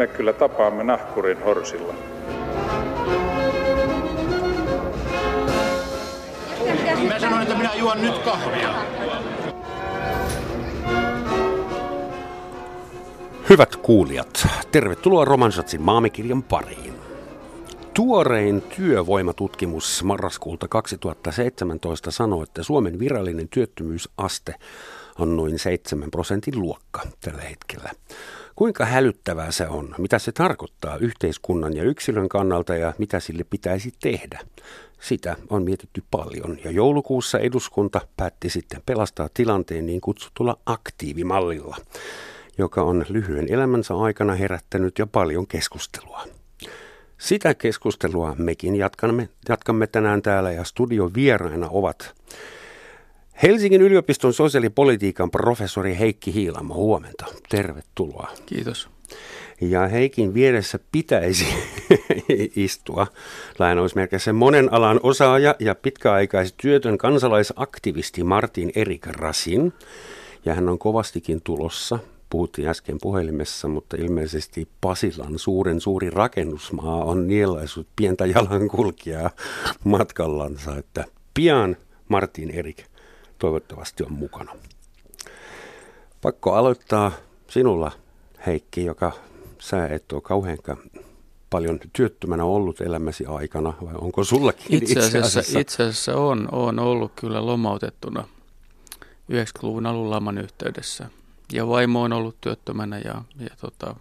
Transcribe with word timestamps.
me 0.00 0.06
kyllä 0.06 0.32
tapaamme 0.32 0.84
nahkurin 0.84 1.42
horsilla. 1.44 1.94
Mä 7.08 7.18
sanoin, 7.18 7.42
että 7.42 7.54
minä 7.54 7.74
juon 7.74 8.00
nyt 8.02 8.18
kahvia. 8.18 8.74
Hyvät 13.50 13.76
kuulijat, 13.76 14.46
tervetuloa 14.72 15.24
Romansatsin 15.24 15.82
maamikirjan 15.82 16.42
pariin. 16.42 16.94
Tuorein 17.94 18.62
työvoimatutkimus 18.62 20.04
marraskuulta 20.04 20.68
2017 20.68 22.10
sanoo, 22.10 22.42
että 22.42 22.62
Suomen 22.62 22.98
virallinen 22.98 23.48
työttömyysaste 23.48 24.54
on 25.18 25.36
noin 25.36 25.58
7 25.58 26.10
prosentin 26.10 26.60
luokka 26.60 27.00
tällä 27.20 27.42
hetkellä. 27.42 27.90
Kuinka 28.60 28.84
hälyttävää 28.84 29.50
se 29.50 29.68
on? 29.68 29.94
Mitä 29.98 30.18
se 30.18 30.32
tarkoittaa 30.32 30.96
yhteiskunnan 30.96 31.76
ja 31.76 31.82
yksilön 31.82 32.28
kannalta 32.28 32.76
ja 32.76 32.92
mitä 32.98 33.20
sille 33.20 33.44
pitäisi 33.44 33.92
tehdä? 34.02 34.40
Sitä 35.00 35.36
on 35.50 35.62
mietitty 35.62 36.02
paljon 36.10 36.58
ja 36.64 36.70
joulukuussa 36.70 37.38
eduskunta 37.38 38.00
päätti 38.16 38.50
sitten 38.50 38.82
pelastaa 38.86 39.28
tilanteen 39.34 39.86
niin 39.86 40.00
kutsutulla 40.00 40.58
aktiivimallilla, 40.66 41.76
joka 42.58 42.82
on 42.82 43.04
lyhyen 43.08 43.52
elämänsä 43.52 43.94
aikana 43.94 44.34
herättänyt 44.34 44.98
jo 44.98 45.06
paljon 45.06 45.46
keskustelua. 45.46 46.22
Sitä 47.18 47.54
keskustelua 47.54 48.34
mekin 48.38 48.76
jatkamme, 48.76 49.28
jatkamme 49.48 49.86
tänään 49.86 50.22
täällä 50.22 50.52
ja 50.52 50.64
studion 50.64 51.14
vieraina 51.14 51.68
ovat 51.70 52.14
Helsingin 53.42 53.82
yliopiston 53.82 54.32
sosiaalipolitiikan 54.32 55.30
professori 55.30 55.98
Heikki 55.98 56.34
Hiilamo. 56.34 56.74
Huomenta. 56.74 57.26
Tervetuloa. 57.48 58.28
Kiitos. 58.46 58.88
Ja 59.60 59.88
Heikin 59.88 60.34
vieressä 60.34 60.78
pitäisi 60.92 61.46
istua 62.56 63.06
lainausmerkissä 63.58 64.32
monen 64.32 64.72
alan 64.72 65.00
osaaja 65.02 65.54
ja 65.58 65.74
pitkäaikaistyötön 65.74 66.98
kansalaisaktivisti 66.98 68.24
Martin 68.24 68.72
Erik 68.74 69.06
Rasin. 69.06 69.72
Ja 70.44 70.54
hän 70.54 70.68
on 70.68 70.78
kovastikin 70.78 71.40
tulossa. 71.44 71.98
Puhuttiin 72.30 72.68
äsken 72.68 72.98
puhelimessa, 73.02 73.68
mutta 73.68 73.96
ilmeisesti 73.96 74.68
Pasilan 74.80 75.38
suuren 75.38 75.80
suuri 75.80 76.10
rakennusmaa 76.10 77.04
on 77.04 77.28
nielaisut 77.28 77.86
pientä 77.96 78.26
jalankulkijaa 78.26 79.30
matkallansa, 79.84 80.76
että 80.76 81.04
pian 81.34 81.76
Martin 82.08 82.50
Erik 82.50 82.89
toivottavasti 83.40 84.02
on 84.04 84.12
mukana. 84.12 84.52
Pakko 86.22 86.52
aloittaa 86.52 87.12
sinulla, 87.48 87.92
Heikki, 88.46 88.84
joka 88.84 89.12
sä 89.58 89.86
et 89.86 90.12
ole 90.12 90.20
kauhean 90.20 90.58
paljon 91.50 91.80
työttömänä 91.92 92.44
ollut 92.44 92.80
elämäsi 92.80 93.26
aikana, 93.26 93.72
vai 93.84 93.94
onko 93.94 94.24
sullakin 94.24 94.82
itse 94.82 94.98
asiassa? 94.98 95.18
Itse 95.18 95.28
asiassa, 95.28 95.58
itse 95.58 95.82
asiassa 95.82 96.16
on, 96.16 96.48
on 96.52 96.78
ollut 96.78 97.12
kyllä 97.16 97.46
lomautettuna 97.46 98.28
90-luvun 99.32 99.86
alun 99.86 100.10
laman 100.10 100.38
yhteydessä. 100.38 101.10
Ja 101.52 101.68
vaimo 101.68 102.02
on 102.02 102.12
ollut 102.12 102.36
työttömänä 102.40 102.98
ja, 102.98 103.22
ja 103.40 103.50
tota, 103.60 103.96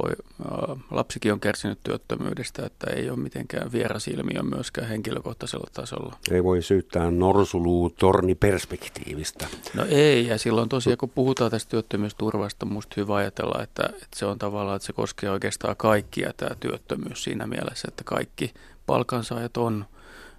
poi, 0.00 0.12
ä, 0.12 0.76
lapsikin 0.90 1.32
on 1.32 1.40
kärsinyt 1.40 1.78
työttömyydestä, 1.82 2.66
että 2.66 2.90
ei 2.90 3.10
ole 3.10 3.18
mitenkään 3.18 3.72
vieras 3.72 4.08
ilmiö 4.08 4.42
myöskään 4.42 4.88
henkilökohtaisella 4.88 5.70
tasolla. 5.72 6.16
Ei 6.30 6.44
voi 6.44 6.62
syyttää 6.62 7.10
norsuluu 7.10 7.94
perspektiivistä. 8.40 9.46
No 9.74 9.84
ei, 9.88 10.26
ja 10.26 10.38
silloin 10.38 10.68
tosiaan 10.68 10.98
kun 10.98 11.10
puhutaan 11.10 11.50
tästä 11.50 11.70
työttömyysturvasta, 11.70 12.66
musta 12.66 12.94
hyvä 12.96 13.14
ajatella, 13.14 13.62
että, 13.62 13.82
että 13.86 14.16
se 14.16 14.26
on 14.26 14.38
tavallaan, 14.38 14.76
että 14.76 14.86
se 14.86 14.92
koskee 14.92 15.30
oikeastaan 15.30 15.76
kaikkia 15.76 16.32
tämä 16.36 16.56
työttömyys 16.60 17.24
siinä 17.24 17.46
mielessä, 17.46 17.88
että 17.88 18.04
kaikki 18.04 18.54
palkansaajat 18.86 19.56
on 19.56 19.84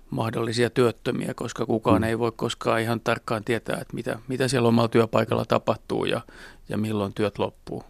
mahdollisia 0.10 0.70
työttömiä, 0.70 1.34
koska 1.34 1.66
kukaan 1.66 2.02
mm. 2.02 2.04
ei 2.04 2.20
voi 2.20 2.32
koskaan 2.36 2.82
ihan 2.82 3.00
tarkkaan 3.00 3.44
tietää, 3.44 3.78
että 3.82 3.94
mitä, 3.94 4.20
mitä 4.28 4.48
siellä 4.48 4.68
omalla 4.68 4.88
työpaikalla 4.90 5.46
tapahtuu 5.46 6.06
ja, 6.06 6.22
ja 6.70 6.78
milloin 6.78 7.14
työt 7.14 7.40
loppuu 7.40 7.84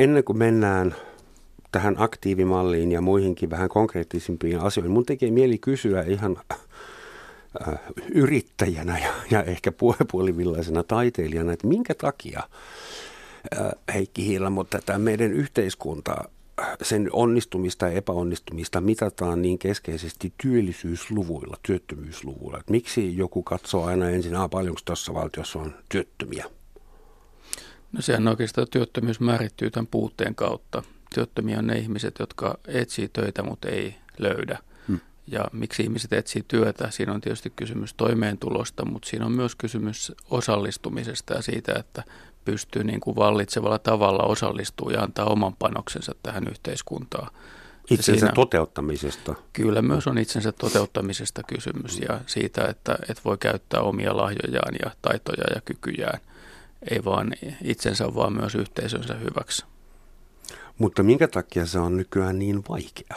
ennen 0.00 0.24
kuin 0.24 0.38
mennään 0.38 0.94
tähän 1.72 1.94
aktiivimalliin 1.98 2.92
ja 2.92 3.00
muihinkin 3.00 3.50
vähän 3.50 3.68
konkreettisimpiin 3.68 4.60
asioihin, 4.60 4.92
mun 4.92 5.06
tekee 5.06 5.30
mieli 5.30 5.58
kysyä 5.58 6.02
ihan 6.02 6.36
äh, 7.68 7.78
yrittäjänä 8.14 8.98
ja, 8.98 9.12
ja 9.30 9.42
ehkä 9.42 9.72
puolivillaisena 10.12 10.82
taiteilijana, 10.82 11.52
että 11.52 11.66
minkä 11.66 11.94
takia 11.94 12.42
äh, 13.58 13.70
Heikki 13.94 14.26
Hiilamo 14.26 14.64
tätä 14.64 14.98
meidän 14.98 15.32
yhteiskunta 15.32 16.14
sen 16.82 17.08
onnistumista 17.12 17.86
ja 17.86 17.92
epäonnistumista 17.92 18.80
mitataan 18.80 19.42
niin 19.42 19.58
keskeisesti 19.58 20.32
työllisyysluvuilla, 20.42 21.56
työttömyysluvuilla. 21.62 22.58
Että 22.58 22.72
miksi 22.72 23.16
joku 23.16 23.42
katsoo 23.42 23.84
aina 23.84 24.10
ensin, 24.10 24.32
paljonko 24.50 24.80
tuossa 24.84 25.14
valtiossa 25.14 25.58
on 25.58 25.74
työttömiä? 25.88 26.59
No 27.92 28.02
sehän 28.02 28.28
oikeastaan 28.28 28.66
työttömyys 28.70 29.20
määrittyy 29.20 29.70
tämän 29.70 29.86
puutteen 29.86 30.34
kautta. 30.34 30.82
Työttömiä 31.14 31.58
on 31.58 31.66
ne 31.66 31.78
ihmiset, 31.78 32.14
jotka 32.18 32.58
etsii 32.66 33.08
töitä, 33.08 33.42
mutta 33.42 33.68
ei 33.68 33.94
löydä. 34.18 34.58
Hmm. 34.88 35.00
Ja 35.26 35.44
miksi 35.52 35.82
ihmiset 35.82 36.12
etsii 36.12 36.44
työtä? 36.48 36.90
Siinä 36.90 37.12
on 37.12 37.20
tietysti 37.20 37.52
kysymys 37.56 37.94
toimeentulosta, 37.94 38.84
mutta 38.84 39.08
siinä 39.08 39.26
on 39.26 39.32
myös 39.32 39.54
kysymys 39.54 40.12
osallistumisesta 40.30 41.34
ja 41.34 41.42
siitä, 41.42 41.72
että 41.78 42.02
pystyy 42.44 42.84
niin 42.84 43.00
kuin 43.00 43.16
vallitsevalla 43.16 43.78
tavalla 43.78 44.22
osallistuu 44.22 44.90
ja 44.90 45.02
antaa 45.02 45.26
oman 45.26 45.56
panoksensa 45.56 46.14
tähän 46.22 46.48
yhteiskuntaan. 46.48 47.30
Itsensä 47.90 48.20
siinä, 48.20 48.32
toteuttamisesta. 48.34 49.34
Kyllä 49.52 49.82
myös 49.82 50.06
on 50.06 50.18
itsensä 50.18 50.52
toteuttamisesta 50.52 51.42
kysymys 51.42 52.00
ja 52.08 52.20
siitä, 52.26 52.64
että, 52.64 52.98
että 53.08 53.22
voi 53.24 53.38
käyttää 53.38 53.80
omia 53.80 54.16
lahjojaan 54.16 54.74
ja 54.84 54.90
taitoja 55.02 55.44
ja 55.54 55.60
kykyjään 55.60 56.20
ei 56.90 57.04
vaan 57.04 57.32
itsensä, 57.64 58.14
vaan 58.14 58.32
myös 58.32 58.54
yhteisönsä 58.54 59.14
hyväksi. 59.14 59.64
Mutta 60.78 61.02
minkä 61.02 61.28
takia 61.28 61.66
se 61.66 61.78
on 61.78 61.96
nykyään 61.96 62.38
niin 62.38 62.62
vaikea? 62.68 63.16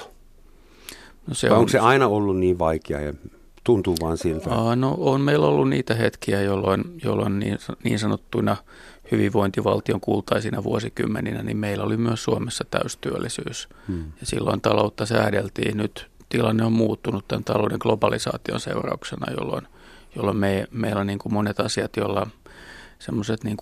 No 1.27 1.33
se 1.33 1.49
Vai 1.49 1.55
on, 1.55 1.59
onko 1.59 1.69
se 1.69 1.79
aina 1.79 2.07
ollut 2.07 2.37
niin 2.37 2.59
vaikea 2.59 2.99
ja 3.01 3.13
tuntuu 3.63 3.95
vaan 4.01 4.17
siltä? 4.17 4.49
Aa, 4.49 4.75
no 4.75 4.95
on 4.99 5.21
meillä 5.21 5.47
ollut 5.47 5.69
niitä 5.69 5.95
hetkiä, 5.95 6.41
jolloin, 6.41 6.83
jolloin 7.03 7.39
niin, 7.39 7.57
niin 7.83 7.99
sanottuina 7.99 8.57
hyvinvointivaltion 9.11 10.01
kultaisina 10.01 10.63
vuosikymmeninä, 10.63 11.43
niin 11.43 11.57
meillä 11.57 11.83
oli 11.83 11.97
myös 11.97 12.23
Suomessa 12.23 12.65
täystyöllisyys. 12.71 13.69
Hmm. 13.87 14.03
Ja 14.19 14.25
silloin 14.25 14.61
taloutta 14.61 15.05
säädeltiin. 15.05 15.77
Nyt 15.77 16.07
tilanne 16.29 16.65
on 16.65 16.73
muuttunut 16.73 17.27
tämän 17.27 17.43
talouden 17.43 17.77
globalisaation 17.81 18.59
seurauksena, 18.59 19.33
jolloin, 19.37 19.67
jolloin 20.15 20.37
me, 20.37 20.67
meillä 20.71 21.01
on 21.01 21.07
niin 21.07 21.19
kuin 21.19 21.33
monet 21.33 21.59
asiat, 21.59 21.97
joilla– 21.97 22.27
semmoiset 23.05 23.43
niin 23.43 23.57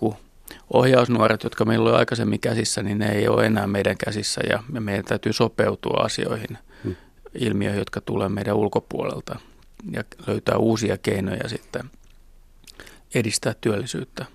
ohjausnuoret, 0.72 1.44
jotka 1.44 1.64
meillä 1.64 1.90
oli 1.90 1.98
aikaisemmin 1.98 2.40
käsissä, 2.40 2.82
niin 2.82 2.98
ne 2.98 3.12
ei 3.12 3.28
ole 3.28 3.46
enää 3.46 3.66
meidän 3.66 3.96
käsissä 4.04 4.40
ja 4.50 4.62
meidän 4.80 5.04
täytyy 5.04 5.32
sopeutua 5.32 6.04
asioihin, 6.04 6.58
hmm. 6.84 6.96
ilmiöihin, 7.34 7.78
jotka 7.78 8.00
tulee 8.00 8.28
meidän 8.28 8.56
ulkopuolelta 8.56 9.38
ja 9.90 10.04
löytää 10.26 10.56
uusia 10.56 10.98
keinoja 10.98 11.48
sitten 11.48 11.90
edistää 13.14 13.54
työllisyyttä. 13.60 14.26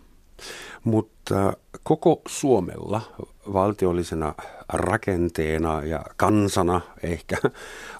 Mutta 0.84 1.54
koko 1.84 2.22
Suomella 2.28 3.02
valtiollisena 3.54 4.34
rakenteena 4.74 5.84
ja 5.84 6.06
kansana 6.18 6.82
ehkä 7.04 7.38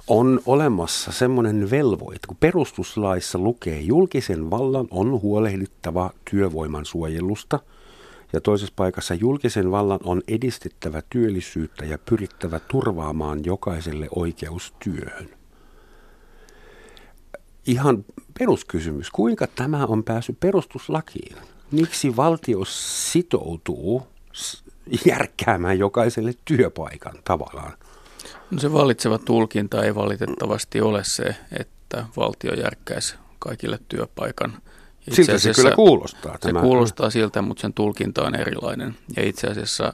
on 0.08 0.40
olemassa 0.46 1.12
semmoinen 1.12 1.72
velvoite, 1.72 2.28
kun 2.28 2.38
perustuslaissa 2.40 3.40
lukee, 3.40 3.80
julkisen 3.80 4.50
vallan 4.50 4.88
on 4.92 5.22
huolehdittava 5.22 6.12
työvoiman 6.32 6.86
suojelusta 6.86 7.60
ja 8.34 8.42
toisessa 8.42 8.74
paikassa 8.76 9.14
julkisen 9.14 9.72
vallan 9.72 10.00
on 10.04 10.22
edistettävä 10.28 11.02
työllisyyttä 11.10 11.86
ja 11.86 11.98
pyrittävä 11.98 12.60
turvaamaan 12.60 13.46
jokaiselle 13.46 14.08
oikeus 14.16 14.74
työhön. 14.84 15.30
Ihan 17.66 18.06
peruskysymys, 18.40 19.12
kuinka 19.12 19.48
tämä 19.48 19.86
on 19.86 20.04
päässyt 20.04 20.40
perustuslakiin? 20.40 21.36
Miksi 21.72 22.16
valtio 22.16 22.60
sitoutuu 23.12 24.08
järkkäämään 25.06 25.80
jokaiselle 25.80 26.34
työpaikan 26.46 27.16
tavallaan? 27.24 27.74
No 28.52 28.60
se 28.60 28.74
valitseva 28.74 29.18
tulkinta 29.18 29.84
ei 29.84 29.96
valitettavasti 29.96 30.82
ole 30.82 31.04
se, 31.04 31.36
että 31.60 32.06
valtio 32.18 32.54
järkkäisi 32.54 33.16
kaikille 33.40 33.80
työpaikan. 33.90 34.54
Itse 35.08 35.24
siltä 35.24 35.40
se 35.40 35.54
kyllä 35.54 35.76
kuulostaa. 35.76 36.38
Tämä. 36.38 36.60
Se 36.60 36.64
kuulostaa 36.64 37.10
siltä, 37.10 37.42
mutta 37.42 37.62
sen 37.62 37.74
tulkinta 37.74 38.24
on 38.24 38.36
erilainen. 38.36 38.98
Ja 39.18 39.24
itse 39.24 39.48
asiassa 39.48 39.94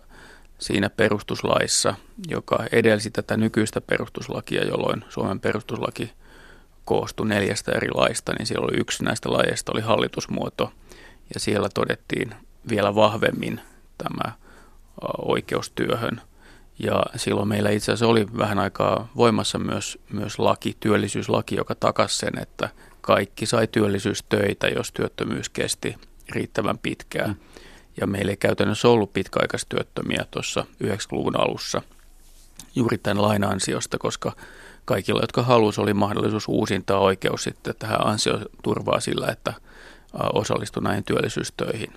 siinä 0.60 0.90
perustuslaissa, 0.90 1.96
joka 2.28 2.66
edelsi 2.72 3.12
tätä 3.12 3.38
nykyistä 3.38 3.82
perustuslakia, 3.82 4.66
jolloin 4.66 5.06
Suomen 5.10 5.40
perustuslaki 5.40 6.12
koostui 6.86 7.28
neljästä 7.28 7.72
eri 7.72 7.90
laista, 7.94 8.34
niin 8.34 8.46
siellä 8.46 8.66
oli 8.66 8.80
yksi 8.80 9.04
näistä 9.04 9.34
lajeista 9.34 9.72
oli 9.72 9.82
hallitusmuoto. 9.82 10.72
Ja 11.34 11.40
siellä 11.40 11.70
todettiin 11.74 12.36
vielä 12.70 12.96
vahvemmin 12.96 13.62
tämä 13.98 14.34
oikeustyöhön– 15.18 16.22
Ja 16.80 17.04
silloin 17.16 17.48
meillä 17.48 17.70
itse 17.70 17.92
asiassa 17.92 18.08
oli 18.08 18.28
vähän 18.38 18.60
aikaa 18.60 19.10
voimassa 19.16 19.60
myös, 19.60 20.00
myös 20.14 20.40
laki, 20.40 20.78
työllisyyslaki, 20.80 21.56
joka 21.56 21.76
takasi 21.76 22.18
sen, 22.18 22.40
että 22.40 22.70
kaikki 23.02 23.46
sai 23.46 23.68
työllisyystöitä, 23.68 24.68
jos 24.68 24.92
työttömyys 24.92 25.50
kesti 25.50 25.96
riittävän 26.30 26.78
pitkään. 26.78 27.30
Mm. 27.30 27.36
Ja 28.02 28.08
meillä 28.08 28.30
ei 28.30 28.38
käytännössä 28.38 28.88
ollut 28.88 29.14
pitkäaikaistyöttömiä 29.14 30.26
tuossa 30.32 30.66
90-luvun 30.84 31.40
alussa 31.40 31.82
juuri 32.76 32.98
tämän 32.98 33.22
lain 33.22 33.44
ansiosta, 33.44 33.98
koska 33.98 34.32
kaikilla, 34.86 35.22
jotka 35.22 35.44
halusivat, 35.44 35.84
oli 35.84 35.94
mahdollisuus 35.94 36.48
uusintaa 36.48 37.00
oikeus 37.00 37.44
sitten 37.44 37.76
tähän 37.80 38.08
ansioturvaa 38.08 39.00
sillä, 39.00 39.28
että 39.28 39.54
osallistui 40.34 40.84
näihin 40.84 41.04
työllisyystöihin. 41.04 41.94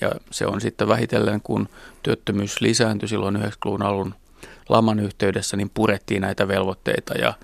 Ja 0.00 0.10
se 0.30 0.46
on 0.46 0.60
sitten 0.60 0.88
vähitellen, 0.88 1.40
kun 1.40 1.68
työttömyys 2.02 2.60
lisääntyi 2.60 3.08
silloin 3.08 3.36
90-luvun 3.36 3.82
alun 3.82 4.14
laman 4.68 5.00
yhteydessä, 5.00 5.56
niin 5.56 5.70
purettiin 5.74 6.22
näitä 6.22 6.48
velvoitteita 6.48 7.14
ja, 7.14 7.34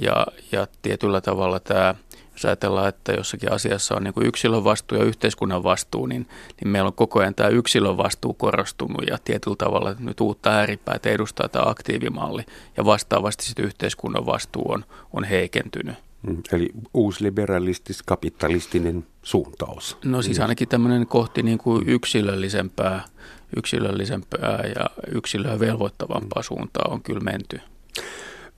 ja, 0.00 0.26
ja 0.52 0.66
tietyllä 0.82 1.20
tavalla 1.20 1.60
tämä– 1.60 1.94
jos 2.40 2.44
ajatellaan, 2.44 2.88
että 2.88 3.12
jossakin 3.12 3.52
asiassa 3.52 3.94
on 3.94 4.04
niin 4.04 4.14
kuin 4.14 4.26
yksilön 4.26 4.64
vastuu 4.64 4.98
ja 4.98 5.04
yhteiskunnan 5.04 5.62
vastuu, 5.62 6.06
niin, 6.06 6.28
niin 6.60 6.68
meillä 6.68 6.86
on 6.86 6.94
koko 6.94 7.20
ajan 7.20 7.34
tämä 7.34 7.48
yksilön 7.48 7.96
vastuu 7.96 8.34
korostunut 8.34 9.06
ja 9.06 9.18
tietyllä 9.24 9.56
tavalla 9.56 9.94
nyt 9.98 10.20
uutta 10.20 10.50
ääripäätä 10.50 11.10
edustaa 11.10 11.48
tämä 11.48 11.64
aktiivimalli 11.68 12.42
ja 12.76 12.84
vastaavasti 12.84 13.44
sitten 13.44 13.64
yhteiskunnan 13.64 14.26
vastuu 14.26 14.72
on, 14.72 14.84
on 15.12 15.24
heikentynyt. 15.24 16.09
Mm, 16.22 16.42
eli 16.52 16.70
uusliberalistis-kapitalistinen 16.94 19.06
suuntaus. 19.22 19.98
No 20.04 20.22
siis 20.22 20.40
ainakin 20.40 20.68
tämmöinen 20.68 21.06
kohti 21.06 21.42
niin 21.42 21.58
kuin 21.58 21.88
yksilöllisempää, 21.88 23.04
yksilöllisempää 23.56 24.64
ja 24.76 24.86
yksilöä 25.14 25.60
velvoittavampaa 25.60 26.42
suuntaa 26.42 26.88
on 26.90 27.02
kyllä 27.02 27.20
menty. 27.20 27.60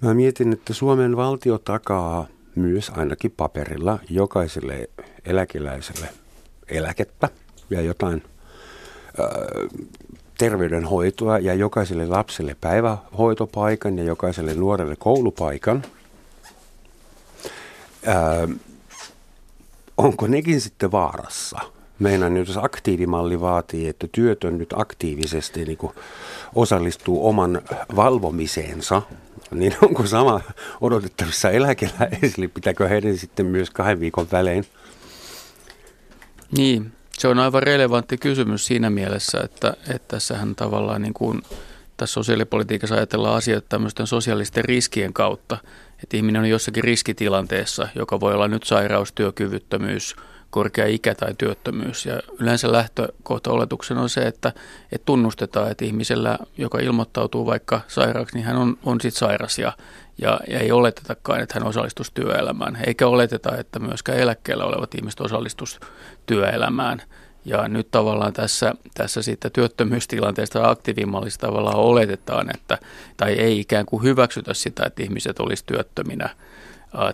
Mä 0.01 0.15
mietin, 0.15 0.53
että 0.53 0.73
Suomen 0.73 1.17
valtio 1.17 1.59
takaa 1.59 2.27
myös 2.55 2.91
ainakin 2.91 3.31
paperilla 3.31 3.99
jokaiselle 4.11 4.91
eläkeläiselle 5.25 6.09
eläkettä 6.69 7.29
ja 7.71 7.81
jotain 7.81 8.23
ö, 9.19 9.23
terveydenhoitoa 10.39 11.39
ja 11.39 11.55
jokaiselle 11.55 12.07
lapselle 12.07 12.57
päivähoitopaikan 12.61 13.99
ja 13.99 14.05
jokaiselle 14.05 14.55
nuorelle 14.55 14.97
koulupaikan. 14.99 15.83
Ö, 18.07 18.49
onko 19.97 20.27
nekin 20.27 20.61
sitten 20.61 20.93
vaarassa? 20.93 21.59
Meidän 21.99 22.37
jos 22.37 22.57
aktiivimalli 22.57 23.41
vaatii, 23.41 23.89
että 23.89 24.07
työtön 24.13 24.59
nyt 24.59 24.73
aktiivisesti 24.77 25.65
niin 25.65 25.79
osallistuu 26.55 27.29
oman 27.29 27.63
valvomiseensa, 27.97 29.03
niin 29.51 29.75
onko 29.83 30.07
sama 30.07 30.41
odotettavissa 30.81 31.51
eläkeläisille? 31.51 32.49
Pitääkö 32.49 32.89
heidän 32.89 33.19
sitten 33.19 33.47
myös 33.47 33.71
kahden 33.71 34.01
viikon 34.01 34.27
välein? 34.33 34.65
Niin, 36.57 36.93
se 37.19 37.29
on 37.29 37.39
aivan 37.39 37.63
relevantti 37.63 38.19
kysymys 38.19 38.67
siinä 38.67 38.91
mielessä, 38.91 39.41
että, 39.41 39.77
että 39.89 40.09
tässähän 40.09 40.55
tavallaan 40.55 41.03
niin 41.03 41.15
kuin 41.15 41.43
tässä 41.97 42.15
sosiaalipolitiikassa 42.15 42.95
ajatellaan 42.95 43.37
asioita 43.37 43.67
tämmöisten 43.69 44.07
sosiaalisten 44.07 44.65
riskien 44.65 45.13
kautta, 45.13 45.59
että 46.03 46.17
ihminen 46.17 46.43
on 46.43 46.49
jossakin 46.49 46.85
riskitilanteessa, 46.85 47.89
joka 47.95 48.21
voi 48.21 48.35
olla 48.35 48.49
nyt 48.49 48.63
sairaus, 48.63 49.13
työkyvyttömyys– 49.13 50.17
korkea 50.53 50.87
ikä 50.87 51.15
tai 51.15 51.35
työttömyys. 51.39 52.07
Ja 52.07 52.21
yleensä 52.41 52.73
lähtökohta 52.73 53.51
oletuksen 53.51 53.99
on 53.99 54.09
se, 54.09 54.21
että, 54.21 54.53
että 54.93 55.05
tunnustetaan, 55.05 55.71
että 55.71 55.85
ihmisellä, 55.85 56.39
joka 56.59 56.79
ilmoittautuu 56.79 57.47
vaikka 57.47 57.81
sairaaksi, 57.89 58.37
niin 58.37 58.47
hän 58.47 58.57
on, 58.57 58.79
on 58.85 59.01
sitten 59.01 59.19
sairas 59.19 59.59
ja, 59.59 59.73
ja, 60.19 60.41
ja 60.49 60.59
ei 60.59 60.73
oletetakaan, 60.73 61.41
että 61.41 61.55
hän 61.55 61.69
osallistuisi 61.69 62.13
työelämään. 62.15 62.79
Eikä 62.87 63.07
oleteta, 63.07 63.57
että 63.57 63.79
myöskään 63.79 64.19
eläkkeellä 64.19 64.65
olevat 64.65 64.95
ihmiset 64.95 65.21
osallistuisi 65.21 65.81
työelämään. 66.27 67.03
Ja 67.45 67.69
nyt 67.69 67.89
tavallaan 67.91 68.33
tässä, 68.33 68.75
tässä 68.95 69.23
sitten 69.23 69.53
työttömyystilanteesta 69.53 70.71
aktiivimallista 70.71 71.47
tavallaan 71.47 71.77
oletetaan, 71.79 72.55
että, 72.55 72.79
tai 73.17 73.33
ei 73.33 73.61
ikään 73.61 73.87
kuin 73.87 74.03
hyväksytä 74.03 74.55
sitä, 74.55 74.87
että 74.87 75.03
ihmiset 75.03 75.41
olisivat 75.41 75.67
työttöminä– 75.67 76.31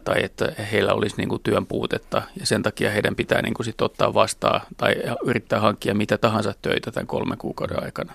tai 0.05 0.25
että 0.25 0.53
heillä 0.73 0.93
olisi 0.93 1.17
niin 1.17 1.29
kuin 1.29 1.43
työn 1.43 1.67
puutetta 1.67 2.23
ja 2.41 2.47
sen 2.47 2.63
takia 2.63 2.91
heidän 2.91 3.17
pitää 3.17 3.43
niin 3.43 3.55
kuin 3.55 3.65
sit 3.65 3.81
ottaa 3.81 4.15
vastaan 4.15 4.61
tai 4.77 4.95
yrittää 5.25 5.61
hankkia 5.61 5.95
mitä 5.95 6.19
tahansa 6.19 6.55
töitä 6.63 6.91
tämän 6.91 7.07
kolmen 7.07 7.39
kuukauden 7.39 7.85
aikana. 7.85 8.13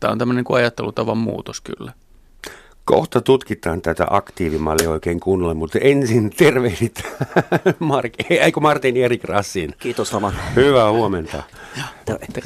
Tämä 0.00 0.12
on 0.12 0.18
tämmöinen 0.18 0.44
niin 0.48 0.56
ajattelutavan 0.56 1.18
muutos 1.18 1.60
kyllä. 1.60 1.92
Kohta 2.86 3.20
tutkitaan 3.20 3.82
tätä 3.82 4.06
aktiivimallia 4.10 4.90
oikein 4.90 5.20
kunnolla, 5.20 5.54
mutta 5.54 5.78
ensin 5.78 6.30
tervehdit 6.36 7.02
Mark, 7.78 8.12
eikö 8.30 8.60
Martin 8.60 8.96
Erik 8.96 9.24
Rassin. 9.24 9.74
Kiitos 9.78 10.12
Roman. 10.12 10.32
Hyvää 10.56 10.90
huomenta. 10.90 11.42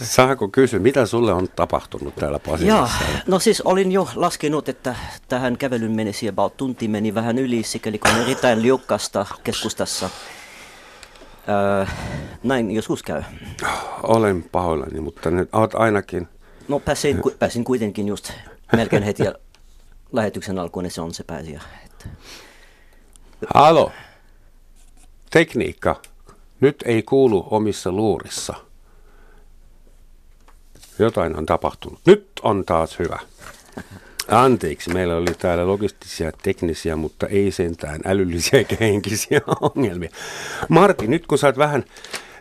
Saako 0.03 0.49
kysyä, 0.49 0.79
mitä 0.79 1.07
sulle 1.07 1.33
on 1.33 1.49
tapahtunut 1.57 2.15
täällä 2.15 2.39
Pasilassa? 2.39 3.05
No 3.27 3.39
siis 3.39 3.61
olin 3.61 3.93
jo 3.93 4.09
laskenut, 4.15 4.69
että 4.69 4.95
tähän 5.29 5.57
kävelyn 5.57 5.93
menisi 5.93 6.29
about 6.29 6.57
tunti 6.57 6.89
meni 6.89 7.15
vähän 7.15 7.39
yli, 7.39 7.63
sikäli 7.63 7.99
kun 7.99 8.11
erittäin 8.11 8.63
liukkasta 8.63 9.27
keskustassa. 9.45 10.11
Öö, 11.49 11.87
näin 12.43 12.71
joskus 12.71 13.03
käy. 13.03 13.23
Olen 14.03 14.45
pahoillani, 14.53 15.01
mutta 15.01 15.31
nyt 15.31 15.49
olet 15.53 15.75
ainakin... 15.75 16.29
No 16.69 16.79
pääsin, 16.79 17.21
pääsin 17.39 17.65
kuitenkin 17.65 18.09
just 18.09 18.33
melkein 18.73 19.03
heti 19.03 19.23
lähetyksen 20.13 20.59
alkuun, 20.59 20.83
niin 20.83 20.91
se 20.91 21.01
on 21.01 21.15
se 21.15 21.25
pääsiä. 21.25 21.61
Että... 21.85 22.07
Halo. 23.55 23.93
Tekniikka. 25.31 26.03
Nyt 26.61 26.77
ei 26.87 27.03
kuulu 27.03 27.47
omissa 27.51 27.93
luurissa. 27.93 28.55
Jotain 30.99 31.37
on 31.37 31.47
tapahtunut. 31.47 32.01
Nyt 32.07 32.31
on 32.43 32.65
taas 32.65 32.99
hyvä. 32.99 33.19
Anteeksi, 34.29 34.93
meillä 34.93 35.17
oli 35.17 35.35
täällä 35.39 35.67
logistisia, 35.67 36.33
teknisiä, 36.43 36.97
mutta 36.97 37.27
ei 37.27 37.51
sentään 37.51 38.01
älyllisiä 38.05 38.59
eikä 38.59 38.77
henkisiä 38.81 39.41
ongelmia. 39.77 40.11
Martti, 40.69 41.07
nyt 41.07 41.27
kun 41.27 41.39
sä 41.39 41.47
oot 41.47 41.59
vähän 41.59 41.85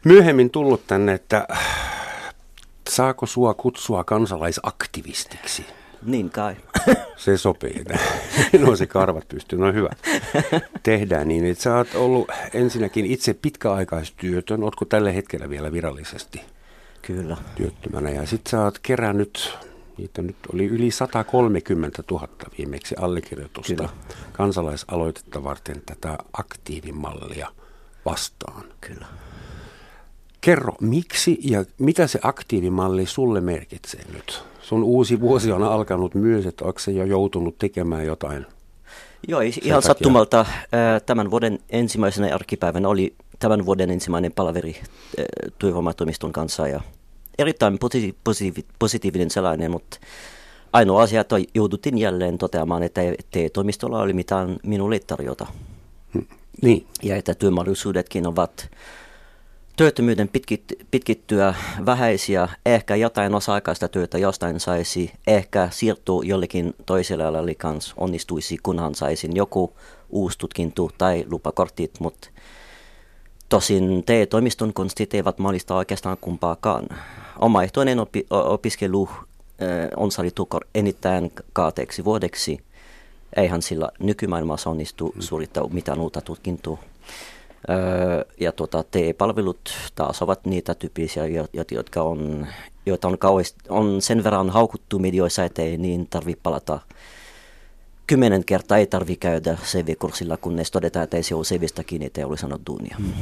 myöhemmin 0.06 0.50
tullut 0.50 0.88
tänne, 0.88 1.13
että 1.13 1.48
saako 2.89 3.25
sua 3.25 3.53
kutsua 3.53 4.03
kansalaisaktivistiksi? 4.03 5.65
Niin 6.06 6.29
kai. 6.29 6.56
Se 7.18 7.38
sopii. 7.38 7.84
No 8.60 8.75
se 8.75 8.86
karvat 8.86 9.27
pystyy, 9.27 9.60
no 9.60 9.74
hyvä. 9.74 9.89
Tehdään 10.84 11.27
niin, 11.27 11.46
että 11.46 11.63
sä 11.63 11.75
oot 11.75 11.96
ollut 11.96 12.32
ensinnäkin 12.53 13.06
itse 13.06 13.34
pitkäaikaistyötön. 13.34 14.63
Ootko 14.63 14.86
tällä 14.86 15.12
hetkellä 15.12 15.50
vielä 15.50 15.72
virallisesti? 15.72 16.41
Kyllä. 17.01 17.38
Työttömänä. 17.56 18.10
Ja 18.10 18.25
sit 18.25 18.48
sä 18.48 18.63
oot 18.63 18.79
kerännyt, 18.79 19.58
niitä 19.98 20.22
nyt 20.22 20.36
oli 20.53 20.65
yli 20.65 20.91
130 20.91 22.03
000 22.12 22.27
viimeksi 22.58 22.96
allekirjoitusta 23.00 23.74
Kyllä. 23.75 23.89
kansalaisaloitetta 24.32 25.44
varten 25.44 25.82
tätä 25.86 26.18
aktiivimallia 26.34 27.51
vastaan. 28.06 28.63
Kyllä. 28.82 29.06
Kerro, 30.41 30.74
miksi 30.82 31.39
ja 31.41 31.65
mitä 31.77 32.08
se 32.08 32.20
aktiivimalli 32.24 33.06
sulle 33.06 33.41
merkitsee 33.41 34.06
nyt? 34.13 34.44
Sun 34.62 34.84
uusi 34.84 35.22
vuosi 35.22 35.51
on 35.51 35.63
alkanut 35.63 36.16
myös, 36.16 36.46
että 36.46 36.66
onko 36.66 36.80
se 36.80 36.92
jo 36.92 37.04
joutunut 37.04 37.58
tekemään 37.58 38.06
jotain? 38.06 38.46
Joo, 39.28 39.42
ihan 39.42 39.54
takia? 39.63 39.82
sattumalta 39.82 40.46
tämän 41.06 41.32
vuoden 41.32 41.60
ensimmäisenä 41.70 42.36
arkipäivänä 42.36 42.89
oli 42.89 43.16
tämän 43.39 43.66
vuoden 43.66 43.92
ensimmäinen 43.92 44.32
palaveri 44.32 44.75
työvoimatoimiston 45.60 46.32
kanssa 46.32 46.68
ja 46.68 46.82
erittäin 47.38 47.80
posi- 47.80 48.16
posi- 48.24 48.66
positiivinen 48.80 49.32
sellainen, 49.32 49.72
mutta 49.72 49.98
ainoa 50.74 51.01
asia, 51.01 51.22
että 51.22 51.36
jouduttiin 51.56 51.98
jälleen 51.98 52.38
toteamaan, 52.38 52.84
että 52.84 53.01
ei 53.36 53.50
toimistolla 53.50 54.01
oli 54.01 54.13
mitään 54.13 54.58
minulle 54.63 55.00
tarjota. 55.00 55.48
Hmm. 56.13 56.25
Niin. 56.62 56.88
Ja 57.04 57.16
että 57.16 57.34
työmahdollisuudetkin 57.34 58.28
ovat 58.28 58.70
työttömyyden 59.79 60.29
pitkit, 60.29 60.63
pitkittyä 60.91 61.53
vähäisiä, 61.86 62.50
ehkä 62.65 62.95
jotain 62.95 63.36
osa-aikaista 63.36 63.88
työtä 63.88 64.17
jostain 64.17 64.59
saisi, 64.59 65.12
ehkä 65.27 65.69
siirtyy 65.71 66.15
jollekin 66.24 66.74
toiselle 66.86 67.25
alalle 67.25 67.55
kanssa 67.55 67.93
onnistuisi, 67.98 68.57
kunhan 68.63 68.95
saisin 68.95 69.36
joku 69.36 69.74
uusi 70.09 70.38
tutkinto 70.38 70.89
tai 70.98 71.25
lupakortit, 71.29 72.00
mutta 72.00 72.29
tosin 73.50 74.03
TE-toimiston 74.05 74.74
konstit 74.74 75.13
eivät 75.13 75.39
mahdollista 75.39 75.75
oikeastaan 75.75 76.17
kumpaakaan. 76.21 76.88
Omaehtoinen 77.39 78.00
opi, 78.00 78.25
opiskelu 78.29 79.09
on 79.98 80.12
sallittu 80.12 80.50
enintään 80.75 81.31
kaateeksi 81.53 82.05
vuodeksi. 82.05 82.59
Eihän 83.36 83.62
sillä 83.62 83.89
nykymaailmassa 84.00 84.69
onnistu 84.69 85.13
suorittaa 85.19 85.67
mitään 85.67 86.00
uutta 86.00 86.21
tutkintoa 86.21 86.79
ja 88.39 88.51
tuota, 88.51 88.84
TE-palvelut 88.84 89.70
taas 89.96 90.22
ovat 90.22 90.46
niitä 90.46 90.75
tyyppisiä, 90.75 91.24
jotka 91.72 92.01
on 92.01 92.48
joita 92.86 93.08
on, 93.08 93.18
kauheasti, 93.18 93.60
on 93.70 94.01
sen 94.01 94.24
verran 94.24 94.50
haukuttu 94.50 95.00
medioissa, 95.00 95.44
että 95.44 95.62
ei 95.62 95.78
niin 95.78 96.08
tarvitse 96.10 96.39
palata 96.44 96.80
kymmenen 98.08 98.46
kertaa 98.46 98.78
ei 98.78 98.88
tarvi 98.88 99.16
käydä 99.16 99.58
CV-kurssilla, 99.63 100.38
kunnes 100.38 100.72
todetaan, 100.72 101.04
että 101.04 101.18
ei 101.18 101.24
se 101.24 101.36
ole 101.36 101.44
CVstä 101.44 101.84
kiinni, 101.84 102.06
että 102.06 102.22
ei 102.22 102.25
ole 102.25 102.38
sanonut 102.38 102.68
duunia. 102.68 102.96
Hmm. 103.00 103.13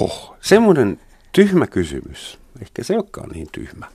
Hoh, 0.00 0.36
semmoinen 0.40 1.00
tyhmä 1.32 1.66
kysymys. 1.66 2.38
Ehkä 2.62 2.84
se 2.84 2.94
olekaan 2.94 3.30
niin 3.30 3.48
tyhmä. 3.52 3.86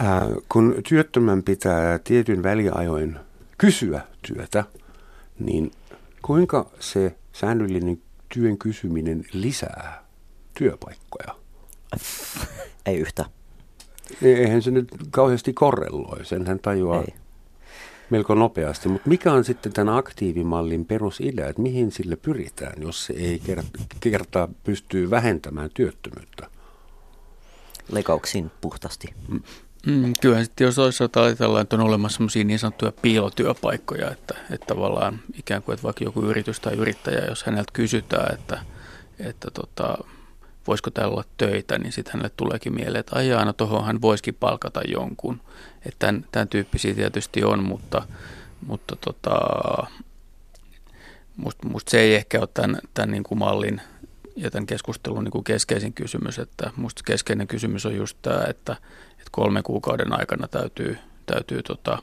Ää, 0.00 0.26
kun 0.48 0.74
työttömän 0.88 1.42
pitää 1.42 1.98
tietyn 1.98 2.42
väliajoin 2.42 3.18
kysyä 3.58 4.00
työtä, 4.26 4.64
niin 5.38 5.70
kuinka 6.22 6.70
se 6.80 7.16
säännöllinen 7.32 8.02
työn 8.34 8.58
kysyminen 8.58 9.24
lisää 9.32 10.04
työpaikkoja? 10.58 11.34
Ei 12.86 12.96
yhtä. 12.96 13.24
Eihän 14.22 14.62
se 14.62 14.70
nyt 14.70 14.88
kauheasti 15.10 15.52
korreloi, 15.52 16.24
senhän 16.24 16.58
tajuaa 16.58 17.00
Ei. 17.00 17.14
melko 18.10 18.34
nopeasti. 18.34 18.88
Mutta 18.88 19.08
mikä 19.08 19.32
on 19.32 19.44
sitten 19.44 19.72
tämän 19.72 19.96
aktiivimallin 19.96 20.84
perusidea, 20.84 21.48
että 21.48 21.62
mihin 21.62 21.92
sille 21.92 22.16
pyritään, 22.16 22.82
jos 22.82 23.04
se 23.04 23.12
ei 23.12 23.42
kertaa 24.00 24.48
pystyy 24.64 25.10
vähentämään 25.10 25.70
työttömyyttä? 25.74 26.50
Leikkauksiin 27.92 28.50
puhtaasti. 28.60 29.14
Mm. 29.28 29.42
Mm, 29.86 30.12
kyllä 30.20 30.44
sitten 30.44 30.64
jos 30.64 30.74
toisaalta 30.74 31.22
ajatellaan, 31.22 31.62
että 31.62 31.76
on 31.76 31.82
olemassa 31.82 32.16
sellaisia 32.16 32.44
niin 32.44 32.58
sanottuja 32.58 32.92
piilotyöpaikkoja, 33.02 34.10
että, 34.10 34.34
että 34.50 34.66
tavallaan 34.66 35.20
ikään 35.34 35.62
kuin 35.62 35.74
että 35.74 35.82
vaikka 35.82 36.04
joku 36.04 36.22
yritys 36.22 36.60
tai 36.60 36.74
yrittäjä, 36.74 37.24
jos 37.28 37.44
häneltä 37.44 37.70
kysytään, 37.72 38.34
että, 38.34 38.60
että 39.18 39.50
tota, 39.50 39.98
voisiko 40.66 40.90
täällä 40.90 41.12
olla 41.12 41.24
töitä, 41.36 41.78
niin 41.78 41.92
sitten 41.92 42.12
hänelle 42.12 42.32
tuleekin 42.36 42.74
mieleen, 42.74 43.00
että 43.00 43.16
ajaa, 43.16 43.44
no 43.44 43.52
tuohon 43.52 43.84
hän 43.84 44.02
voisikin 44.02 44.34
palkata 44.34 44.80
jonkun. 44.88 45.40
Että 45.86 46.06
tämän, 46.06 46.26
tämän 46.32 46.48
tyyppisiä 46.48 46.94
tietysti 46.94 47.44
on, 47.44 47.62
mutta, 47.64 48.02
mutta 48.66 48.96
tota, 48.96 49.36
musta 51.36 51.68
must 51.68 51.88
se 51.88 52.00
ei 52.00 52.14
ehkä 52.14 52.40
ole 52.40 52.48
tämän, 52.54 52.78
tämän 52.94 53.10
niin 53.10 53.22
kuin 53.22 53.38
mallin 53.38 53.80
ja 54.36 54.50
tämän 54.50 54.66
keskustelun 54.66 55.24
niin 55.24 55.32
kuin 55.32 55.44
keskeisin 55.44 55.92
kysymys, 55.92 56.38
että 56.38 56.70
musta 56.76 57.02
keskeinen 57.06 57.46
kysymys 57.46 57.86
on 57.86 57.96
just 57.96 58.18
tämä, 58.22 58.44
että 58.48 58.76
kolmen 59.32 59.62
kuukauden 59.62 60.20
aikana 60.20 60.48
täytyy, 60.48 60.98
täytyy 61.26 61.62
tota, 61.62 61.98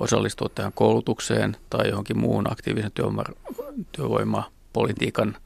osallistua 0.00 0.48
tähän 0.54 0.72
koulutukseen 0.72 1.56
tai 1.70 1.88
johonkin 1.88 2.18
muun 2.18 2.52
aktiivisen 2.52 2.92
työvoimapolitiikan 3.92 5.36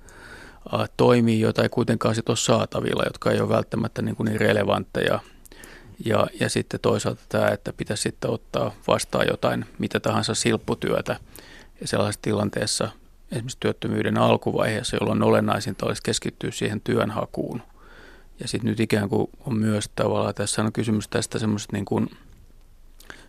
toimii, 0.97 1.41
joita 1.41 1.63
ei 1.63 1.69
kuitenkaan 1.69 2.15
sit 2.15 2.29
ole 2.29 2.37
saatavilla, 2.37 3.03
jotka 3.07 3.31
ei 3.31 3.41
ole 3.41 3.49
välttämättä 3.49 4.03
niin, 4.03 4.17
kuin 4.17 4.25
niin 4.25 4.41
relevantteja. 4.41 5.21
Ja, 6.05 6.27
ja 6.41 6.49
sitten 6.49 6.81
toisaalta 6.81 7.23
tämä, 7.29 7.49
että 7.49 7.73
pitäisi 7.73 8.03
sitten 8.03 8.31
ottaa 8.31 8.75
vastaan 8.89 9.27
jotain, 9.27 9.65
mitä 9.79 10.01
tahansa 10.01 10.35
silpputyötä. 10.35 11.17
Ja 11.81 11.89
sellaisessa 11.89 12.23
tilanteessa, 12.23 12.89
esimerkiksi 13.33 13.57
työttömyyden 13.61 14.19
alkuvaiheessa, 14.19 14.97
jolloin 14.97 15.23
olennaisinta 15.23 15.87
olisi 15.87 16.03
keskittyä 16.03 16.51
siihen 16.51 16.81
työnhakuun. 16.81 17.63
Ja 18.41 18.49
sitten 18.49 18.71
nyt 18.71 18.81
ikään 18.81 19.09
kuin 19.09 19.31
on 19.47 19.57
myös 19.57 19.91
tavallaan, 19.97 20.35
tässä 20.35 20.63
on 20.63 20.73
kysymys 20.73 21.09
tästä 21.09 21.39
semmoisesta 21.39 21.77
niin 21.77 21.85
kuin 21.85 22.11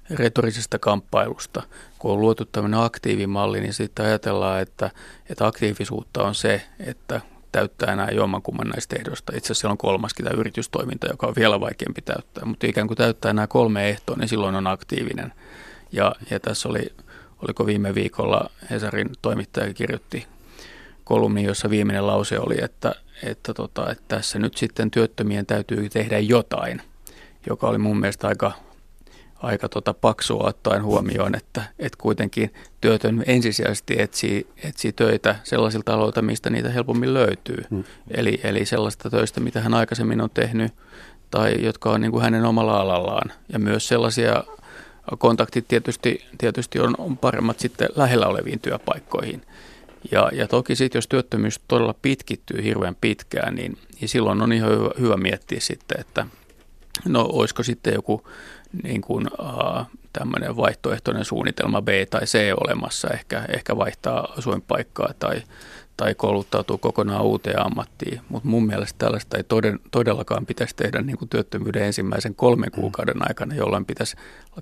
retorisesta 0.09 0.79
kamppailusta. 0.79 1.63
Kun 1.99 2.11
on 2.11 2.21
luotu 2.21 2.45
tämmöinen 2.45 2.79
aktiivimalli, 2.79 3.61
niin 3.61 3.73
sitten 3.73 4.05
ajatellaan, 4.05 4.61
että, 4.61 4.91
että 5.29 5.47
aktiivisuutta 5.47 6.23
on 6.23 6.35
se, 6.35 6.61
että 6.79 7.21
täyttää 7.51 7.95
nämä 7.95 8.09
jommankumman 8.11 8.67
näistä 8.67 8.95
ehdoista. 8.95 9.33
Itse 9.35 9.45
asiassa 9.45 9.61
siellä 9.61 9.71
on 9.71 9.77
kolmaskin 9.77 10.25
tämä 10.25 10.39
yritystoiminta, 10.39 11.07
joka 11.07 11.27
on 11.27 11.33
vielä 11.35 11.59
vaikeampi 11.59 12.01
täyttää. 12.01 12.45
Mutta 12.45 12.67
ikään 12.67 12.87
kuin 12.87 12.97
täyttää 12.97 13.33
nämä 13.33 13.47
kolme 13.47 13.89
ehtoa, 13.89 14.15
niin 14.15 14.27
silloin 14.29 14.55
on 14.55 14.67
aktiivinen. 14.67 15.33
Ja, 15.91 16.15
ja 16.31 16.39
tässä 16.39 16.69
oli, 16.69 16.93
oliko 17.43 17.65
viime 17.65 17.95
viikolla 17.95 18.49
Hesarin 18.69 19.09
toimittaja 19.21 19.73
kirjoitti 19.73 20.27
kolumni, 21.03 21.43
jossa 21.43 21.69
viimeinen 21.69 22.07
lause 22.07 22.39
oli, 22.39 22.63
että, 22.63 22.95
että, 23.23 23.53
tota, 23.53 23.91
että 23.91 24.03
tässä 24.07 24.39
nyt 24.39 24.57
sitten 24.57 24.91
työttömien 24.91 25.45
täytyy 25.45 25.89
tehdä 25.89 26.19
jotain, 26.19 26.81
joka 27.49 27.67
oli 27.67 27.77
mun 27.77 27.99
mielestä 27.99 28.27
aika 28.27 28.51
aika 29.43 29.69
tota 29.69 29.93
paksua 29.93 30.43
ottaen 30.43 30.83
huomioon, 30.83 31.35
että, 31.35 31.63
että 31.79 31.97
kuitenkin 32.01 32.53
työtön 32.81 33.23
ensisijaisesti 33.27 34.01
etsii, 34.01 34.47
etsii 34.63 34.91
töitä 34.91 35.35
sellaisilta 35.43 35.93
aloilta, 35.93 36.21
mistä 36.21 36.49
niitä 36.49 36.69
helpommin 36.69 37.13
löytyy. 37.13 37.63
Hmm. 37.69 37.83
Eli, 38.11 38.39
eli 38.43 38.65
sellaista 38.65 39.09
töistä, 39.09 39.39
mitä 39.39 39.61
hän 39.61 39.73
aikaisemmin 39.73 40.21
on 40.21 40.29
tehnyt 40.29 40.73
tai 41.31 41.63
jotka 41.63 41.91
on 41.91 42.01
niin 42.01 42.11
kuin 42.11 42.23
hänen 42.23 42.45
omalla 42.45 42.79
alallaan. 42.79 43.31
Ja 43.53 43.59
myös 43.59 43.87
sellaisia 43.87 44.43
kontaktit 45.17 45.67
tietysti, 45.67 46.25
tietysti 46.37 46.79
on, 46.79 46.95
on 46.97 47.17
paremmat 47.17 47.59
sitten 47.59 47.89
lähellä 47.95 48.27
oleviin 48.27 48.59
työpaikkoihin. 48.59 49.41
Ja, 50.11 50.29
ja 50.33 50.47
toki 50.47 50.75
sitten, 50.75 50.97
jos 50.97 51.07
työttömyys 51.07 51.61
todella 51.67 51.95
pitkittyy 52.01 52.63
hirveän 52.63 52.95
pitkään, 53.01 53.55
niin, 53.55 53.77
niin 54.01 54.09
silloin 54.09 54.41
on 54.41 54.53
ihan 54.53 54.71
hyvä, 54.71 54.89
hyvä 54.99 55.17
miettiä 55.17 55.59
sitten, 55.59 55.99
että 55.99 56.25
no 57.05 57.29
olisiko 57.33 57.63
sitten 57.63 57.93
joku 57.93 58.27
niin 58.83 59.01
kuin, 59.01 59.27
uh, 59.41 59.85
tämmöinen 60.13 60.57
vaihtoehtoinen 60.57 61.25
suunnitelma 61.25 61.81
B 61.81 61.87
tai 62.09 62.21
C 62.21 62.39
olemassa, 62.57 63.09
ehkä, 63.09 63.45
ehkä 63.53 63.77
vaihtaa 63.77 64.33
asuinpaikkaa 64.37 65.13
tai, 65.19 65.41
tai 65.99 66.15
kouluttautuu 66.15 66.77
kokonaan 66.77 67.21
uuteen 67.21 67.65
ammattiin. 67.65 68.21
Mutta 68.29 68.49
mun 68.49 68.65
mielestä 68.65 68.97
tällaista 68.97 69.37
ei 69.37 69.43
toden, 69.43 69.79
todellakaan 69.91 70.45
pitäisi 70.45 70.75
tehdä 70.75 71.01
niin 71.01 71.17
kuin 71.17 71.29
työttömyyden 71.29 71.83
ensimmäisen 71.83 72.35
kolmen 72.35 72.69
mm. 72.69 72.81
kuukauden 72.81 73.29
aikana, 73.29 73.55
jolloin 73.55 73.85
pitäisi 73.85 74.15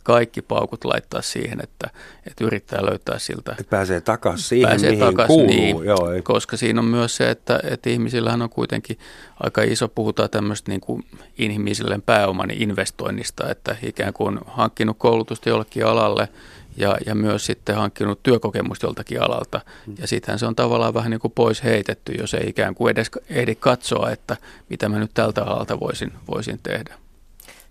kaikki 0.03 0.41
paukut 0.41 0.85
laittaa 0.85 1.21
siihen, 1.21 1.59
että, 1.63 1.89
että 2.27 2.43
yrittää 2.43 2.85
löytää 2.85 3.19
siltä. 3.19 3.55
Et 3.59 3.69
pääsee 3.69 4.01
takaisin 4.01 4.45
siihen, 4.45 4.69
pääsee 4.69 4.91
mihin 4.91 5.05
takas, 5.05 5.27
kuuluu. 5.27 5.47
Niin, 5.47 5.85
Joo, 5.85 6.11
ei. 6.11 6.21
koska 6.21 6.57
siinä 6.57 6.81
on 6.81 6.87
myös 6.87 7.15
se, 7.15 7.29
että, 7.29 7.59
että 7.63 7.89
ihmisillähän 7.89 8.41
on 8.41 8.49
kuitenkin 8.49 8.97
aika 9.43 9.61
iso, 9.61 9.87
puhutaan 9.87 10.29
tämmöistä 10.29 10.71
niin 10.71 10.81
kuin 10.81 11.03
inhimillisen 11.37 12.01
pääoman 12.01 12.51
investoinnista, 12.51 13.49
että 13.49 13.75
ikään 13.83 14.13
kuin 14.13 14.39
hankkinut 14.47 14.97
koulutusta 14.99 15.49
jollekin 15.49 15.85
alalle– 15.85 16.27
ja, 16.77 16.97
ja 17.05 17.15
myös 17.15 17.45
sitten 17.45 17.75
hankkinut 17.75 18.23
työkokemusta 18.23 18.85
joltakin 18.85 19.21
alalta. 19.21 19.61
Ja 19.99 20.07
sittenhän 20.07 20.39
se 20.39 20.45
on 20.45 20.55
tavallaan 20.55 20.93
vähän 20.93 21.11
niin 21.11 21.19
kuin 21.19 21.33
pois 21.35 21.63
heitetty, 21.63 22.11
jos 22.11 22.33
ei 22.33 22.49
ikään 22.49 22.75
kuin 22.75 22.91
edes 22.91 23.11
ehdi 23.29 23.55
katsoa, 23.55 24.11
että 24.11 24.37
mitä 24.69 24.89
mä 24.89 24.99
nyt 24.99 25.11
tältä 25.13 25.43
alalta 25.43 25.79
voisin, 25.79 26.13
voisin 26.31 26.59
tehdä. 26.63 26.95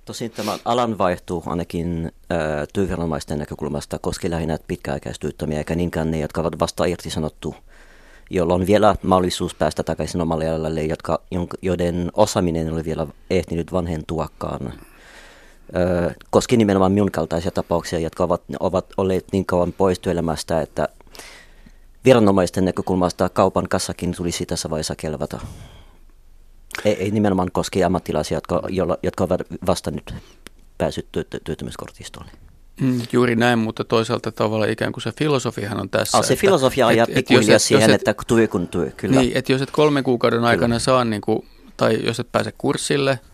Tosin 0.04 0.30
tämä 0.30 0.58
alan 0.64 0.98
vaihtuu 0.98 1.42
ainakin 1.46 2.12
työviranomaisten 2.72 3.38
näkökulmasta 3.38 3.98
koskee 3.98 4.30
lähinnä 4.30 4.58
pitkäaikaistyöttömiä, 4.66 5.58
eikä 5.58 5.74
niinkään 5.74 6.10
ne, 6.10 6.18
jotka 6.18 6.40
ovat 6.40 6.58
vasta 6.58 6.84
irtisanottu, 6.84 7.54
jolloin 8.30 8.60
on 8.60 8.66
vielä 8.66 8.96
mahdollisuus 9.02 9.54
päästä 9.54 9.82
takaisin 9.82 10.20
omalle 10.20 10.48
alalle, 10.48 10.84
jotka, 10.84 11.20
joiden 11.62 12.10
osaaminen 12.14 12.66
ei 12.66 12.72
ole 12.72 12.84
vielä 12.84 13.06
ehtinyt 13.30 13.72
vanhentuakaan 13.72 14.72
koski 16.30 16.56
nimenomaan 16.56 16.92
minun 16.92 17.10
kaltaisia 17.10 17.50
tapauksia, 17.50 17.98
jotka 17.98 18.24
ovat, 18.24 18.42
ovat 18.60 18.86
olleet 18.96 19.24
niin 19.32 19.46
kauan 19.46 19.72
pois 19.72 19.98
työelämästä, 19.98 20.60
että 20.60 20.88
viranomaisten 22.04 22.64
näkökulmasta 22.64 23.28
kaupan 23.28 23.68
kassakin 23.68 24.14
tulisi 24.16 24.46
tässä 24.46 24.70
vaiheessa 24.70 24.96
kelvata. 24.96 25.40
Ei, 26.84 26.92
ei 26.92 27.10
nimenomaan 27.10 27.50
koski 27.52 27.84
ammattilaisia, 27.84 28.36
jotka, 28.36 28.62
jolla, 28.68 28.98
jotka 29.02 29.24
ovat 29.24 29.40
vasta 29.66 29.90
nyt 29.90 30.14
päässyt 30.78 31.06
työttömyyskortistolle. 31.44 32.30
Mm, 32.80 33.00
juuri 33.12 33.36
näin, 33.36 33.58
mutta 33.58 33.84
toisaalta 33.84 34.32
tavalla 34.32 34.66
ikään 34.66 34.92
kuin 34.92 35.02
se 35.02 35.12
filosofiahan 35.12 35.80
on 35.80 35.90
tässä. 35.90 36.18
Ah, 36.18 36.24
se 36.24 36.32
että, 36.32 36.40
filosofia 36.40 36.92
ja 36.92 37.06
pikkuhiljaa 37.14 37.58
siihen, 37.58 37.90
et, 37.90 38.08
että 38.08 38.14
työ 38.26 38.48
kun 38.48 38.68
työ, 38.68 38.90
kyllä. 38.96 39.20
Niin, 39.20 39.36
että 39.36 39.52
jos 39.52 39.62
et 39.62 39.70
kolmen 39.70 40.04
kuukauden 40.04 40.44
aikana 40.44 40.66
kyllä. 40.66 40.78
saa, 40.78 41.04
niin 41.04 41.20
kuin, 41.20 41.48
tai 41.76 42.04
jos 42.04 42.20
et 42.20 42.32
pääse 42.32 42.52
kurssille– 42.58 43.20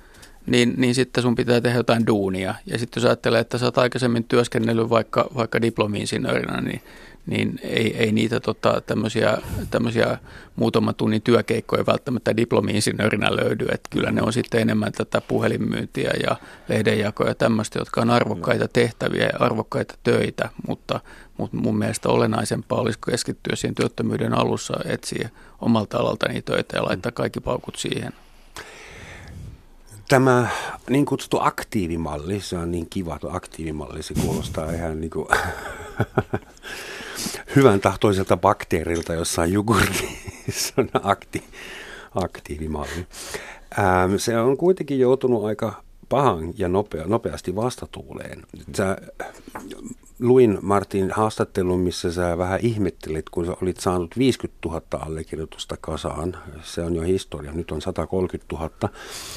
niin, 0.46 0.74
niin 0.76 0.94
sitten 0.94 1.22
sun 1.22 1.34
pitää 1.34 1.60
tehdä 1.60 1.78
jotain 1.78 2.06
duunia. 2.06 2.54
Ja 2.66 2.78
sitten 2.78 3.00
jos 3.00 3.06
ajattelee, 3.06 3.40
että 3.40 3.58
sä 3.58 3.64
oot 3.64 3.78
aikaisemmin 3.78 4.24
työskennellyt 4.24 4.90
vaikka, 4.90 5.28
vaikka 5.36 5.62
diplomi-insinöörinä, 5.62 6.60
niin, 6.60 6.80
niin 7.26 7.60
ei, 7.62 7.96
ei 7.96 8.12
niitä 8.12 8.40
tota, 8.40 8.80
tämmöisiä, 8.80 9.38
tämmöisiä 9.70 10.18
muutaman 10.56 10.94
tunnin 10.94 11.22
työkeikkoja 11.22 11.86
välttämättä 11.86 12.36
diplomi-insinöörinä 12.36 13.36
löydy. 13.36 13.64
Että 13.64 13.88
kyllä 13.90 14.10
ne 14.10 14.22
on 14.22 14.32
sitten 14.32 14.60
enemmän 14.60 14.92
tätä 14.92 15.20
puhelinmyyntiä 15.20 16.10
ja 16.26 16.36
lehdenjakoja 16.68 17.30
ja 17.30 17.34
tämmöistä, 17.34 17.78
jotka 17.78 18.00
on 18.00 18.10
arvokkaita 18.10 18.68
tehtäviä 18.68 19.24
ja 19.24 19.38
arvokkaita 19.38 19.94
töitä, 20.02 20.48
mutta, 20.68 21.00
mutta 21.38 21.56
mun 21.56 21.78
mielestä 21.78 22.08
olennaisempaa 22.08 22.80
olisi 22.80 22.98
keskittyä 23.10 23.56
siihen 23.56 23.74
työttömyyden 23.74 24.34
alussa 24.34 24.74
etsiä 24.84 25.30
omalta 25.60 25.98
alalta 25.98 26.28
niitä 26.28 26.52
töitä 26.52 26.76
ja 26.76 26.84
laittaa 26.84 27.12
kaikki 27.12 27.40
paukut 27.40 27.76
siihen. 27.76 28.12
Tämä 30.12 30.48
niin 30.90 31.06
kutsuttu 31.06 31.38
aktiivimalli, 31.40 32.40
se 32.40 32.56
on 32.56 32.70
niin 32.70 32.88
kiva, 32.90 33.14
että 33.14 33.28
aktiivimalli, 33.30 34.02
se 34.02 34.14
kuulostaa 34.14 34.72
ihan 34.72 35.00
niin 35.00 35.10
kuin 35.10 35.28
hyvän 37.56 37.80
tahtoiselta 37.80 38.36
bakteerilta 38.36 39.14
jossain 39.14 39.52
jogurtissa 39.52 40.74
on 40.78 40.88
akti, 41.02 41.44
aktiivimalli. 42.14 43.06
Ähm, 43.78 44.16
se 44.16 44.40
on 44.40 44.56
kuitenkin 44.56 44.98
joutunut 44.98 45.44
aika 45.44 45.82
pahan 46.08 46.52
ja 46.58 46.68
nopea, 46.68 47.04
nopeasti 47.06 47.56
vastatuuleen. 47.56 48.42
Sä, 48.76 48.96
luin 50.22 50.58
Martin 50.62 51.10
haastattelun, 51.10 51.80
missä 51.80 52.12
sä 52.12 52.38
vähän 52.38 52.60
ihmettelit, 52.62 53.30
kun 53.30 53.46
sä 53.46 53.56
olit 53.62 53.80
saanut 53.80 54.18
50 54.18 54.68
000 54.68 54.82
allekirjoitusta 54.92 55.76
kasaan. 55.80 56.36
Se 56.62 56.82
on 56.82 56.94
jo 56.94 57.02
historia, 57.02 57.52
nyt 57.52 57.70
on 57.70 57.82
130 57.82 58.54
000. 58.54 58.64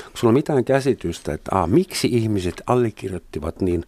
Onko 0.05 0.17
sulla 0.17 0.33
mitään 0.33 0.65
käsitystä, 0.65 1.33
että 1.33 1.59
a, 1.59 1.67
miksi 1.67 2.07
ihmiset 2.11 2.61
allekirjoittivat 2.67 3.61
niin 3.61 3.85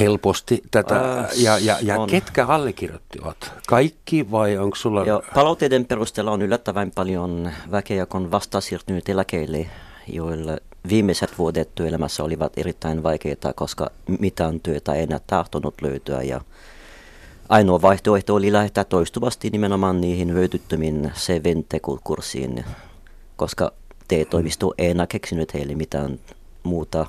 helposti 0.00 0.62
tätä, 0.70 1.18
äh, 1.18 1.30
ja, 1.36 1.58
ja, 1.58 1.76
ja 1.82 1.96
ketkä 2.10 2.46
allekirjoittivat? 2.46 3.52
Kaikki 3.66 4.30
vai 4.30 4.58
onko 4.58 4.76
sulla... 4.76 5.04
Joo, 5.04 5.22
palautteiden 5.34 5.86
perusteella 5.86 6.30
on 6.30 6.42
yllättävän 6.42 6.90
paljon 6.90 7.50
väkeä, 7.70 8.06
kun 8.06 8.30
vasta 8.30 8.60
siirtynyt 8.60 9.08
eläkeelle, 9.08 9.66
joille 10.08 10.62
viimeiset 10.88 11.38
vuodet 11.38 11.74
työelämässä 11.74 12.24
olivat 12.24 12.58
erittäin 12.58 13.02
vaikeita, 13.02 13.52
koska 13.52 13.90
mitään 14.18 14.60
työtä 14.60 14.92
ei 14.92 15.02
enää 15.02 15.20
tahtonut 15.26 15.74
löytyä 15.82 16.22
ja 16.22 16.40
ainoa 17.48 17.82
vaihtoehto 17.82 18.34
oli 18.34 18.52
lähettää 18.52 18.84
toistuvasti 18.84 19.50
nimenomaan 19.50 20.00
niihin 20.00 20.32
hyödyttömiin 20.32 21.12
CV-kurssiin, 21.16 22.64
koska 23.36 23.72
TE-toimisto 24.08 24.74
ei 24.78 24.90
enää 24.90 25.06
keksinyt 25.06 25.54
heille 25.54 25.74
mitään 25.74 26.20
muuta, 26.62 27.06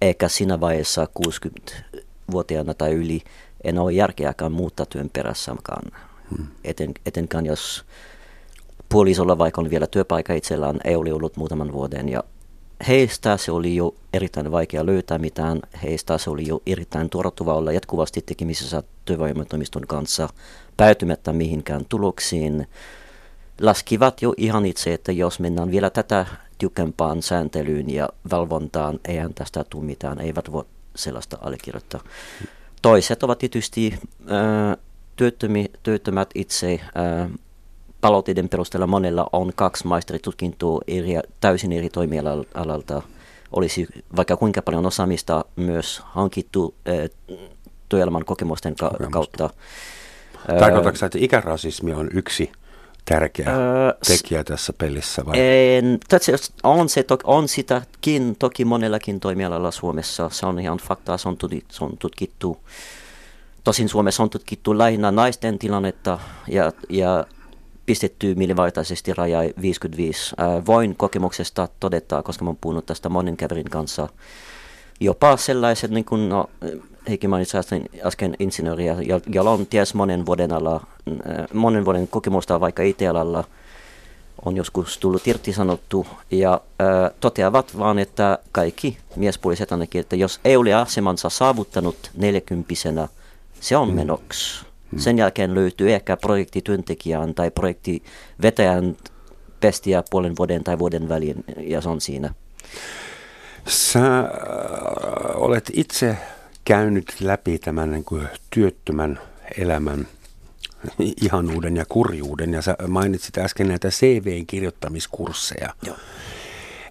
eikä 0.00 0.28
siinä 0.28 0.60
vaiheessa 0.60 1.08
60-vuotiaana 1.26 2.74
tai 2.74 2.92
yli 2.92 3.22
en 3.64 3.78
ole 3.78 3.92
järkeäkään 3.92 4.52
muuttaa 4.52 4.86
työn 4.86 5.10
perässäkään. 5.12 5.90
Hmm. 6.30 6.46
Eten, 6.64 6.94
etenkään 7.06 7.46
jos 7.46 7.84
puolisolla 8.88 9.38
vaikka 9.38 9.60
on 9.60 9.70
vielä 9.70 9.86
työpaikka 9.86 10.34
itsellään, 10.34 10.80
ei 10.84 10.96
ole 10.96 11.12
ollut 11.12 11.36
muutaman 11.36 11.72
vuoden 11.72 12.08
ja 12.08 12.24
heistä 12.88 13.36
se 13.36 13.52
oli 13.52 13.76
jo 13.76 13.94
erittäin 14.12 14.52
vaikea 14.52 14.86
löytää 14.86 15.18
mitään. 15.18 15.60
Heistä 15.82 16.18
se 16.18 16.30
oli 16.30 16.48
jo 16.48 16.62
erittäin 16.66 17.10
turvattuva 17.10 17.54
olla 17.54 17.72
jatkuvasti 17.72 18.22
tekemisissä 18.26 18.82
työvoimatoimiston 19.04 19.86
kanssa 19.86 20.28
päätymättä 20.76 21.32
mihinkään 21.32 21.84
tuloksiin. 21.88 22.66
Laskivat 23.60 24.22
jo 24.22 24.34
ihan 24.36 24.66
itse, 24.66 24.94
että 24.94 25.12
jos 25.12 25.40
mennään 25.40 25.70
vielä 25.70 25.90
tätä 25.90 26.26
tiukempaan 26.58 27.22
sääntelyyn 27.22 27.90
ja 27.90 28.08
valvontaan, 28.30 29.00
eihän 29.08 29.34
tästä 29.34 29.64
tule 29.64 29.84
mitään, 29.84 30.20
eivät 30.20 30.52
voi 30.52 30.64
sellaista 30.96 31.38
allekirjoittaa. 31.40 32.00
Toiset 32.82 33.22
ovat 33.22 33.38
tietysti 33.38 33.94
äh, 34.30 34.76
työttömät 35.82 36.30
itse, 36.34 36.80
äh, 36.96 37.30
palautteiden 38.02 38.48
perusteella 38.48 38.86
monella 38.86 39.26
on 39.32 39.52
kaksi 39.54 39.86
maisteritutkintoa 39.86 40.80
eri, 40.86 41.14
täysin 41.40 41.72
eri 41.72 41.88
toimialalta. 41.88 43.02
Olisi 43.52 43.86
vaikka 44.16 44.36
kuinka 44.36 44.62
paljon 44.62 44.86
osaamista 44.86 45.44
myös 45.56 46.02
hankittu 46.04 46.74
äh, 46.88 47.10
työelämän 47.88 48.24
kokemusten 48.24 48.76
ka- 48.76 48.92
kautta. 49.10 49.50
Tarkoitatko 50.58 51.06
että 51.06 51.18
ikärasismi 51.20 51.92
on 51.92 52.08
yksi 52.14 52.52
tärkeä 53.04 53.56
öö, 53.56 53.92
tekijä 54.06 54.44
tässä 54.44 54.72
pelissä? 54.72 55.26
Vai? 55.26 55.34
En, 55.40 55.98
on, 56.62 56.88
se, 56.88 57.04
on 57.24 57.48
sitäkin 57.48 58.36
toki 58.38 58.64
monellakin 58.64 59.20
toimialalla 59.20 59.70
Suomessa. 59.70 60.30
Se 60.30 60.46
on 60.46 60.60
ihan 60.60 60.78
faktaa, 60.78 61.18
se 61.18 61.28
on, 61.28 61.36
se 61.70 61.84
on 61.84 61.96
tutkittu. 61.98 62.56
Tosin 63.64 63.88
Suomessa 63.88 64.22
on 64.22 64.30
tutkittu 64.30 64.78
lähinnä 64.78 65.10
naisten 65.10 65.58
tilannetta 65.58 66.18
ja, 66.48 66.72
ja 66.88 67.24
pistetty 67.86 68.34
mielivaltaisesti 68.34 69.14
raja 69.14 69.38
55. 69.62 70.34
Äh, 70.40 70.66
voin 70.66 70.96
kokemuksesta 70.96 71.68
todeta, 71.80 72.22
koska 72.22 72.44
olen 72.44 72.58
puhunut 72.60 72.86
tästä 72.86 73.08
monen 73.08 73.36
käverin 73.36 73.70
kanssa, 73.70 74.08
jopa 75.00 75.36
sellaiset, 75.36 75.90
niin 75.90 76.04
kuin 76.04 76.28
no, 76.28 76.50
Heikki 77.08 77.28
mainitsi 77.28 77.56
äsken 78.04 78.36
insinööriä, 78.38 78.96
jolla 79.26 79.50
on 79.50 79.66
ties 79.66 79.94
monen 79.94 80.26
vuoden, 80.26 80.52
ala, 80.52 80.74
äh, 80.74 81.46
monen 81.52 81.84
vuoden 81.84 82.08
kokemusta 82.08 82.60
vaikka 82.60 82.82
IT-alalla, 82.82 83.44
on 84.44 84.56
joskus 84.56 84.98
tullut 84.98 85.26
irtisanottu 85.26 86.06
ja 86.30 86.52
äh, 86.52 87.10
toteavat 87.20 87.78
vaan, 87.78 87.98
että 87.98 88.38
kaikki 88.52 88.98
miespuoliset 89.16 89.72
ainakin, 89.72 90.00
että 90.00 90.16
jos 90.16 90.40
ei 90.44 90.56
ole 90.56 90.74
asemansa 90.74 91.30
saavuttanut 91.30 92.10
40 92.14 92.74
se 93.60 93.76
on 93.76 93.94
menoksi. 93.94 94.71
Hmm. 94.92 94.98
Sen 94.98 95.18
jälkeen 95.18 95.54
löytyy 95.54 95.92
ehkä 95.92 96.16
projektityöntekijän 96.16 97.34
tai 97.34 97.50
projektivetäjän 97.50 98.96
pestiä 99.60 100.02
puolen 100.10 100.36
vuoden 100.38 100.64
tai 100.64 100.78
vuoden 100.78 101.08
väliin 101.08 101.44
ja 101.60 101.80
se 101.80 101.88
on 101.88 102.00
siinä. 102.00 102.34
Sä 103.68 104.18
äh, 104.18 104.26
olet 105.34 105.70
itse 105.72 106.16
käynyt 106.64 107.20
läpi 107.20 107.58
tämän 107.58 107.90
niin 107.90 108.04
kuin 108.04 108.28
työttömän 108.50 109.20
elämän 109.58 110.06
ihanuuden 111.22 111.76
ja 111.76 111.84
kurjuuden 111.88 112.52
ja 112.52 112.62
sä 112.62 112.76
mainitsit 112.88 113.38
äsken 113.38 113.68
näitä 113.68 113.88
CVn 113.88 114.46
kirjoittamiskursseja. 114.46 115.74
Joo 115.86 115.96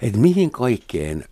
että 0.01 0.19
mihin 0.19 0.51
kaikkeen 0.51 1.23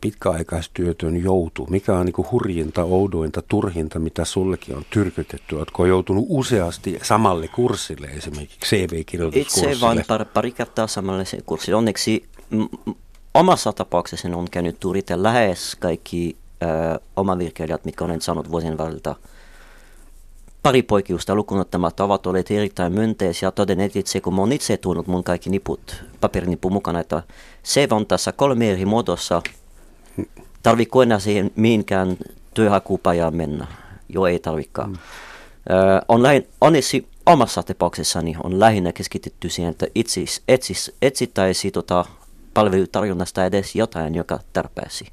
pitkäaikaistyötön 0.00 1.22
joutuu? 1.22 1.66
Mikä 1.70 1.98
on 1.98 2.06
niin 2.06 2.30
hurjinta, 2.32 2.84
oudointa, 2.84 3.42
turhinta, 3.42 3.98
mitä 3.98 4.24
sullekin 4.24 4.76
on 4.76 4.82
tyrkytetty? 4.90 5.56
Oletko 5.56 5.86
joutunut 5.86 6.26
useasti 6.28 6.98
samalle 7.02 7.48
kurssille 7.48 8.06
esimerkiksi 8.06 8.76
CV-kirjoituskurssille? 8.76 9.72
Itse 9.72 9.80
vain 9.80 10.04
pari, 10.08 10.24
pari 10.24 10.52
kertaa 10.52 10.86
samalle 10.86 11.24
kurssille. 11.46 11.76
Onneksi 11.76 12.24
m- 12.50 12.90
omassa 13.34 13.72
tapauksessani 13.72 14.34
on 14.34 14.50
käynyt 14.50 14.80
turita 14.80 15.22
lähes 15.22 15.76
kaikki 15.80 16.36
ö, 16.62 16.66
omavirkeilijat, 17.16 17.84
mitkä 17.84 18.04
olen 18.04 18.20
saanut 18.20 18.50
vuosien 18.50 18.78
väliltä– 18.78 19.14
pari 20.62 20.82
poikiusta 20.82 21.34
lukunottamatta 21.34 22.04
ovat 22.04 22.26
olleet 22.26 22.50
erittäin 22.50 22.92
myönteisiä 22.92 23.46
ja 23.46 23.50
todenneet 23.50 23.96
itse, 23.96 24.20
kun 24.20 24.38
olen 24.38 24.52
itse 24.52 24.76
tuonut 24.76 25.06
mun 25.06 25.24
kaikki 25.24 25.50
niput, 25.50 26.04
paperinippu 26.20 26.70
mukana, 26.70 27.00
että 27.00 27.22
se 27.62 27.88
on 27.90 28.06
tässä 28.06 28.32
kolme 28.32 28.70
eri 28.70 28.84
muodossa. 28.84 29.42
Tarvitko 30.62 31.02
enää 31.02 31.18
siihen 31.18 31.50
mihinkään 31.56 32.16
työhakupajaan 32.54 33.36
mennä? 33.36 33.66
Joo, 34.08 34.26
ei 34.26 34.38
tarvikaan. 34.38 34.90
Mm. 34.90 34.96
On 36.08 36.22
lähin, 36.22 36.48
onneksi 36.60 37.06
omassa 37.26 37.62
tapauksessani 37.62 38.36
on 38.44 38.60
lähinnä 38.60 38.92
keskitytty 38.92 39.48
siihen, 39.48 39.70
että 39.70 39.86
etsis, 39.94 40.42
etsis, 40.48 40.92
etsittäisi 41.02 41.70
tota 41.70 42.04
palvelutarjonnasta 42.54 43.44
edes 43.44 43.74
jotain, 43.74 44.14
joka 44.14 44.40
tarpeesi 44.52 45.06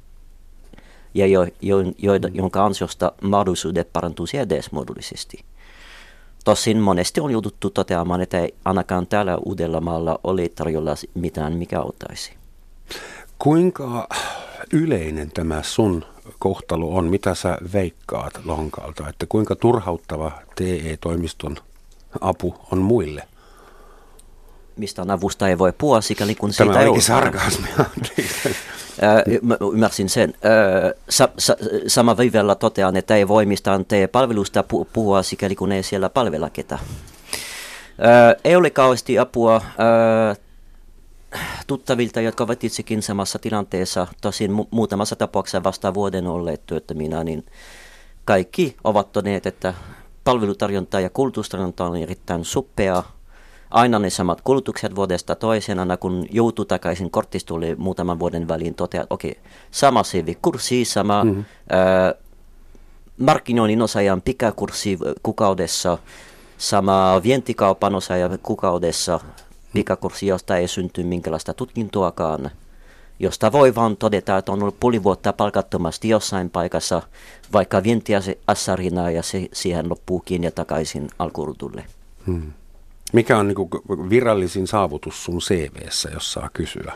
ja 1.14 1.26
jo, 1.26 1.46
jo, 1.62 1.78
jo, 1.98 2.12
jonka 2.32 2.64
ansiosta 2.64 3.12
mahdollisuudet 3.22 3.92
parantuisi 3.92 4.38
edes 4.38 4.72
muodollisesti. 4.72 5.44
Tosin 6.44 6.78
monesti 6.78 7.20
on 7.20 7.30
jouduttu 7.30 7.70
toteamaan, 7.70 8.20
että 8.20 8.38
ei 8.38 8.54
ainakaan 8.64 9.06
täällä 9.06 9.36
Uudellamaalla 9.36 10.18
ole 10.24 10.48
tarjolla 10.48 10.94
mitään, 11.14 11.52
mikä 11.52 11.80
auttaisi. 11.80 12.32
Kuinka 13.38 14.08
yleinen 14.72 15.30
tämä 15.30 15.62
sun 15.62 16.04
kohtalo 16.38 16.96
on? 16.96 17.06
Mitä 17.06 17.34
sä 17.34 17.58
veikkaat 17.72 18.40
lonkalta? 18.44 19.08
Että 19.08 19.26
kuinka 19.28 19.56
turhauttava 19.56 20.32
TE-toimiston 20.56 21.56
apu 22.20 22.54
on 22.72 22.78
muille? 22.78 23.28
Mistä 24.76 25.04
avusta 25.08 25.48
ei 25.48 25.58
voi 25.58 25.72
puhua, 25.78 26.00
sikäli 26.00 26.34
kun 26.34 26.50
Tämä 26.56 26.68
siitä 26.68 26.80
ei 26.80 26.88
ole. 26.88 27.00
sarkasmia. 27.00 27.74
Mä 29.42 29.56
ymmärsin 29.72 30.08
sen. 30.08 30.34
Sa, 31.08 31.28
sa, 31.38 31.56
sama 31.86 32.16
viivellä 32.16 32.54
totean, 32.54 32.96
että 32.96 33.16
ei 33.16 33.28
voi 33.28 33.46
mistään 33.46 33.86
palvelusta 34.12 34.64
puhua, 34.92 35.22
sikäli 35.22 35.56
kun 35.56 35.72
ei 35.72 35.82
siellä 35.82 36.08
palvella 36.08 36.50
ketä. 36.50 36.78
Ei 38.44 38.56
ole 38.56 38.70
kauheasti 38.70 39.18
apua 39.18 39.60
tuttavilta, 41.66 42.20
jotka 42.20 42.44
ovat 42.44 42.64
itsekin 42.64 43.02
samassa 43.02 43.38
tilanteessa, 43.38 44.06
tosin 44.20 44.50
mu- 44.50 44.68
muutamassa 44.70 45.16
tapauksessa 45.16 45.64
vasta 45.64 45.94
vuoden 45.94 46.26
olleet 46.26 46.66
työttöminä, 46.66 47.24
niin 47.24 47.46
kaikki 48.24 48.76
ovat 48.84 49.12
todenneet, 49.12 49.46
että 49.46 49.74
palvelutarjonta 50.24 51.00
ja 51.00 51.10
kulutustarjonta 51.10 51.84
on 51.84 51.96
erittäin 51.96 52.44
suppea 52.44 53.02
aina 53.74 53.98
ne 53.98 54.10
samat 54.10 54.40
kulutukset 54.40 54.96
vuodesta 54.96 55.34
toiseen, 55.34 55.78
aina 55.78 55.96
kun 55.96 56.26
joutuu 56.30 56.64
takaisin 56.64 57.10
kortistolle 57.10 57.74
muutaman 57.78 58.18
vuoden 58.18 58.48
väliin, 58.48 58.74
toteaa, 58.74 59.02
että 59.02 59.14
okei, 59.14 59.30
okay, 59.30 59.42
sama 59.70 60.02
CV-kurssi, 60.02 60.84
sama 60.84 61.24
mm-hmm. 61.24 61.40
äh, 61.40 62.14
markkinoinnin 63.18 63.82
osaajan 63.82 64.22
pikakurssi 64.22 64.98
kukaudessa, 65.22 65.98
sama 66.58 67.20
vientikaupan 67.22 67.94
osaaja 67.94 68.38
kukaudessa, 68.42 69.20
pikakurssi, 69.72 70.26
josta 70.26 70.56
ei 70.56 70.68
synty 70.68 71.02
minkälaista 71.02 71.54
tutkintoakaan, 71.54 72.50
josta 73.18 73.52
voi 73.52 73.74
vaan 73.74 73.96
todeta, 73.96 74.38
että 74.38 74.52
on 74.52 74.62
ollut 74.62 74.80
puoli 74.80 75.02
vuotta 75.02 75.32
palkattomasti 75.32 76.08
jossain 76.08 76.50
paikassa, 76.50 77.02
vaikka 77.52 77.82
vientiä 77.82 78.20
se 78.20 78.38
assarina 78.46 79.10
ja 79.10 79.22
se 79.22 79.48
siihen 79.52 79.88
loppuukin 79.88 80.44
ja 80.44 80.50
takaisin 80.50 81.08
alkurutulle. 81.18 81.84
Hmm. 82.26 82.52
Mikä 83.14 83.38
on 83.38 83.48
niin 83.48 84.10
virallisin 84.10 84.66
saavutus 84.66 85.24
sun 85.24 85.38
CVssä, 85.38 86.10
jos 86.14 86.32
saa 86.32 86.50
kysyä? 86.52 86.92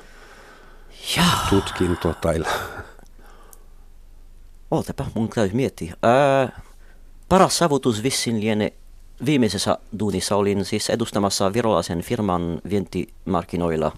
tutkinto 1.50 2.14
tai... 2.20 2.42
Ootapa, 4.70 5.06
mun 5.14 5.28
täytyy 5.28 5.56
miettiä. 5.56 5.94
Ää, 6.02 6.60
paras 7.28 7.58
saavutus 7.58 8.02
vissin 8.02 8.40
liene 8.40 8.72
viimeisessä 9.26 9.78
duunissa 9.98 10.36
olin 10.36 10.64
siis 10.64 10.90
edustamassa 10.90 11.52
virolaisen 11.52 12.02
firman 12.02 12.60
vientimarkkinoilla. 12.70 13.92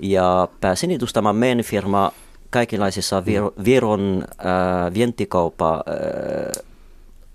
Ja 0.00 0.48
pääsin 0.60 0.90
edustamaan 0.90 1.36
meidän 1.36 1.64
firma 1.64 2.12
kaikenlaisissa 2.50 3.20
vir- 3.20 3.64
Viron 3.64 4.24
äh, 4.30 4.94
vientikauppa 4.94 5.74
äh, 5.74 6.64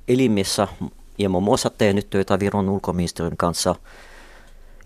elimissä 0.07 0.67
ja 1.17 1.29
muun 1.29 1.43
muassa 1.43 1.69
tehnyt 1.69 2.09
töitä 2.09 2.39
Viron 2.39 2.69
ulkoministeriön 2.69 3.37
kanssa 3.37 3.75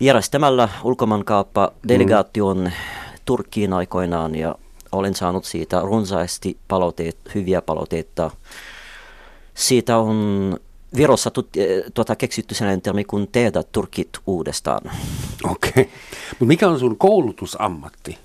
järjestämällä 0.00 0.68
ulkomaankauppa 0.84 1.72
delegaation 1.88 2.58
mm. 2.58 2.72
Turkkiin 3.24 3.72
aikoinaan 3.72 4.34
ja 4.34 4.54
olen 4.92 5.14
saanut 5.14 5.44
siitä 5.44 5.80
runsaasti 5.80 6.56
palautteet, 6.68 7.16
hyviä 7.34 7.62
palautteita. 7.62 8.30
Siitä 9.54 9.98
on 9.98 10.56
Virossa 10.96 11.30
tut, 11.30 11.56
eh, 11.56 11.82
tuota, 11.94 12.16
keksitty 12.16 12.54
sellainen 12.54 12.82
termi 12.82 13.04
kuin 13.04 13.28
tehdä 13.32 13.62
turkit 13.62 14.08
uudestaan. 14.26 14.90
Okei. 15.44 15.70
Okay. 15.70 15.84
Mutta 16.30 16.44
mikä 16.44 16.68
on 16.68 16.78
sun 16.78 16.98
koulutusammatti? 16.98 18.18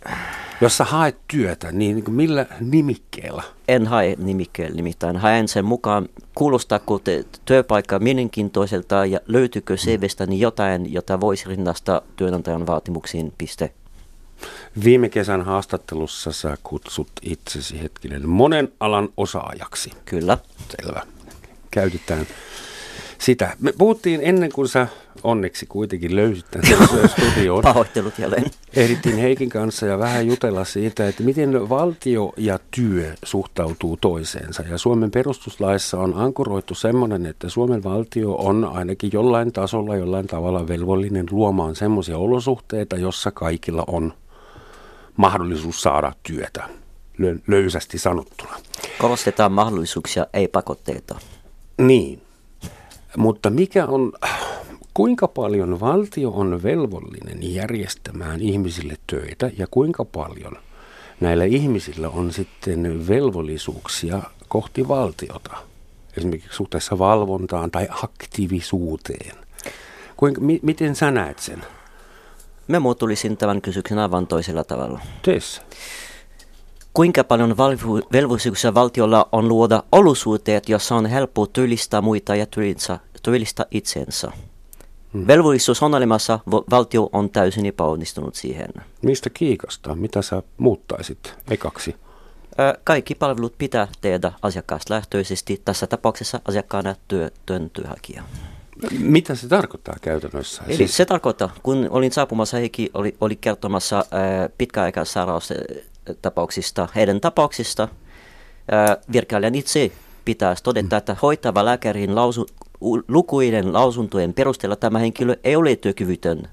Jos 0.62 0.77
sä 0.77 0.84
haet 0.84 1.17
työtä, 1.27 1.71
niin, 1.71 1.95
niin 1.95 2.12
millä 2.12 2.45
nimikkeellä? 2.60 3.43
En 3.67 3.88
hae 3.88 4.15
nimikkeellä 4.17 4.75
nimittäin. 4.75 5.17
Haen 5.17 5.47
sen 5.47 5.65
mukaan, 5.65 6.10
kuulostaako 6.36 6.99
te 6.99 7.25
työpaikka 7.45 7.99
mielenkiintoiselta 7.99 9.06
ja 9.06 9.19
löytyykö 9.27 9.75
CVstäni 9.75 10.30
niin 10.30 10.39
jotain, 10.39 10.93
jota 10.93 11.21
voisi 11.21 11.49
rinnastaa 11.49 12.01
työnantajan 12.15 12.67
vaatimuksiin, 12.67 13.34
piste. 13.38 13.73
Viime 14.84 15.10
kesän 15.10 15.41
haastattelussa 15.41 16.32
sä 16.32 16.58
kutsut 16.63 17.12
itsesi 17.21 17.82
hetkinen 17.84 18.30
monen 18.30 18.73
alan 18.80 19.10
osaajaksi. 19.17 19.91
Kyllä. 20.06 20.38
Selvä. 20.69 21.01
Käytetään 21.71 22.27
sitä. 23.19 23.56
Me 23.60 23.73
puhuttiin 23.77 24.21
ennen 24.23 24.51
kuin 24.51 24.67
sä 24.67 24.88
onneksi 25.23 25.65
kuitenkin 25.65 26.15
löysit 26.15 26.45
tämän 26.51 26.88
studioon. 27.10 27.63
Pahoittelut 27.63 28.19
jälleen. 28.19 28.45
Ehdittiin 28.75 29.17
Heikin 29.17 29.49
kanssa 29.49 29.86
ja 29.86 29.99
vähän 29.99 30.27
jutella 30.27 30.65
siitä, 30.65 31.08
että 31.08 31.23
miten 31.23 31.69
valtio 31.69 32.34
ja 32.38 32.60
työ 32.71 33.13
suhtautuu 33.23 33.97
toiseensa. 33.97 34.63
Ja 34.69 34.77
Suomen 34.77 35.12
perustuslaissa 35.12 35.99
on 35.99 36.13
ankuroitu 36.13 36.75
semmoinen, 36.75 37.25
että 37.25 37.49
Suomen 37.49 37.84
valtio 37.84 38.36
on 38.36 38.65
ainakin 38.65 39.10
jollain 39.13 39.53
tasolla, 39.53 39.95
jollain 39.95 40.27
tavalla 40.27 40.67
velvollinen 40.67 41.25
luomaan 41.32 41.75
semmoisia 41.75 42.17
olosuhteita, 42.17 42.95
jossa 42.95 43.32
kaikilla 43.32 43.84
on 43.88 44.13
mahdollisuus 45.17 45.82
saada 45.82 46.13
työtä, 46.23 46.69
löysästi 47.47 47.97
sanottuna. 47.97 48.56
Korostetaan 48.97 49.51
mahdollisuuksia, 49.51 50.27
ei 50.34 50.47
pakotteita. 50.47 51.19
Niin, 51.77 52.21
mutta 53.17 53.49
mikä 53.49 53.86
on, 53.86 54.13
kuinka 54.93 55.27
paljon 55.27 55.80
valtio 55.80 56.30
on 56.30 56.63
velvollinen 56.63 57.53
järjestämään 57.53 58.41
ihmisille 58.41 58.95
töitä 59.08 59.51
ja 59.58 59.67
kuinka 59.71 60.06
paljon 60.06 60.58
näillä 61.19 61.43
ihmisillä 61.43 62.10
on 62.10 62.32
sitten 62.32 63.08
velvollisuuksia 63.08 64.21
kohti 64.47 64.88
valtiota, 64.88 65.58
esimerkiksi 66.17 66.56
suhteessa 66.56 66.99
valvontaan 66.99 67.71
tai 67.71 67.88
aktiivisuuteen. 68.03 69.36
Kuinka, 70.17 70.41
mi, 70.41 70.60
miten 70.63 70.95
sä 70.95 71.12
näet 71.12 71.39
sen? 71.39 71.62
Mä 72.67 72.80
muotoilisin 72.80 73.38
tämän 73.38 73.62
kysymyksen 73.62 73.99
aivan 73.99 74.27
toisella 74.27 74.63
tavalla. 74.63 74.99
Teessä. 75.21 75.62
Kuinka 76.93 77.23
paljon 77.23 77.56
velvollisuuksia 78.12 78.73
valtiolla 78.73 79.30
on 79.32 79.47
luoda 79.47 79.84
olosuhteet, 79.91 80.69
jossa 80.69 80.95
on 80.95 81.06
helppo 81.06 81.45
työllistää 81.45 82.01
muita 82.01 82.36
ja 82.36 82.45
työllistää 82.45 82.99
itsensä? 83.71 84.32
Hmm. 85.13 85.27
Velvollisuus 85.27 85.84
on 85.84 85.95
olemassa, 85.95 86.39
valtio 86.69 87.10
on 87.13 87.30
täysin 87.30 87.65
epäonnistunut 87.65 88.36
siihen. 88.36 88.69
Mistä 89.01 89.30
kiikasta? 89.30 89.95
Mitä 89.95 90.21
sä 90.21 90.43
muuttaisit 90.58 91.36
ekaksi? 91.51 91.95
Kaikki 92.84 93.15
palvelut 93.15 93.58
pitää 93.58 93.88
tehdä 94.01 94.32
asiakaslähtöisesti, 94.41 95.62
tässä 95.65 95.88
tapauksessa 95.88 96.39
asiakkaana 96.47 96.95
työ, 97.08 97.32
työn 97.45 97.69
työnhakija. 97.69 98.23
Mitä 98.99 99.36
se 99.36 99.47
tarkoittaa 99.47 99.95
käytännössä? 100.01 100.63
Eli 100.67 100.77
siis... 100.77 100.97
se 100.97 101.06
tarkoittaa, 101.06 101.53
kun 101.63 101.88
olin 101.89 102.12
saapumassa, 102.12 102.58
Heikki 102.58 102.89
oli, 102.93 103.15
oli 103.21 103.36
kertomassa 103.36 104.06
pitkäaikaissairaus 104.58 105.53
tapauksista, 106.21 106.88
heidän 106.95 107.21
tapauksista, 107.21 107.88
virkailijan 109.12 109.56
itse 109.56 109.91
pitäisi 110.27 110.63
todeta, 110.63 110.97
että 110.97 111.15
hoitava 111.21 111.65
lääkärin 111.65 112.15
lausu, 112.15 112.47
lukuiden 113.07 113.73
lausuntojen 113.73 114.33
perusteella 114.33 114.75
tämä 114.75 114.99
henkilö 114.99 115.35
ei 115.43 115.55
ole 115.55 115.75
työkyvytön. 115.75 116.47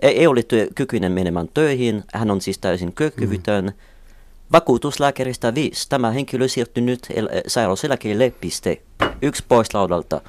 Ei, 0.00 0.18
ei 0.18 0.26
ole 0.26 0.42
työkykyinen 0.42 1.12
menemään 1.12 1.48
töihin, 1.54 2.04
hän 2.14 2.30
on 2.30 2.40
siis 2.40 2.58
täysin 2.58 2.92
työkyvytön. 2.92 3.64
Mm. 3.64 3.72
Vakuutuslääkäristä 4.52 5.54
viisi. 5.54 5.88
Tämä 5.88 6.10
henkilö 6.10 6.48
siirtyy 6.48 6.82
nyt 6.82 7.08
sairauseläkkeelle, 7.46 8.32
piste. 8.40 8.82
Yksi 9.22 9.44
pois 9.48 9.74
laudalta. 9.74 10.20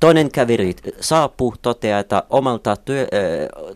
Toinen 0.00 0.30
käveri 0.30 0.74
saapuu, 1.00 1.54
toteaa, 1.62 2.00
että 2.00 2.22
omalta 2.30 2.76
työ, 2.76 3.02
äh, 3.02 3.08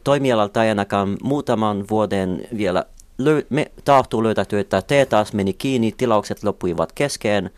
toimialalta 0.05 0.65
ei 0.65 0.69
ainakaan 0.69 1.17
muutaman 1.23 1.85
vuoden 1.91 2.49
vielä 2.57 2.85
löy- 3.19 3.47
me 3.51 3.71
tahtuu 3.85 4.23
löytää 4.23 4.45
työtä. 4.45 4.83
T 4.83 4.91
taas 5.09 5.33
meni 5.33 5.53
kiinni, 5.53 5.93
tilaukset 5.97 6.45
loppuivat 6.45 6.93
keskeen. 6.93 7.51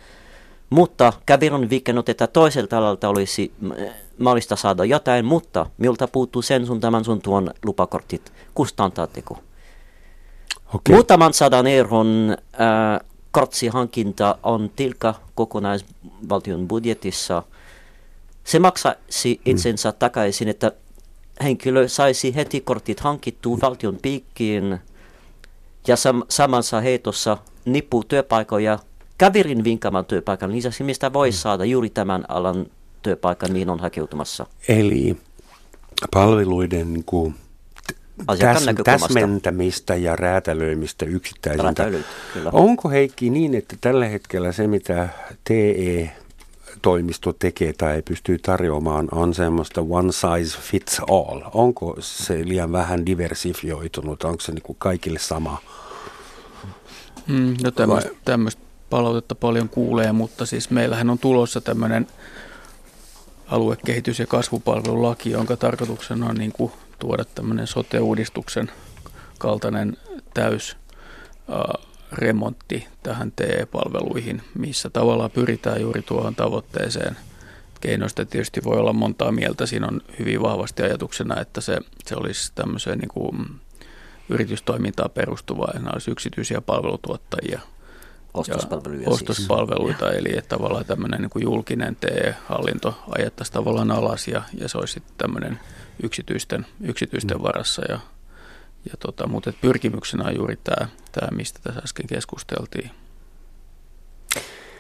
Mutta 0.71 1.13
käviron 1.27 1.71
viikennut, 1.71 2.09
että 2.09 2.27
toiselta 2.27 2.79
alalta 2.79 3.09
olisi 3.09 3.53
mahdollista 4.19 4.57
saada 4.57 4.85
jotain, 4.85 5.25
mutta 5.25 5.67
miltä 5.79 6.09
puuttuu 6.09 6.43
sen 6.43 6.67
sun 6.67 6.81
tämän 6.81 7.05
sun 7.05 7.23
tuon 7.23 7.51
lupakortit. 7.65 8.33
Kustantaatteko? 8.55 9.39
Okay. 10.75 10.95
Muutaman 10.95 11.35
sadan 11.35 11.67
euron 11.67 12.37
äh, 12.61 13.07
kortsihankinta 13.31 14.39
on 14.43 14.71
tilka 14.77 15.15
kokonaisvaltion 15.35 16.69
budjetissa. 16.69 17.43
Se 18.45 18.59
maksaisi 18.59 19.41
mm. 19.45 19.51
itsensä 19.51 19.91
mm. 19.91 19.97
takaisin, 19.99 20.49
että 20.49 20.73
henkilö 21.43 21.89
saisi 21.89 22.35
heti 22.35 22.61
kortit 22.61 23.01
hankittua 23.01 23.59
valtion 23.63 23.99
piikkiin– 24.03 24.79
ja 25.89 25.95
sam- 25.95 26.25
samassa 26.29 26.81
heitossa 26.81 27.39
nippuu 27.65 28.05
työpaikoja 28.05 28.79
kävirin 29.19 29.65
vinkaman 29.65 30.05
työpaikan 30.05 30.53
lisäksi, 30.53 30.85
mistä 30.85 31.13
voi 31.13 31.31
mm. 31.31 31.33
saada 31.33 31.65
juuri 31.65 31.91
tämän 31.91 32.25
alan 32.29 32.67
työpaikan, 33.03 33.53
mihin 33.53 33.71
on 33.71 33.81
hakeutumassa. 33.81 34.47
Eli 34.69 35.17
palveluiden 36.15 36.93
niin 36.93 37.05
kuin, 37.05 37.35
täs, 38.27 38.67
täsmentämistä 38.85 39.97
ja 39.97 40.17
räätälöimistä 40.17 41.05
yksittäisiltä. 41.05 41.91
Onko 42.53 42.89
Heikki 42.89 43.31
niin, 43.31 43.55
että 43.55 43.77
tällä 43.81 44.07
hetkellä 44.07 44.53
se, 44.53 44.67
mitä 44.67 45.09
TE 45.45 46.11
toimisto 46.83 47.33
tekee 47.33 47.73
tai 47.73 48.03
pystyy 48.03 48.39
tarjoamaan, 48.39 49.09
on 49.13 49.35
semmoista 49.35 49.81
one 49.81 50.13
size 50.13 50.59
fits 50.61 51.01
all. 51.11 51.41
Onko 51.55 51.97
se 52.01 52.43
liian 52.45 52.73
vähän 52.73 53.07
diversifioitunut? 53.07 54.25
Onko 54.25 54.41
se 54.41 54.53
niin 54.53 54.63
kuin 54.63 54.77
kaikille 54.79 55.19
sama? 55.19 55.63
Mm, 57.27 57.55
no 57.63 57.71
tämmöistä 58.25 58.66
palautetta 58.91 59.35
paljon 59.35 59.69
kuulee, 59.69 60.13
mutta 60.13 60.47
siis 60.47 60.71
meillähän 60.71 61.11
on 61.11 61.19
tulossa 61.19 61.61
tämmöinen 61.61 62.07
aluekehitys- 63.47 64.19
ja 64.19 64.27
kasvupalvelulaki, 64.27 65.31
jonka 65.31 65.57
tarkoituksena 65.57 66.27
on 66.27 66.37
niin 66.37 66.53
kuin 66.53 66.73
tuoda 66.99 67.25
tämmöinen 67.25 67.67
sote-uudistuksen 67.67 68.71
kaltainen 69.39 69.97
täys 70.35 70.77
remontti 72.13 72.87
tähän 73.03 73.33
TE-palveluihin, 73.37 74.43
missä 74.55 74.91
tavallaan 74.91 75.31
pyritään 75.31 75.81
juuri 75.81 76.03
tuohon 76.03 76.35
tavoitteeseen. 76.35 77.17
Keinoista 77.81 78.25
tietysti 78.25 78.65
voi 78.65 78.79
olla 78.79 78.93
montaa 78.93 79.33
mieltä. 79.33 79.67
Siinä 79.67 79.87
on 79.87 80.01
hyvin 80.19 80.43
vahvasti 80.43 80.83
ajatuksena, 80.83 81.41
että 81.41 81.61
se, 81.61 81.79
se 82.07 82.17
olisi 82.17 82.53
tämmöiseen 82.55 82.99
niin 82.99 83.09
kuin 83.09 83.61
yritystoimintaan 84.29 85.11
perustuvaa, 85.11 85.73
ja 85.75 85.81
olisi 85.93 86.11
yksityisiä 86.11 86.61
palvelutuottajia. 86.61 87.61
Ostospalveluja 88.37 89.09
Ostospalveluita, 89.09 90.07
siis. 90.07 90.19
eli 90.19 90.39
että 90.39 90.49
tavallaan 90.49 90.85
tämmöinen 90.85 91.21
niin 91.21 91.31
kuin 91.31 91.43
julkinen 91.43 91.97
TE-hallinto 91.97 92.95
ajettaisiin 93.19 93.55
tavallaan 93.55 93.91
alas, 93.91 94.29
ja, 94.29 94.43
ja 94.61 94.69
se 94.69 94.79
olisi 94.79 94.95
sitten 94.95 95.15
tämmöinen 95.19 95.61
yksityisten, 96.03 96.67
yksityisten 96.81 97.37
mm. 97.37 97.43
varassa, 97.43 97.83
ja 97.89 97.99
ja 98.91 98.97
tota, 99.01 99.29
mutta 99.29 99.53
pyrkimyksenä 99.61 100.25
on 100.25 100.37
juuri 100.37 100.59
tämä, 100.65 100.89
tämä, 101.13 101.29
mistä 101.37 101.61
tässä 101.63 101.81
äsken 101.85 102.07
keskusteltiin. 102.07 102.91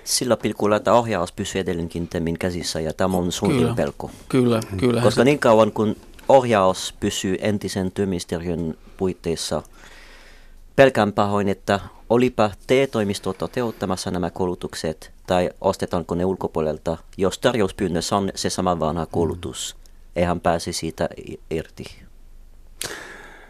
Sillä 0.05 0.37
pilkulla, 0.37 0.77
että 0.77 0.93
ohjaus 0.93 1.33
pysyy 1.33 1.61
edelleenkin 1.61 2.09
Temin 2.09 2.39
käsissä 2.39 2.81
ja 2.81 2.93
tämä 2.93 3.17
on 3.17 3.33
suurin 3.33 3.75
pelko. 3.75 4.11
Kyllä, 4.29 4.61
kyllä. 4.77 5.01
Koska 5.01 5.25
niin 5.25 5.39
kauan 5.39 5.73
kun 5.73 5.97
ohjaus 6.29 6.95
pysyy 7.01 7.37
entisen 7.41 7.93
työministeriön 7.93 8.75
puitteissa, 8.97 9.63
pelkään 10.77 11.13
pahoin, 11.13 11.49
että 11.49 11.81
olipa 12.11 12.51
TE-toimisto 12.67 13.33
toteuttamassa 13.33 14.11
nämä 14.11 14.31
koulutukset 14.31 15.13
tai 15.27 15.51
ostetaanko 15.61 16.15
ne 16.15 16.25
ulkopuolelta, 16.25 16.99
jos 17.17 17.39
tarjouspyynnössä 17.39 18.17
on 18.17 18.31
se 18.35 18.51
sama 18.51 18.81
vanha 18.81 19.07
koulutus, 19.07 19.77
eihän 20.17 20.41
pääse 20.41 20.73
siitä 20.73 21.09
irti. 21.51 21.85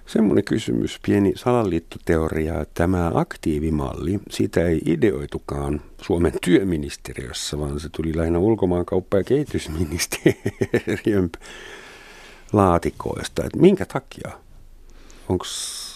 Semmoinen 0.07 0.45
kysymys, 0.45 0.99
pieni 1.07 1.33
salaliittoteoria. 1.37 2.64
Tämä 2.75 3.11
aktiivimalli, 3.14 4.21
siitä 4.31 4.62
ei 4.62 4.81
ideoitukaan 4.87 5.81
Suomen 6.03 6.33
työministeriössä, 6.45 7.59
vaan 7.59 7.81
se 7.81 7.88
tuli 7.88 8.16
lähinnä 8.16 8.38
ulkomaankauppa- 8.38 9.16
ja 9.16 9.25
kehitysministeriön 9.25 11.31
laatikoista. 12.53 13.45
Et 13.45 13.57
minkä 13.57 13.87
takia? 13.87 14.31
Onks... 15.29 15.96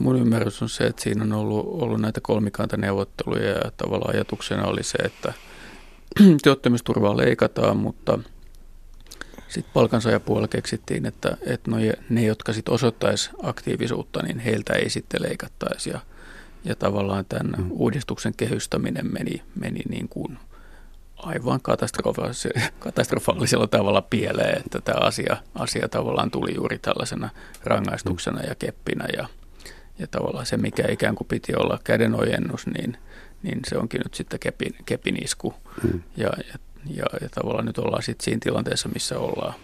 Mun 0.00 0.18
ymmärrys 0.18 0.62
on 0.62 0.68
se, 0.68 0.84
että 0.84 1.02
siinä 1.02 1.24
on 1.24 1.32
ollut, 1.32 1.82
ollut 1.82 2.00
näitä 2.00 2.20
kolmikantaneuvotteluja 2.20 3.48
ja 3.48 3.70
tavallaan 3.76 4.14
ajatuksena 4.14 4.66
oli 4.66 4.82
se, 4.82 4.98
että 4.98 5.32
työttömyysturvaa 6.44 7.16
leikataan, 7.16 7.76
mutta– 7.76 8.18
sitten 9.52 9.72
palkansaajapuolella 9.72 10.48
keksittiin, 10.48 11.06
että, 11.06 11.36
että 11.46 11.70
no, 11.70 11.76
ne, 12.08 12.24
jotka 12.24 12.52
sitten 12.52 12.74
osoittaisi 12.74 13.30
aktiivisuutta, 13.42 14.22
niin 14.22 14.38
heiltä 14.38 14.72
ei 14.72 14.90
sitten 14.90 15.22
leikattaisi. 15.22 15.90
Ja, 15.90 16.00
ja 16.64 16.76
tavallaan 16.76 17.24
tämän 17.24 17.54
mm. 17.58 17.66
uudistuksen 17.70 18.34
kehystäminen 18.36 19.12
meni, 19.12 19.42
meni 19.60 19.80
niin 19.88 20.08
kuin 20.08 20.38
aivan 21.16 21.60
katastrofaalisella, 21.60 22.60
katastrofaalisella 22.78 23.66
tavalla 23.66 24.02
pieleen, 24.02 24.58
että 24.58 24.80
tämä 24.80 25.06
asia, 25.06 25.36
asia 25.54 25.88
tavallaan 25.88 26.30
tuli 26.30 26.54
juuri 26.54 26.78
tällaisena 26.78 27.30
rangaistuksena 27.64 28.42
ja 28.42 28.54
keppinä 28.54 29.06
ja, 29.16 29.28
ja 29.98 30.06
tavallaan 30.06 30.46
se, 30.46 30.56
mikä 30.56 30.84
ikään 30.88 31.14
kuin 31.14 31.28
piti 31.28 31.54
olla 31.56 31.78
kädenojennus, 31.84 32.66
niin, 32.66 32.96
niin 33.42 33.60
se 33.68 33.78
onkin 33.78 34.00
nyt 34.00 34.14
sitten 34.14 34.40
kepin, 34.40 34.74
kepin 34.86 35.24
isku. 35.24 35.54
Mm. 35.82 36.02
Ja, 36.16 36.30
ja 36.52 36.58
ja, 36.86 37.04
ja 37.20 37.28
tavallaan 37.28 37.66
nyt 37.66 37.78
ollaan 37.78 38.02
sitten 38.02 38.24
siinä 38.24 38.40
tilanteessa, 38.42 38.88
missä 38.88 39.18
ollaan. 39.18 39.54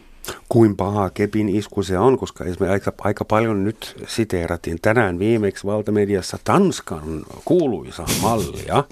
Kuin 0.49 0.77
paha 0.77 1.11
kepin 1.11 1.49
isku 1.49 1.83
se 1.83 1.99
on, 1.99 2.19
koska 2.19 2.45
esimerkiksi 2.45 2.73
aika, 2.73 2.93
aika 2.99 3.25
paljon 3.25 3.65
nyt 3.65 3.97
siteerattiin 4.07 4.79
tänään 4.83 5.19
viimeksi 5.19 5.67
valtamediassa 5.67 6.39
Tanskan 6.45 7.25
kuuluisa 7.45 8.05
mallia. 8.23 8.85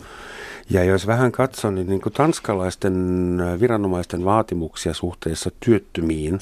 Ja 0.70 0.84
jos 0.84 1.06
vähän 1.06 1.32
katson, 1.32 1.74
niin, 1.74 1.86
niin 1.86 2.00
kuin 2.00 2.12
tanskalaisten 2.12 3.38
viranomaisten 3.60 4.24
vaatimuksia 4.24 4.94
suhteessa 4.94 5.50
työttömiin 5.60 6.38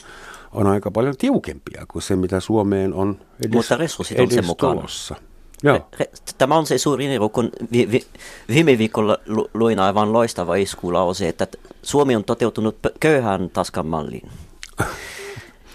on 0.54 0.66
aika 0.66 0.90
paljon 0.90 1.16
tiukempia 1.16 1.84
kuin 1.88 2.02
se, 2.02 2.16
mitä 2.16 2.40
Suomeen 2.40 2.94
on 2.94 3.20
edes, 3.40 3.52
Mutta 3.52 3.76
resurssit 3.76 4.20
on 4.20 4.30
sen 4.30 4.46
mukana. 4.46 4.74
tulossa. 4.74 5.14
Joo. 5.62 5.88
Tämä 6.38 6.56
on 6.56 6.66
se 6.66 6.78
suurin 6.78 7.10
ero, 7.10 7.28
kun 7.28 7.50
vi, 7.72 7.90
vi, 7.90 8.06
viime 8.48 8.78
viikolla 8.78 9.18
luin 9.54 9.78
aivan 9.78 10.12
loistava 10.12 10.54
iskulause, 10.54 11.28
että 11.28 11.46
Suomi 11.82 12.16
on 12.16 12.24
toteutunut 12.24 12.76
köyhän 13.00 13.50
taskan 13.50 13.86
malliin. 13.86 14.30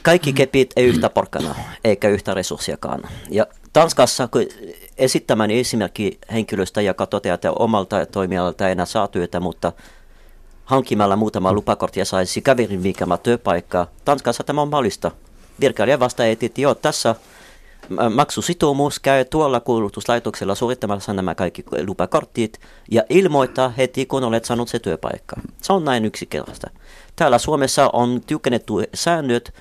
Kaikki 0.03 0.33
kepit 0.33 0.73
ei 0.75 0.85
yhtä 0.85 1.09
porkkana, 1.09 1.55
eikä 1.83 2.09
yhtä 2.09 2.33
resurssiakaan. 2.33 3.01
Ja 3.29 3.47
Tanskassa, 3.73 4.27
kun 4.27 4.41
esittämäni 4.97 5.59
esimerkki 5.59 6.19
henkilöstä, 6.31 6.81
joka 6.81 7.05
toteaa, 7.05 7.33
että 7.33 7.51
omalta 7.51 8.05
toimialalta 8.05 8.67
ei 8.67 8.71
enää 8.71 8.85
saa 8.85 9.07
työtä, 9.07 9.39
mutta 9.39 9.73
hankkimalla 10.69 11.15
muutama 11.15 11.53
lupakorttia 11.53 12.05
saisi 12.05 12.41
kaverin 12.41 12.84
viikama 12.84 13.17
työpaikka. 13.17 13.88
Tanskassa 14.05 14.43
tämä 14.43 14.62
on 14.62 14.69
mahdollista. 14.69 15.12
Virkailija 15.60 15.99
vasta 15.99 16.25
että 16.25 16.62
joo, 16.62 16.75
tässä 16.75 17.15
maksusitoumus 18.15 18.99
käy 18.99 19.25
tuolla 19.25 19.60
kuulutuslaitoksella 19.60 20.55
suorittamassa 20.55 21.13
nämä 21.13 21.36
kaikki 21.36 21.65
lupakortit 21.86 22.60
ja 22.91 23.03
ilmoittaa 23.10 23.69
heti, 23.69 24.05
kun 24.05 24.23
olet 24.23 24.45
saanut 24.45 24.69
se 24.69 24.79
työpaikka. 24.79 25.36
Se 25.62 25.73
on 25.73 25.86
näin 25.86 26.05
yksinkertaista. 26.05 26.69
Täällä 27.15 27.38
Suomessa 27.38 27.89
on 27.93 28.21
tiukennettu 28.27 28.82
säännöt, 28.93 29.53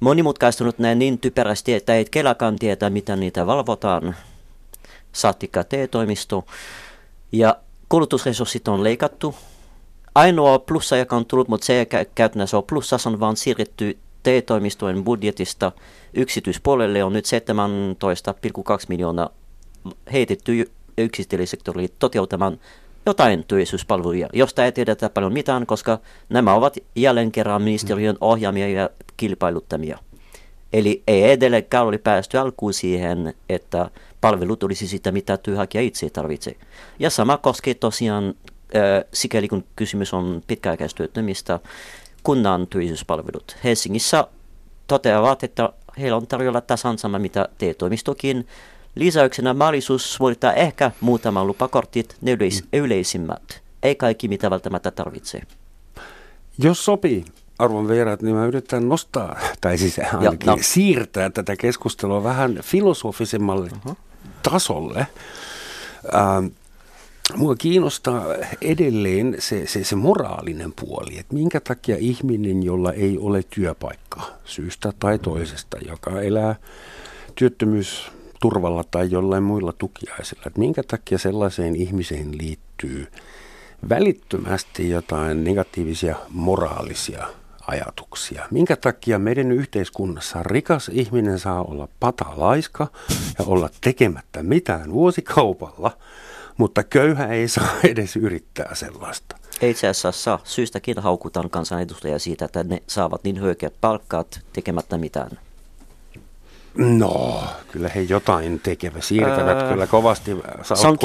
monimutkaistunut 0.00 0.78
näin 0.78 0.98
niin 0.98 1.18
typerästi, 1.18 1.74
että 1.74 1.94
ei 1.94 2.04
kelakaan 2.10 2.56
tietää, 2.56 2.90
mitä 2.90 3.16
niitä 3.16 3.46
valvotaan. 3.46 4.16
Saattika 5.12 5.64
T-toimisto. 5.64 6.44
Ja 7.32 7.56
kulutusresurssit 7.88 8.68
on 8.68 8.84
leikattu. 8.84 9.34
Ainoa 10.14 10.58
plussa, 10.58 10.96
joka 10.96 11.16
on 11.16 11.26
tullut, 11.26 11.48
mutta 11.48 11.64
se 11.66 11.78
ei 11.78 11.86
käytännössä 12.14 12.56
ole 12.56 12.64
plussa, 12.68 12.96
on 13.06 13.20
vaan 13.20 13.36
siirretty 13.36 13.98
TE-toimistojen 14.22 15.04
budjetista 15.04 15.72
yksityispuolelle 16.14 17.04
on 17.04 17.12
nyt 17.12 17.24
17,2 17.24 18.84
miljoonaa 18.88 19.30
heitetty 20.12 20.70
yksityissektorille 20.98 21.88
toteuttamaan 21.98 22.60
jotain 23.06 23.44
työllisyyspalveluja, 23.48 24.28
josta 24.32 24.64
ei 24.64 24.72
tiedetä 24.72 25.10
paljon 25.10 25.32
mitään, 25.32 25.66
koska 25.66 25.98
nämä 26.28 26.54
ovat 26.54 26.76
jälleen 26.96 27.32
kerran 27.32 27.62
ministeriön 27.62 28.16
ohjaamia 28.20 28.68
ja 28.68 28.90
kilpailuttamia. 29.16 29.98
Eli 30.72 31.02
ei 31.06 31.30
edelleenkään 31.30 31.86
ole 31.86 31.98
päästy 31.98 32.38
alkuun 32.38 32.74
siihen, 32.74 33.34
että 33.48 33.90
palvelu 34.20 34.56
tulisi 34.56 34.86
sitä, 34.86 35.12
mitä 35.12 35.36
työnhakija 35.36 35.82
itse 35.82 36.10
tarvitsee. 36.10 36.56
Ja 36.98 37.10
sama 37.10 37.36
koskee 37.36 37.74
tosiaan, 37.74 38.34
sikäli 39.12 39.48
kun 39.48 39.64
kysymys 39.76 40.14
on 40.14 40.42
pitkäaikaistyöttömistä, 40.46 41.60
kunnan 42.22 42.66
työllisyyspalvelut. 42.66 43.56
Helsingissä 43.64 44.26
toteavat, 44.86 45.44
että 45.44 45.72
heillä 45.98 46.16
on 46.16 46.26
tarjolla 46.26 46.60
tasan 46.60 46.98
sama 46.98 47.18
mitä 47.18 47.48
TE-toimistokin. 47.58 48.46
Lisäyksenä 48.94 49.54
mahdollisuus 49.54 50.14
suorittaa 50.14 50.52
ehkä 50.52 50.90
muutaman 51.00 51.46
lupakortit, 51.46 52.16
ne 52.20 52.32
yleis- 52.32 52.62
mm. 52.62 52.68
yleisimmät. 52.72 53.62
Ei 53.82 53.94
kaikki 53.94 54.28
mitä 54.28 54.50
välttämättä 54.50 54.90
tarvitsee. 54.90 55.42
Jos 56.58 56.84
sopii, 56.84 57.24
arvon 57.58 57.88
vieraat, 57.88 58.22
niin 58.22 58.36
mä 58.36 58.46
yritän 58.46 58.88
nostaa, 58.88 59.38
tai 59.60 59.78
siis 59.78 59.98
ainakin 59.98 60.46
ja, 60.46 60.52
no. 60.52 60.58
siirtää 60.60 61.30
tätä 61.30 61.56
keskustelua 61.56 62.24
vähän 62.24 62.58
filosofisemmalle 62.62 63.66
uh-huh. 63.66 63.96
tasolle. 64.42 65.06
Ähm, 66.14 66.46
Mua 67.36 67.54
kiinnostaa 67.56 68.24
edelleen 68.62 69.36
se, 69.38 69.66
se, 69.66 69.84
se 69.84 69.96
moraalinen 69.96 70.72
puoli, 70.80 71.18
että 71.18 71.34
minkä 71.34 71.60
takia 71.60 71.96
ihminen, 71.98 72.62
jolla 72.62 72.92
ei 72.92 73.18
ole 73.18 73.42
työpaikkaa 73.50 74.26
syystä 74.44 74.92
tai 74.98 75.18
toisesta, 75.18 75.76
joka 75.88 76.20
elää 76.20 76.56
työttömyysturvalla 77.34 78.84
tai 78.90 79.10
jollain 79.10 79.42
muilla 79.42 79.72
tukiaisilla, 79.72 80.42
että 80.46 80.58
minkä 80.58 80.82
takia 80.82 81.18
sellaiseen 81.18 81.76
ihmiseen 81.76 82.38
liittyy 82.38 83.06
välittömästi 83.88 84.90
jotain 84.90 85.44
negatiivisia 85.44 86.16
moraalisia 86.28 87.26
ajatuksia. 87.66 88.46
Minkä 88.50 88.76
takia 88.76 89.18
meidän 89.18 89.52
yhteiskunnassa 89.52 90.42
rikas 90.42 90.90
ihminen 90.92 91.38
saa 91.38 91.62
olla 91.62 91.88
patalaiska 92.00 92.86
ja 93.38 93.44
olla 93.44 93.70
tekemättä 93.80 94.42
mitään 94.42 94.92
vuosikaupalla– 94.92 95.96
mutta 96.60 96.84
köyhä 96.84 97.26
ei 97.26 97.48
saa 97.48 97.68
edes 97.90 98.16
yrittää 98.16 98.74
sellaista. 98.74 99.36
Itse 99.62 99.88
asiassa 99.88 100.38
syystäkin 100.44 100.98
haukutaan 100.98 101.50
kansanedustajia 101.50 102.18
siitä, 102.18 102.44
että 102.44 102.64
ne 102.64 102.82
saavat 102.86 103.24
niin 103.24 103.40
hyökeät 103.40 103.74
palkkaat 103.80 104.40
tekemättä 104.52 104.98
mitään. 104.98 105.30
No, 106.74 107.42
kyllä 107.72 107.88
he 107.88 108.00
jotain 108.00 108.60
tekevät, 108.60 109.04
siirtävät 109.04 109.58
öö, 109.58 109.70
kyllä 109.70 109.86
kovasti 109.86 110.30
Se 110.62 110.86
on 110.86 110.98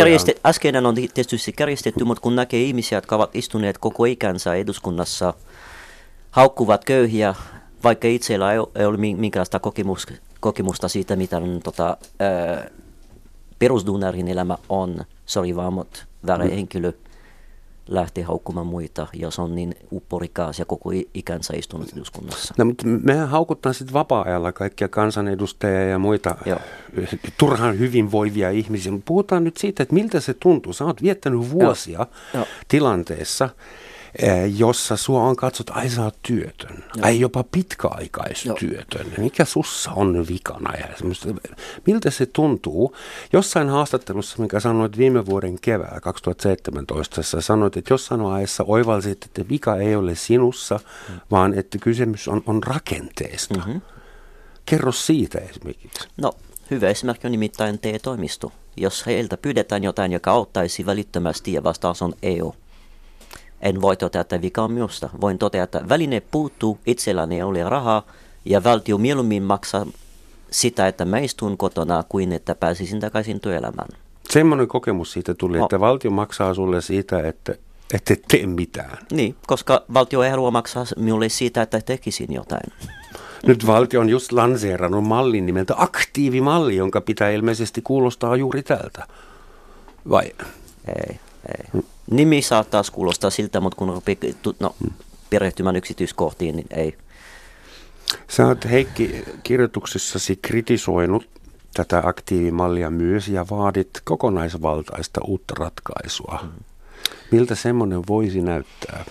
äskeinen 0.45 0.85
on 0.85 0.95
tietysti 0.95 1.53
kärjistetty, 1.53 2.03
mutta 2.03 2.21
kun 2.21 2.35
näkee 2.35 2.61
ihmisiä, 2.61 2.97
jotka 2.97 3.15
ovat 3.15 3.35
istuneet 3.35 3.77
koko 3.77 4.05
ikänsä 4.05 4.55
eduskunnassa, 4.55 5.33
haukkuvat 6.31 6.85
köyhiä, 6.85 7.35
vaikka 7.83 8.07
itsellä 8.07 8.53
ei, 8.53 8.59
ei 8.75 8.85
ole 8.85 8.97
minkäänlaista 8.97 9.59
kokemus, 9.59 10.07
kokemusta 10.39 10.87
siitä, 10.87 11.15
mitä 11.15 11.41
tota, 11.63 11.97
öö, 12.21 12.69
perusduunarin 13.59 14.27
elämä 14.27 14.57
on, 14.69 15.05
mutta 15.71 16.03
väärä 16.27 16.45
mm. 16.45 16.51
henkilö 16.51 16.93
lähtee 17.87 18.23
haukkumaan 18.23 18.67
muita, 18.67 19.07
jos 19.13 19.39
on 19.39 19.55
niin 19.55 19.75
upporikas 19.91 20.59
ja 20.59 20.65
koko 20.65 20.89
ikänsä 21.13 21.53
istunut 21.57 21.93
eduskunnassa. 21.93 22.53
No, 22.57 22.65
mutta 22.65 22.87
mehän 22.87 23.29
haukuttaa 23.29 23.73
sitten 23.73 23.93
vapaa-ajalla 23.93 24.51
kaikkia 24.51 24.87
kansanedustajia 24.87 25.87
ja 25.87 25.99
muita 25.99 26.37
Joo. 26.45 26.59
turhan 27.39 27.79
hyvinvoivia 27.79 28.49
ihmisiä. 28.49 28.91
Puhutaan 29.05 29.43
nyt 29.43 29.57
siitä, 29.57 29.83
että 29.83 29.95
miltä 29.95 30.19
se 30.19 30.33
tuntuu. 30.33 30.73
Sä 30.73 30.85
oot 30.85 31.01
viettänyt 31.01 31.51
vuosia 31.51 31.99
Joo. 31.99 32.07
Joo. 32.33 32.45
tilanteessa, 32.67 33.45
Eh, 33.45 33.84
jossa 34.57 34.97
sua 34.97 35.23
on 35.23 35.35
katsottu, 35.35 35.73
ai 35.75 35.89
sä 35.89 36.03
oot 36.03 36.15
työtön, 36.21 36.77
Joo. 36.77 37.05
ai 37.05 37.19
jopa 37.19 37.43
pitkäaikaistyötön, 37.43 39.05
Joo. 39.05 39.17
mikä 39.17 39.45
sussa 39.45 39.91
on 39.91 40.27
vikana 40.27 40.73
ja 40.73 40.87
miltä 41.87 42.09
se 42.09 42.25
tuntuu. 42.25 42.95
Jossain 43.33 43.69
haastattelussa, 43.69 44.41
mikä 44.41 44.59
sanoit 44.59 44.97
viime 44.97 45.25
vuoden 45.25 45.59
keväällä 45.61 46.01
2017, 46.01 47.23
sä 47.23 47.41
sanoit, 47.41 47.77
että 47.77 47.93
jossain 47.93 48.23
vaiheessa 48.23 48.63
oivalsit, 48.67 49.23
että 49.25 49.49
vika 49.49 49.75
ei 49.75 49.95
ole 49.95 50.15
sinussa, 50.15 50.79
mm. 51.09 51.19
vaan 51.31 51.53
että 51.53 51.77
kysymys 51.77 52.27
on, 52.27 52.43
on 52.45 52.63
rakenteesta. 52.63 53.57
Mm-hmm. 53.57 53.81
Kerro 54.65 54.91
siitä 54.91 55.37
esimerkiksi. 55.37 56.07
No, 56.17 56.33
Hyvä 56.71 56.89
esimerkki 56.89 57.27
on 57.27 57.31
nimittäin 57.31 57.79
TE-toimisto. 57.79 58.51
Jos 58.77 59.05
heiltä 59.05 59.37
pyydetään 59.37 59.83
jotain, 59.83 60.11
joka 60.11 60.31
auttaisi 60.31 60.85
välittömästi 60.85 61.53
ja 61.53 61.63
vastaus 61.63 62.01
on 62.01 62.13
EU. 62.21 62.55
En 63.61 63.81
voi 63.81 63.97
totea, 63.97 64.21
että 64.21 64.41
vika 64.41 64.61
on 64.61 64.71
minusta. 64.71 65.09
Voin 65.21 65.37
totea, 65.37 65.63
että 65.63 65.89
väline 65.89 66.21
puuttuu, 66.31 66.79
itselläni 66.85 67.35
ei 67.35 67.43
ole 67.43 67.63
rahaa 67.63 68.03
ja 68.45 68.63
valtio 68.63 68.97
mieluummin 68.97 69.43
maksaa 69.43 69.85
sitä, 70.51 70.87
että 70.87 71.05
mä 71.05 71.17
istun 71.17 71.57
kotona 71.57 72.03
kuin 72.09 72.33
että 72.33 72.55
pääsisin 72.55 72.99
takaisin 72.99 73.39
työelämään. 73.39 73.89
Semmoinen 74.29 74.67
kokemus 74.67 75.11
siitä 75.11 75.33
tuli, 75.33 75.59
että 75.59 75.79
valtio 75.79 76.11
maksaa 76.11 76.53
sulle 76.53 76.81
siitä, 76.81 77.27
että 77.27 77.55
ette 77.93 78.17
tee 78.27 78.47
mitään. 78.47 78.97
Niin, 79.11 79.35
koska 79.47 79.83
valtio 79.93 80.23
ei 80.23 80.29
halua 80.29 80.51
maksaa 80.51 80.85
minulle 80.97 81.29
siitä, 81.29 81.61
että 81.61 81.81
tekisin 81.81 82.33
jotain. 82.33 82.73
Nyt 83.47 83.67
valtio 83.67 83.99
on 83.99 84.09
just 84.09 84.31
lanseerannut 84.31 85.03
mallin 85.03 85.45
nimeltä 85.45 85.73
aktiivimalli, 85.77 86.75
jonka 86.75 87.01
pitää 87.01 87.29
ilmeisesti 87.29 87.81
kuulostaa 87.81 88.35
juuri 88.35 88.63
tältä. 88.63 89.07
Vai? 90.09 90.31
Ei, 90.87 91.19
ei. 91.57 91.81
Nimi 92.11 92.41
saattaa 92.41 92.81
kuulostaa 92.91 93.29
siltä, 93.29 93.59
mutta 93.59 93.77
kun 93.77 93.89
rupeaa 93.89 94.33
no, 94.59 94.75
perehtymään 95.29 95.75
yksityiskohtiin, 95.75 96.55
niin 96.55 96.67
ei. 96.69 96.97
Sä 98.27 98.47
oot 98.47 98.65
Heikki 98.65 99.23
kirjoituksessasi 99.43 100.39
kritisoinut 100.41 101.29
tätä 101.73 102.01
aktiivimallia 102.05 102.89
myös 102.89 103.27
ja 103.27 103.45
vaadit 103.49 103.89
kokonaisvaltaista 104.03 105.21
uutta 105.23 105.53
ratkaisua. 105.57 106.39
Mm. 106.43 106.49
Miltä 107.31 107.55
semmoinen 107.55 108.01
voisi 108.07 108.41
näyttää? 108.41 109.05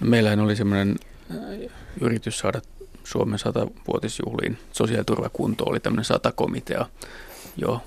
Meillähän 0.00 0.40
oli 0.40 0.56
semmoinen 0.56 0.96
äh, 1.30 1.70
yritys 2.00 2.38
saada 2.38 2.60
Suomen 3.04 3.38
satavuotisjuhliin 3.38 4.58
sosiaaliturvakunto 4.72 5.64
oli 5.64 5.80
tämmöinen 5.80 6.04
satakomitea 6.04 6.86
jo 7.56 7.82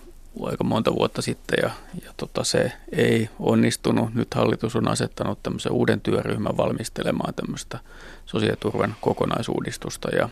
aika 0.46 0.64
monta 0.64 0.96
vuotta 0.96 1.22
sitten 1.22 1.58
ja, 1.62 1.70
ja 2.06 2.12
tota, 2.18 2.44
se 2.44 2.72
ei 2.92 3.30
onnistunut. 3.40 4.14
Nyt 4.14 4.34
hallitus 4.34 4.76
on 4.76 4.88
asettanut 4.88 5.44
tämmöisen 5.44 5.72
uuden 5.72 6.02
työryhmän 6.02 6.58
valmistelemaan 6.58 7.34
tämmöistä 7.34 7.80
sosiaaliturvan 8.26 8.96
kokonaisuudistusta 9.02 10.10
ja, 10.16 10.30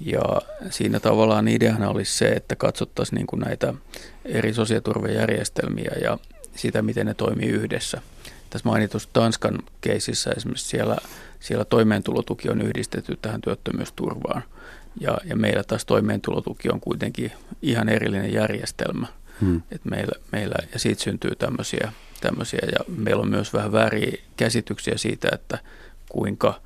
ja 0.00 0.22
siinä 0.70 1.00
tavallaan 1.00 1.48
ideana 1.48 1.88
olisi 1.88 2.18
se, 2.18 2.28
että 2.28 2.56
katsottaisiin 2.56 3.16
niin 3.16 3.26
kuin 3.26 3.40
näitä 3.40 3.74
eri 4.24 4.54
sosiaaliturvajärjestelmiä 4.54 5.92
ja 6.02 6.18
sitä, 6.56 6.82
miten 6.82 7.06
ne 7.06 7.14
toimii 7.14 7.48
yhdessä. 7.48 8.02
Tässä 8.50 8.68
mainitussa 8.68 9.08
Tanskan 9.12 9.58
keisissä 9.80 10.30
esimerkiksi 10.36 10.68
siellä, 10.68 10.96
siellä 11.40 11.64
toimeentulotuki 11.64 12.48
on 12.48 12.62
yhdistetty 12.62 13.18
tähän 13.22 13.40
työttömyysturvaan. 13.40 14.42
Ja, 15.00 15.18
ja 15.24 15.36
meillä 15.36 15.64
taas 15.64 15.84
toimeentulotuki 15.84 16.68
on 16.68 16.80
kuitenkin 16.80 17.32
ihan 17.62 17.88
erillinen 17.88 18.32
järjestelmä. 18.32 19.06
Hmm. 19.40 19.62
Et 19.70 19.84
meillä, 19.84 20.12
meillä, 20.32 20.54
ja 20.72 20.78
siitä 20.78 21.02
syntyy 21.02 21.34
tämmöisiä, 21.34 21.92
tämmöisiä. 22.20 22.60
Ja 22.72 22.94
meillä 22.96 23.22
on 23.22 23.28
myös 23.28 23.52
vähän 23.52 23.72
vääriä 23.72 24.12
käsityksiä 24.36 24.96
siitä, 24.96 25.28
että 25.32 25.58
kuinka 26.08 26.60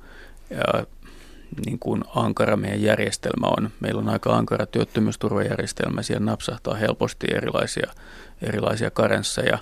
ja, 0.49 0.85
niin 1.65 1.79
kuin 1.79 2.03
ankara 2.15 2.57
meidän 2.57 2.81
järjestelmä 2.81 3.47
on. 3.57 3.69
Meillä 3.79 4.01
on 4.01 4.09
aika 4.09 4.35
ankara 4.37 4.65
työttömyysturvajärjestelmä, 4.65 6.01
siellä 6.01 6.25
napsahtaa 6.25 6.73
helposti 6.75 7.27
erilaisia, 7.35 7.91
erilaisia 8.41 8.91
karensseja. 8.91 9.59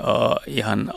Uh, 0.00 0.36
ihan 0.46 0.92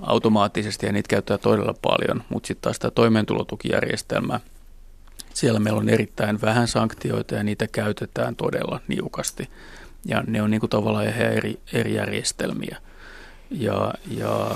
automaattisesti 0.00 0.86
ja 0.86 0.92
niitä 0.92 1.08
käyttää 1.08 1.38
todella 1.38 1.74
paljon, 1.82 2.24
mutta 2.28 2.46
sitten 2.46 2.62
taas 2.62 2.78
tämä 2.78 2.90
toimeentulotukijärjestelmä, 2.90 4.40
siellä 5.34 5.60
meillä 5.60 5.80
on 5.80 5.88
erittäin 5.88 6.40
vähän 6.40 6.68
sanktioita 6.68 7.34
ja 7.34 7.42
niitä 7.42 7.66
käytetään 7.72 8.36
todella 8.36 8.80
niukasti. 8.88 9.48
Ja 10.04 10.24
ne 10.26 10.42
on 10.42 10.50
niin 10.50 10.60
kuin 10.60 10.70
tavallaan 10.70 11.06
eri, 11.06 11.60
eri 11.72 11.94
järjestelmiä. 11.94 12.76
Ja, 13.50 13.94
ja 14.10 14.50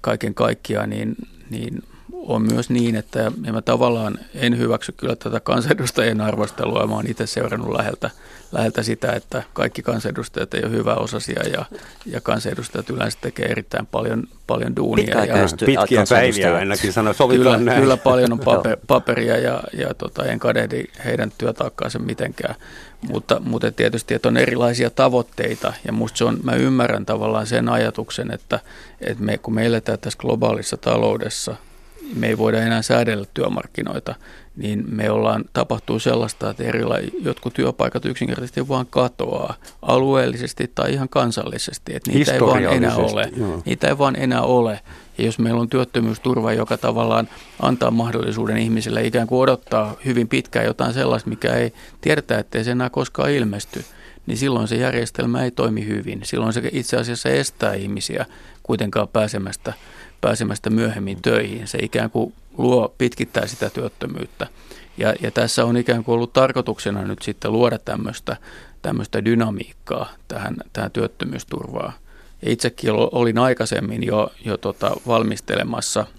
kaiken 0.00 0.34
kaikkiaan 0.34 0.90
niin, 0.90 1.16
niin 1.50 1.82
on 2.12 2.42
myös 2.42 2.70
niin, 2.70 2.96
että 2.96 3.32
mä 3.52 3.62
tavallaan 3.62 4.18
en 4.34 4.58
hyväksy 4.58 4.92
kyllä 4.92 5.16
tätä 5.16 5.40
kansanedustajien 5.40 6.20
arvostelua. 6.20 6.86
Mä 6.86 6.94
oon 6.94 7.06
itse 7.06 7.26
seurannut 7.26 7.76
läheltä, 7.76 8.10
läheltä 8.52 8.82
sitä, 8.82 9.12
että 9.12 9.42
kaikki 9.52 9.82
kansanedustajat 9.82 10.54
ei 10.54 10.64
ole 10.64 10.72
hyvä 10.72 10.94
osasia 10.94 11.48
ja, 11.48 11.64
ja 12.06 12.20
kansanedustajat 12.20 12.90
yleensä 12.90 13.18
tekee 13.20 13.46
erittäin 13.46 13.86
paljon, 13.86 14.24
paljon 14.46 14.76
duunia. 14.76 15.24
Ja, 15.24 15.34
pitkiä 15.66 16.04
päiviä 16.10 16.54
ainakin 16.54 16.92
sanoa, 16.92 17.14
kyllä, 17.30 17.56
näin. 17.56 17.80
kyllä 17.80 17.96
paljon 17.96 18.32
on 18.32 18.40
paper, 18.54 18.76
paperia 18.86 19.38
ja, 19.38 19.62
ja 19.72 19.94
tota, 19.94 20.24
en 20.24 20.38
kadehdi 20.38 20.84
heidän 21.04 21.32
työtaakkaansa 21.38 21.98
mitenkään. 21.98 22.54
Mutta, 23.08 23.40
mutta 23.40 23.72
tietysti, 23.72 24.14
että 24.14 24.28
on 24.28 24.36
erilaisia 24.36 24.90
tavoitteita 24.90 25.72
ja 25.86 25.92
musta 25.92 26.18
se 26.18 26.24
on, 26.24 26.40
mä 26.42 26.52
ymmärrän 26.52 27.06
tavallaan 27.06 27.46
sen 27.46 27.68
ajatuksen, 27.68 28.30
että, 28.30 28.60
että 29.00 29.24
me, 29.24 29.38
kun 29.38 29.54
me 29.54 29.66
eletään 29.66 29.98
tässä 29.98 30.18
globaalissa 30.18 30.76
taloudessa– 30.76 31.56
me 32.14 32.28
ei 32.28 32.38
voida 32.38 32.62
enää 32.62 32.82
säädellä 32.82 33.26
työmarkkinoita, 33.34 34.14
niin 34.56 34.84
me 34.88 35.10
ollaan, 35.10 35.44
tapahtuu 35.52 35.98
sellaista, 35.98 36.50
että 36.50 36.64
erila, 36.64 36.98
jotkut 37.22 37.54
työpaikat 37.54 38.04
yksinkertaisesti 38.04 38.68
vaan 38.68 38.86
katoaa 38.86 39.54
alueellisesti 39.82 40.72
tai 40.74 40.92
ihan 40.92 41.08
kansallisesti, 41.08 41.94
että 41.94 42.10
niitä 42.10 42.32
ei 42.32 42.40
vaan 42.40 42.64
enää 42.64 42.96
ole. 42.96 43.32
Joo. 43.36 43.62
Niitä 43.64 43.88
ei 43.88 43.98
vaan 43.98 44.16
enää 44.16 44.42
ole. 44.42 44.80
Ja 45.18 45.24
jos 45.24 45.38
meillä 45.38 45.60
on 45.60 45.68
työttömyysturva, 45.68 46.52
joka 46.52 46.78
tavallaan 46.78 47.28
antaa 47.62 47.90
mahdollisuuden 47.90 48.56
ihmisille 48.56 49.06
ikään 49.06 49.26
kuin 49.26 49.40
odottaa 49.40 49.96
hyvin 50.04 50.28
pitkään 50.28 50.66
jotain 50.66 50.94
sellaista, 50.94 51.30
mikä 51.30 51.54
ei 51.54 51.72
tiedetä, 52.00 52.38
ettei 52.38 52.64
se 52.64 52.70
enää 52.70 52.90
koskaan 52.90 53.30
ilmesty, 53.30 53.84
niin 54.26 54.38
silloin 54.38 54.68
se 54.68 54.76
järjestelmä 54.76 55.44
ei 55.44 55.50
toimi 55.50 55.86
hyvin. 55.86 56.20
Silloin 56.24 56.52
se 56.52 56.62
itse 56.72 56.96
asiassa 56.96 57.28
estää 57.28 57.74
ihmisiä 57.74 58.26
kuitenkaan 58.62 59.08
pääsemästä 59.08 59.72
pääsemästä 60.22 60.70
myöhemmin 60.70 61.22
töihin. 61.22 61.68
Se 61.68 61.78
ikään 61.78 62.10
kuin 62.10 62.34
luo, 62.58 62.94
pitkittää 62.98 63.46
sitä 63.46 63.70
työttömyyttä. 63.70 64.46
Ja, 64.98 65.14
ja 65.20 65.30
tässä 65.30 65.64
on 65.64 65.76
ikään 65.76 66.04
kuin 66.04 66.14
ollut 66.14 66.32
tarkoituksena 66.32 67.02
nyt 67.02 67.22
sitten 67.22 67.52
luoda 67.52 67.78
tämmöistä, 67.78 68.36
tämmöistä 68.82 69.24
dynamiikkaa 69.24 70.12
tähän, 70.28 70.56
tähän 70.72 70.90
työttömyysturvaan. 70.90 71.92
Itsekin 72.42 72.90
olin 72.92 73.38
aikaisemmin 73.38 74.06
jo, 74.06 74.30
jo 74.44 74.56
tota 74.56 74.96
valmistelemassa– 75.06 76.06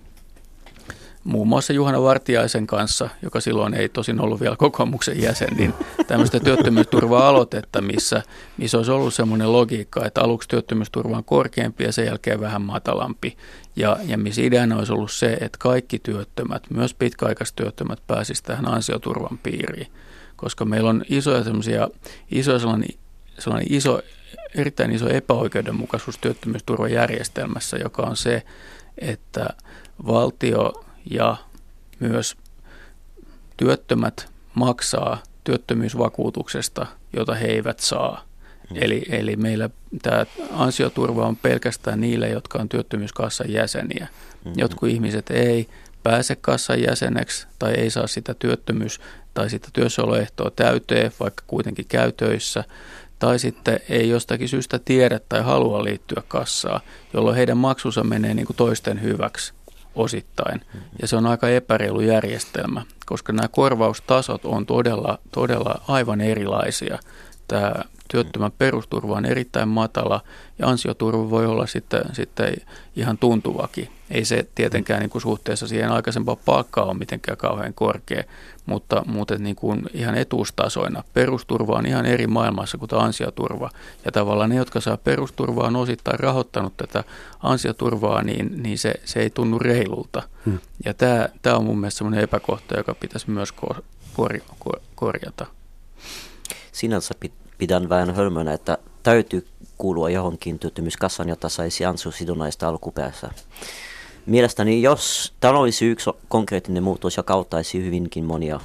muun 1.24 1.48
muassa 1.48 1.74
Juhana 1.74 2.02
Vartiaisen 2.02 2.68
kanssa, 2.68 3.10
joka 3.22 3.42
silloin 3.42 3.74
ei 3.74 3.90
tosin 3.90 4.22
ollut 4.22 4.40
vielä 4.40 4.56
kokoomuksen 4.56 5.22
jäsen, 5.22 5.50
niin 5.58 5.74
tämmöistä 6.08 6.40
työttömyysturva-aloitetta, 6.40 7.82
missä, 7.82 8.24
missä 8.58 8.78
olisi 8.78 8.92
ollut 8.92 9.14
semmoinen 9.14 9.54
logiikka, 9.54 10.06
että 10.06 10.22
aluksi 10.22 10.50
työttömyysturva 10.50 11.18
on 11.18 11.24
korkeampi 11.24 11.84
ja 11.84 11.92
sen 11.92 12.06
jälkeen 12.06 12.40
vähän 12.40 12.62
matalampi. 12.62 13.38
Ja, 13.76 13.98
ja 14.06 14.18
missä 14.18 14.42
ideana 14.42 14.78
olisi 14.78 14.94
ollut 14.94 15.12
se, 15.12 15.34
että 15.34 15.58
kaikki 15.60 16.00
työttömät, 16.00 16.64
myös 16.70 16.94
pitkäaikaistyöttömät, 16.94 18.00
pääsisivät 18.08 18.48
tähän 18.48 18.68
ansioturvan 18.68 19.38
piiriin. 19.38 19.88
Koska 20.36 20.66
meillä 20.66 20.90
on 20.90 21.04
isoja 21.10 21.44
semmoisia, 21.44 21.88
isoja 22.32 22.60
sellainen, 22.60 22.90
sellainen 23.40 23.74
iso, 23.74 24.02
erittäin 24.56 24.92
iso 24.92 25.10
epäoikeudenmukaisuus 25.10 26.18
työttömyysturvajärjestelmässä, 26.18 27.78
joka 27.78 28.02
on 28.02 28.18
se, 28.18 28.44
että 28.98 29.50
valtio 30.06 30.86
ja 31.12 31.38
myös 32.00 32.38
työttömät 33.58 34.28
maksaa 34.54 35.24
työttömyysvakuutuksesta, 35.44 36.86
jota 37.14 37.36
he 37.36 37.48
eivät 37.48 37.80
saa. 37.80 38.24
Mm. 38.70 38.78
Eli, 38.82 39.06
eli 39.10 39.36
meillä 39.36 39.70
tämä 40.02 40.26
ansioturva 40.52 41.28
on 41.28 41.36
pelkästään 41.36 42.02
niille, 42.02 42.30
jotka 42.30 42.60
on 42.60 42.70
työttömyyskassan 42.70 43.52
jäseniä. 43.52 44.08
Mm-hmm. 44.46 44.54
Jotkut 44.58 44.90
ihmiset 44.90 45.30
ei 45.30 45.70
pääse 46.04 46.36
kassan 46.36 46.82
jäseneksi 46.82 47.48
tai 47.60 47.74
ei 47.74 47.90
saa 47.90 48.08
sitä 48.08 48.34
työttömyys- 48.34 49.02
tai 49.34 49.50
sitä 49.50 49.68
työssäoloehtoa 49.74 50.52
täyteen, 50.52 51.12
vaikka 51.20 51.44
kuitenkin 51.48 51.86
käy 51.88 52.12
töissä. 52.12 52.64
Tai 53.24 53.40
sitten 53.40 53.80
ei 53.90 54.10
jostakin 54.10 54.50
syystä 54.50 54.80
tiedä 54.80 55.20
tai 55.30 55.42
halua 55.42 55.84
liittyä 55.84 56.24
kassaan, 56.28 56.82
jolloin 57.14 57.36
heidän 57.36 57.58
maksunsa 57.58 58.04
menee 58.04 58.34
niin 58.34 58.46
kuin 58.46 58.58
toisten 58.58 59.02
hyväksi 59.02 59.54
osittain. 59.96 60.62
Ja 61.02 61.08
se 61.08 61.16
on 61.16 61.28
aika 61.28 61.50
epäreilu 61.50 62.02
järjestelmä, 62.02 62.82
koska 63.06 63.34
nämä 63.34 63.48
korvaustasot 63.48 64.46
on 64.46 64.66
todella, 64.66 65.20
todella 65.32 65.82
aivan 65.88 66.22
erilaisia. 66.22 67.00
Tämä 67.48 67.74
työttömän 68.14 68.52
perusturva 68.58 69.16
on 69.16 69.26
erittäin 69.26 69.68
matala 69.68 70.22
ja 70.60 70.68
ansioturva 70.68 71.30
voi 71.30 71.46
olla 71.46 71.68
sitten, 71.68 72.02
sitten 72.12 72.54
ihan 72.96 73.18
tuntuvakin. 73.18 73.90
Ei 74.12 74.26
se 74.26 74.48
tietenkään 74.56 75.00
niin 75.00 75.10
kuin 75.10 75.22
suhteessa 75.22 75.68
siihen 75.68 75.92
aikaisempaan 75.92 76.38
palkkaan 76.46 76.88
ole 76.88 76.98
mitenkään 76.98 77.38
kauhean 77.38 77.74
korkea, 77.74 78.24
mutta, 78.66 79.04
mutta 79.06 79.38
niin 79.38 79.56
kuin 79.56 79.90
ihan 79.94 80.16
etuustasoina. 80.16 81.04
Perusturva 81.14 81.78
on 81.78 81.86
ihan 81.86 82.06
eri 82.06 82.28
maailmassa 82.28 82.78
kuin 82.78 82.90
ansioturva. 82.94 83.70
Ja 84.06 84.12
tavallaan 84.12 84.50
ne, 84.50 84.56
jotka 84.56 84.82
saa 84.82 84.98
perusturvaa, 84.98 85.68
on 85.68 85.76
osittain 85.76 86.20
rahoittanut 86.20 86.78
tätä 86.78 87.04
ansioturvaa, 87.44 88.24
niin, 88.24 88.64
niin 88.64 88.78
se, 88.78 88.94
se 89.06 89.20
ei 89.20 89.30
tunnu 89.30 89.60
reilulta. 89.60 90.24
Hmm. 90.46 90.60
Ja 90.86 90.94
tämä, 90.94 91.30
tämä 91.42 91.56
on 91.56 91.66
mun 91.66 91.80
mielestä 91.80 91.98
sellainen 91.98 92.24
epäkohta, 92.24 92.78
joka 92.78 92.94
pitäisi 92.94 93.30
myös 93.30 93.54
korjata. 94.96 95.46
sinänsä 96.72 97.14
pidän 97.58 97.90
vähän 97.90 98.16
hölmönä, 98.16 98.54
että 98.54 98.78
täytyy 99.04 99.48
kuulua 99.78 100.10
johonkin 100.10 100.60
työttömyyskassan, 100.60 101.30
jotta 101.30 101.50
saisi 101.50 101.86
ansiosidonnaista 101.86 102.68
alkupäässä. 102.68 103.30
Mielestäni 104.26 104.82
jos 104.82 105.34
tämä 105.40 105.60
olisi 105.60 105.86
yksi 105.86 106.10
konkreettinen 106.28 106.84
muutos 106.84 107.18
ja 107.18 107.24
kauttaisi 107.24 107.84
hyvinkin 107.84 108.26
monia, 108.26 108.60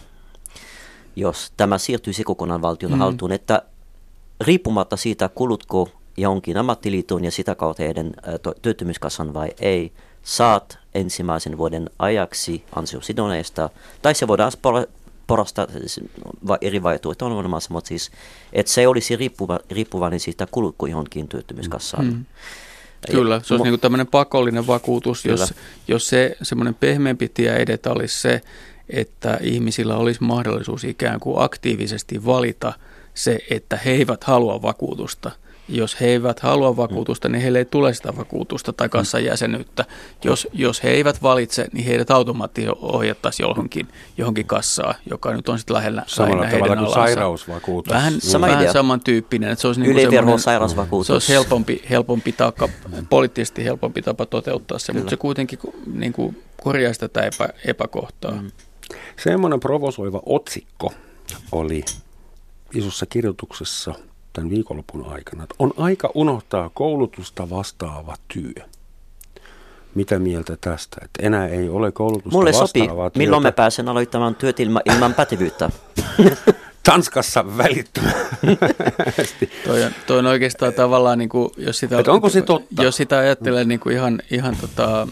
jos 1.17 1.53
tämä 1.57 1.79
siirtyisi 1.79 2.25
kokonaan 2.25 2.63
valtion 2.63 2.93
mm. 2.93 2.99
haltuun, 2.99 3.33
että 3.33 3.63
riippumatta 4.41 4.97
siitä, 4.97 5.29
kulutko 5.29 5.89
johonkin 6.17 6.57
ammattiliiton 6.57 7.25
ja 7.25 7.31
sitä 7.31 7.55
kautta 7.55 7.83
heidän 7.83 8.15
työttömyyskassan 8.63 9.35
vai 9.35 9.49
ei, 9.61 9.93
saat 10.23 10.79
ensimmäisen 10.95 11.59
vuoden 11.59 11.91
ajaksi 11.99 12.65
ansiosidonnaista, 12.77 13.71
tai 14.03 14.15
se 14.15 14.29
voidaan 14.29 14.53
porasta 15.29 15.69
eri 16.61 16.83
vaihtoehtoja 16.83 17.31
on 17.31 17.39
olemassa, 17.39 17.73
mutta 17.73 17.89
siis, 17.89 18.11
että 18.53 18.73
se 18.73 18.89
olisi 18.89 19.17
riippuva, 19.17 19.59
riippuvainen 19.71 20.21
siitä, 20.21 20.47
kulutko 20.51 20.87
johonkin 20.87 21.29
työttömyyskassaan. 21.29 22.05
Mm. 22.05 22.25
Kyllä, 23.11 23.41
se 23.45 23.55
olisi 23.55 23.71
niin 23.71 23.81
tämmöinen 23.81 24.07
pakollinen 24.07 24.67
vakuutus, 24.67 25.25
jos, 25.25 25.55
jos 25.89 26.09
se 26.09 26.37
semmoinen 26.43 26.75
pehmeämpi 26.75 27.29
tie 27.29 27.57
edetä 27.57 27.91
olisi 27.91 28.21
se, 28.21 28.43
että 28.91 29.39
ihmisillä 29.43 29.97
olisi 29.97 30.23
mahdollisuus 30.23 30.85
ikään 30.85 31.21
kuin 31.21 31.43
aktiivisesti 31.43 32.25
valita 32.25 32.73
se, 33.15 33.39
että 33.51 33.79
he 33.85 33.91
eivät 33.91 34.25
halua 34.25 34.63
vakuutusta– 34.63 35.31
jos 35.69 36.01
he 36.01 36.07
eivät 36.07 36.41
halua 36.41 36.77
vakuutusta, 36.77 37.29
niin 37.29 37.43
heille 37.43 37.59
ei 37.59 37.65
tule 37.65 37.95
sitä 37.95 38.17
vakuutusta 38.17 38.73
tai 38.73 38.89
kassan 38.89 39.25
jäsenyyttä. 39.25 39.85
Jos, 40.25 40.49
jos 40.53 40.83
he 40.83 40.91
eivät 40.91 41.23
valitse, 41.23 41.67
niin 41.73 41.85
heidät 41.85 42.11
automaattisesti 42.11 42.79
ohjattaisiin 42.81 43.49
johonkin, 43.49 43.89
johonkin 44.17 44.47
kassaan, 44.47 44.95
joka 45.11 45.33
nyt 45.33 45.49
on 45.49 45.59
sitten 45.59 45.77
lähellä, 45.77 46.03
Samalla 46.07 46.43
lähellä 46.43 46.67
tavalla 46.67 46.83
kuin 46.83 46.95
sairausvakuutus. 46.95 47.93
Vähän, 47.93 48.21
Sama 48.21 48.47
vähän 48.47 48.73
samantyyppinen. 48.73 49.51
Että 49.51 49.63
se 49.63 49.69
olisi 49.69 49.81
niin 49.81 50.39
sairausvakuutus. 50.39 51.07
Se 51.07 51.13
olisi 51.13 51.33
helpompi, 51.33 51.83
helpompi 51.91 52.33
taakka, 52.33 52.69
poliittisesti 53.11 53.65
helpompi 53.65 54.03
tapa 54.03 54.27
toteuttaa 54.27 54.79
se, 54.79 54.93
Kyllä. 54.93 55.01
mutta 55.01 55.11
se 55.11 55.17
kuitenkin 55.17 55.59
niin 55.93 56.13
kuin 56.13 56.43
korjaisi 56.63 57.01
tätä 57.01 57.23
epä, 57.23 57.49
epäkohtaa. 57.65 58.33
Mm. 58.33 58.51
Semmoinen 59.23 59.61
provosoiva 59.61 60.23
otsikko 60.27 60.93
oli 61.53 61.85
isossa 62.75 63.07
kirjoituksessa– 63.07 63.95
tämän 64.39 64.51
viikonlopun 64.51 65.13
aikana, 65.13 65.43
että 65.43 65.55
on 65.59 65.73
aika 65.77 66.11
unohtaa 66.15 66.71
koulutusta 66.75 67.51
vastaava 67.51 68.15
työ. 68.35 68.65
Mitä 69.95 70.19
mieltä 70.19 70.57
tästä? 70.61 70.97
Että 71.05 71.27
enää 71.27 71.49
ei 71.49 71.69
ole 71.69 71.93
koulutusta 71.93 72.31
Mulle 72.31 72.53
sopii. 72.53 72.89
Työtä. 72.89 73.19
Milloin 73.19 73.43
mä 73.43 73.53
pääsen 73.53 73.89
aloittamaan 73.89 74.35
työt 74.35 74.61
ilman, 74.61 74.83
ilman 74.95 75.15
pätevyyttä? 75.15 75.71
Tanskassa 76.91 77.57
välittömästi. 77.57 79.51
toi, 79.67 79.85
on, 79.85 79.93
toi 80.07 80.19
on 80.19 80.27
oikeastaan 80.27 80.75
tavallaan, 80.75 81.19
niin 81.19 81.29
kuin, 81.29 81.51
jos, 81.57 81.79
sitä, 81.79 82.03
onko 82.09 82.29
se 82.29 82.43
totta? 82.43 82.83
jos 82.83 82.97
sitä 82.97 83.19
ajattelee 83.19 83.65
niin 83.65 83.81
kuin 83.81 83.97
ihan, 83.97 84.23
ihan 84.31 84.57
tota, 84.61 85.09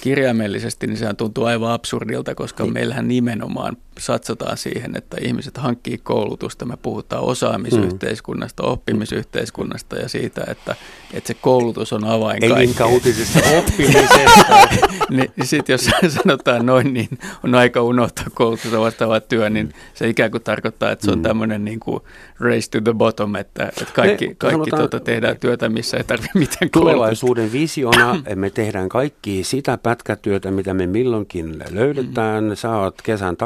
kirjaimellisesti, 0.00 0.86
niin 0.86 0.96
sehän 0.96 1.16
tuntuu 1.16 1.44
aivan 1.44 1.72
absurdilta, 1.72 2.34
koska 2.34 2.62
niin. 2.62 2.72
meillähän 2.72 3.08
nimenomaan 3.08 3.76
satsataan 3.98 4.56
siihen, 4.56 4.96
että 4.96 5.16
ihmiset 5.20 5.56
hankkii 5.56 5.98
koulutusta. 5.98 6.64
Me 6.64 6.76
puhutaan 6.76 7.22
osaamisyhteiskunnasta, 7.22 8.62
mm. 8.62 8.68
oppimisyhteiskunnasta 8.68 9.96
ja 9.96 10.08
siitä, 10.08 10.44
että, 10.48 10.76
että 11.12 11.28
se 11.28 11.34
koulutus 11.34 11.92
on 11.92 12.04
avain 12.04 12.44
Ei 12.44 12.50
kaikkeen. 12.50 12.88
uutisista 12.88 13.38
oppimisesta. 13.58 14.68
niin, 15.10 15.30
niin 15.36 15.46
sitten 15.46 15.74
jos 15.74 15.90
sanotaan 16.22 16.66
noin, 16.66 16.94
niin 16.94 17.08
on 17.44 17.54
aika 17.54 17.82
unohtaa 17.82 18.26
koulutusta 18.34 18.80
vastaava 18.80 19.20
työ, 19.20 19.50
niin 19.50 19.72
se 19.94 20.08
ikään 20.08 20.30
kuin 20.30 20.42
tarkoittaa, 20.42 20.90
että 20.90 21.04
se 21.04 21.10
on 21.10 21.18
mm. 21.18 21.22
tämmöinen 21.22 21.64
niin 21.64 21.80
kuin 21.80 22.00
race 22.40 22.70
to 22.70 22.80
the 22.80 22.94
bottom, 22.94 23.34
että, 23.34 23.66
että 23.66 23.92
kaikki, 23.94 24.28
Me, 24.28 24.34
kaikki 24.34 24.70
tuota 24.70 25.00
tehdään 25.00 25.38
työtä, 25.38 25.68
missä 25.68 25.96
ei 25.96 26.04
tarvitse 26.04 26.38
mitään 26.38 26.70
Tulevaisuuden 26.72 27.52
visiona 27.52 28.22
me 28.34 28.50
tehdään 28.50 28.88
kaikki 28.88 29.44
sitä 29.44 29.78
pätkätyötä, 29.78 30.50
mitä 30.50 30.74
me 30.74 30.86
milloinkin 30.86 31.58
löydetään. 31.70 32.44
Mm. 32.44 32.54
Sä 32.54 32.76
oot 32.76 33.02
kesän 33.02 33.36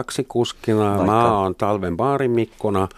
taksikuskina, 0.41 0.89
Vaikka. 0.89 1.05
mä 1.05 1.39
oon 1.39 1.55
talven 1.55 1.97
baarimikkona 1.97 2.89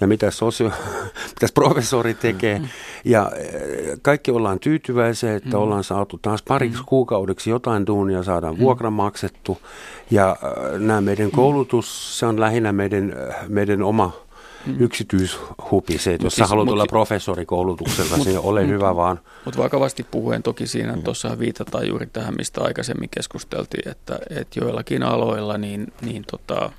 ja 0.00 0.06
mitä 0.06 0.30
sosio, 0.30 0.70
mitäs 1.28 1.52
professori 1.52 2.14
tekee. 2.14 2.58
Mm. 2.58 2.68
Ja 3.04 3.30
eh, 3.36 3.98
kaikki 4.02 4.30
ollaan 4.30 4.60
tyytyväisiä, 4.60 5.34
että 5.34 5.56
mm. 5.56 5.62
ollaan 5.62 5.84
saatu 5.84 6.18
taas 6.22 6.42
pariksi 6.42 6.78
mm. 6.78 6.84
kuukaudeksi 6.86 7.50
jotain 7.50 7.86
duunia, 7.86 8.22
saadaan 8.22 8.54
mm. 8.54 8.60
vuokra 8.60 8.90
maksettu. 8.90 9.58
Ja 10.10 10.36
eh, 10.42 10.78
nämä 10.80 11.00
meidän 11.00 11.30
koulutus, 11.30 12.18
se 12.18 12.26
on 12.26 12.40
lähinnä 12.40 12.72
meidän, 12.72 13.10
eh, 13.10 13.34
meidän 13.48 13.82
oma 13.82 14.12
mm. 14.66 14.76
yksityishupi 14.78 15.98
se, 15.98 16.14
että 16.14 16.26
jos 16.26 16.34
siis, 16.34 16.48
sä 16.48 16.50
haluat 16.50 16.68
olla 16.68 16.86
professori 16.86 17.46
koulutukselta, 17.46 18.16
niin 18.16 18.38
ole 18.38 18.60
mut, 18.60 18.70
hyvä 18.70 18.96
vaan. 18.96 19.20
Mutta 19.44 19.62
vakavasti 19.62 20.06
puhuen 20.10 20.42
toki 20.42 20.66
siinä 20.66 20.96
mm. 20.96 21.02
tuossa 21.02 21.38
viitataan 21.38 21.88
juuri 21.88 22.06
tähän, 22.12 22.34
mistä 22.38 22.60
aikaisemmin 22.62 23.08
keskusteltiin, 23.10 23.88
että, 23.88 24.18
että 24.30 24.60
joillakin 24.60 25.02
aloilla 25.02 25.58
niin, 25.58 25.92
niin 26.02 26.24
tota, 26.30 26.72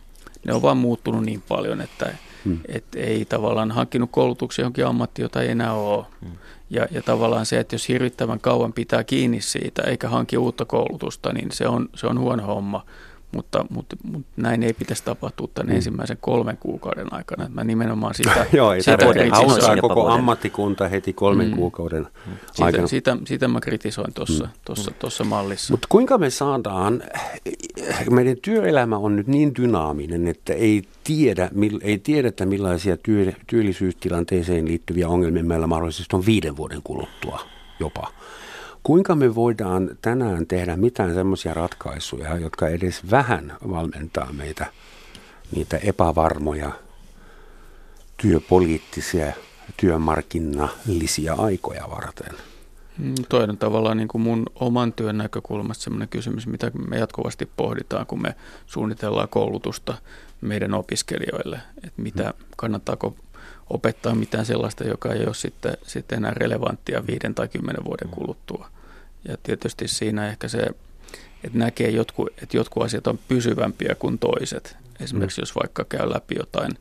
ne 0.46 0.54
on 0.54 0.62
vaan 0.62 0.78
muuttunut 0.78 1.24
niin 1.24 1.44
paljon, 1.48 1.82
että 1.82 2.14
mm. 2.46 2.60
et 2.68 2.86
ei 2.96 3.26
tavallaan 3.26 3.72
hankkinut 3.72 4.12
koulutuksia 4.12 4.64
johonkin 4.64 4.86
ammattiin, 4.86 5.24
jota 5.24 5.42
ei 5.42 5.50
enää 5.50 5.74
ole. 5.74 6.06
Mm. 6.22 6.32
Ja, 6.70 6.88
ja 6.92 7.02
tavallaan 7.02 7.46
se, 7.46 7.60
että 7.60 7.76
jos 7.76 7.90
hirvittävän 7.90 8.40
kauan 8.40 8.74
pitää 8.74 9.04
kiinni 9.04 9.42
siitä 9.42 9.82
eikä 9.82 10.10
hanki 10.10 10.38
uutta 10.38 10.66
koulutusta, 10.66 11.34
niin 11.34 11.52
se 11.52 11.68
on, 11.68 11.90
se 11.96 12.08
on 12.08 12.20
huono 12.20 12.44
homma 12.44 12.86
mutta, 13.36 13.66
mutta, 13.70 13.96
mutta 14.04 14.30
näin 14.38 14.64
ei 14.64 14.74
pitäisi 14.74 15.04
tapahtua 15.04 15.48
tämän 15.54 15.70
mm. 15.70 15.76
ensimmäisen 15.76 16.18
kolmen 16.22 16.58
kuukauden 16.58 17.14
aikana. 17.14 17.50
Mä 17.54 17.64
nimenomaan 17.64 18.16
sitä, 18.24 18.46
Joo, 18.54 18.74
ei 18.74 18.82
sitä 18.82 18.98
kritisoin. 18.98 19.82
koko 19.82 20.10
ammattikunta 20.10 20.88
heti 20.88 21.14
kolmen 21.14 21.48
mm. 21.48 21.56
kuukauden 21.56 22.08
mm. 22.26 22.32
aikana. 22.66 22.88
Sitä, 22.88 23.12
sitä, 23.14 23.28
sitä 23.28 23.48
mä 23.48 23.60
kritisoin 23.62 24.14
tuossa 24.14 24.44
mm. 24.44 24.94
Tossa, 25.00 25.24
mallissa. 25.24 25.74
Mutta 25.74 25.88
kuinka 25.92 26.18
me 26.18 26.30
saadaan, 26.30 27.04
meidän 28.10 28.38
työelämä 28.42 28.98
on 28.98 29.16
nyt 29.16 29.28
niin 29.28 29.56
dynaaminen, 29.56 30.28
että 30.28 30.54
ei 30.54 30.84
tiedä, 31.04 31.50
ei 31.82 31.98
tiedetä 31.98 32.46
millaisia 32.46 32.98
työ, 32.98 33.34
työllisyystilanteeseen 33.48 34.68
liittyviä 34.68 35.08
ongelmia 35.08 35.44
meillä 35.44 35.68
mahdollisesti 35.68 36.16
on 36.16 36.26
viiden 36.26 36.58
vuoden 36.58 36.82
kuluttua 36.84 37.40
jopa. 37.80 38.12
Kuinka 38.86 39.16
me 39.16 39.36
voidaan 39.36 39.90
tänään 40.02 40.48
tehdä 40.48 40.76
mitään 40.76 41.14
semmoisia 41.14 41.54
ratkaisuja, 41.54 42.38
jotka 42.38 42.68
edes 42.68 43.12
vähän 43.12 43.58
valmentaa 43.70 44.34
meitä 44.34 44.66
niitä 45.56 45.78
epävarmoja 45.78 46.72
työpoliittisia, 48.18 49.34
työmarkkinallisia 49.78 51.34
aikoja 51.34 51.90
varten? 51.90 52.34
Mm, 52.98 53.14
toinen 53.30 53.58
tavallaan 53.58 53.98
niin 53.98 54.08
kuin 54.08 54.22
mun 54.22 54.46
oman 54.56 54.94
työn 54.94 55.18
näkökulmasta 55.18 55.84
sellainen 55.84 56.10
kysymys, 56.10 56.48
mitä 56.48 56.72
me 56.90 56.98
jatkuvasti 56.98 57.50
pohditaan, 57.58 58.06
kun 58.06 58.22
me 58.22 58.36
suunnitellaan 58.66 59.30
koulutusta 59.30 59.98
meidän 60.42 60.74
opiskelijoille, 60.74 61.60
että 61.84 62.02
mitä 62.02 62.34
kannattaako 62.58 63.16
opettaa 63.70 64.16
mitään 64.16 64.46
sellaista, 64.46 64.84
joka 64.84 65.14
ei 65.14 65.26
ole 65.26 65.34
sitten, 65.34 65.78
sitten 65.84 66.18
enää 66.18 66.32
relevanttia 66.32 67.08
viiden 67.08 67.36
tai 67.36 67.48
kymmenen 67.48 67.86
vuoden 67.86 68.10
kuluttua. 68.10 68.75
Ja 69.28 69.38
tietysti 69.44 69.88
siinä 69.88 70.28
ehkä 70.28 70.48
se, 70.48 70.60
että 71.44 71.58
näkee, 71.58 71.90
jotkut, 71.90 72.30
että 72.44 72.58
jotkut 72.58 72.84
asiat 72.84 73.08
on 73.08 73.20
pysyvämpiä 73.28 73.96
kuin 74.00 74.20
toiset. 74.20 74.78
Esimerkiksi 75.00 75.42
mm. 75.42 75.44
jos 75.44 75.56
vaikka 75.56 75.86
käy 75.86 76.10
läpi 76.10 76.36
jotain 76.40 76.72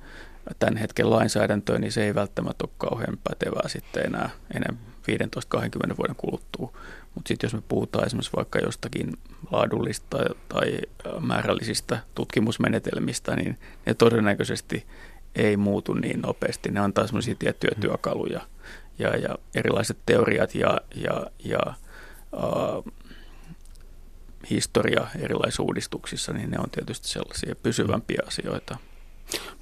tämän 0.59 0.77
hetken 0.77 1.11
lainsäädäntöä, 1.11 1.79
niin 1.79 1.93
se 1.93 2.05
ei 2.05 2.15
välttämättä 2.15 2.65
ole 2.65 2.75
kauhean 2.79 3.19
pätevää 3.25 3.69
sitten 3.69 4.07
enää, 4.07 4.31
enää 4.55 4.75
15-20 5.93 5.97
vuoden 5.99 6.17
kuluttua. 6.17 6.73
Mutta 7.15 7.29
sitten 7.29 7.47
jos 7.47 7.55
me 7.55 7.63
puhutaan 7.69 8.07
esimerkiksi 8.07 8.37
vaikka 8.37 8.59
jostakin 8.59 9.13
laadullista 9.51 10.19
tai 10.49 10.79
määrällisistä 11.21 11.99
tutkimusmenetelmistä, 12.15 13.37
niin 13.37 13.59
ne 13.87 13.95
todennäköisesti 13.95 14.87
ei 15.35 15.57
muutu 15.57 15.95
niin 15.95 16.21
nopeasti. 16.21 16.71
Ne 16.71 16.81
antaa 16.81 17.07
semmoisia 17.07 17.35
tiettyjä 17.35 17.73
mm. 17.77 17.81
työkaluja 17.81 18.41
ja, 18.99 19.17
ja 19.17 19.39
erilaiset 19.55 19.99
teoriat 20.07 20.55
ja, 20.55 20.81
ja, 20.95 21.27
ja 21.45 21.59
äh, 21.67 21.77
historia 24.51 25.07
erilaisissa 25.19 25.63
uudistuksissa, 25.63 26.33
niin 26.33 26.51
ne 26.51 26.59
on 26.59 26.71
tietysti 26.71 27.09
sellaisia 27.09 27.55
pysyvämpiä 27.63 28.23
asioita. 28.27 28.77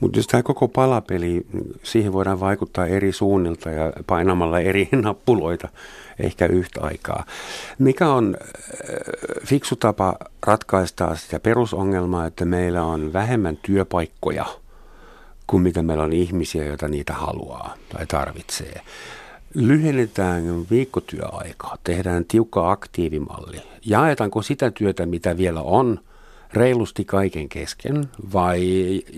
Mutta 0.01 0.19
jos 0.19 0.27
tämä 0.27 0.43
koko 0.43 0.69
palapeli, 0.69 1.47
siihen 1.83 2.13
voidaan 2.13 2.41
vaikuttaa 2.41 2.87
eri 2.87 3.13
suunnilta 3.13 3.71
ja 3.71 3.93
painamalla 4.07 4.61
eri 4.61 4.89
nappuloita 5.03 5.69
ehkä 6.19 6.47
yhtä 6.47 6.81
aikaa. 6.83 7.25
Mikä 7.79 8.09
on 8.09 8.37
fiksu 9.47 9.77
tapa 9.77 10.17
ratkaista 10.47 11.17
sitä 11.17 11.41
perusongelmaa, 11.41 12.27
että 12.27 12.45
meillä 12.45 12.85
on 12.85 13.13
vähemmän 13.13 13.57
työpaikkoja 13.57 14.47
kuin 15.47 15.63
mitä 15.63 15.83
meillä 15.83 16.05
on 16.05 16.13
ihmisiä, 16.13 16.65
joita 16.65 16.89
niitä 16.89 17.13
haluaa 17.13 17.75
tai 17.93 18.07
tarvitsee? 18.07 18.81
Lyhennetään 19.55 20.45
viikkotyöaikaa, 20.71 21.79
tehdään 21.85 22.25
tiukka 22.25 22.71
aktiivimalli. 22.71 23.63
Jaetaanko 23.87 24.43
sitä 24.43 24.71
työtä, 24.71 25.07
mitä 25.07 25.37
vielä 25.37 25.61
on, 25.63 26.01
reilusti 26.53 27.05
kaiken 27.05 27.49
kesken 27.49 28.05
vai 28.33 28.61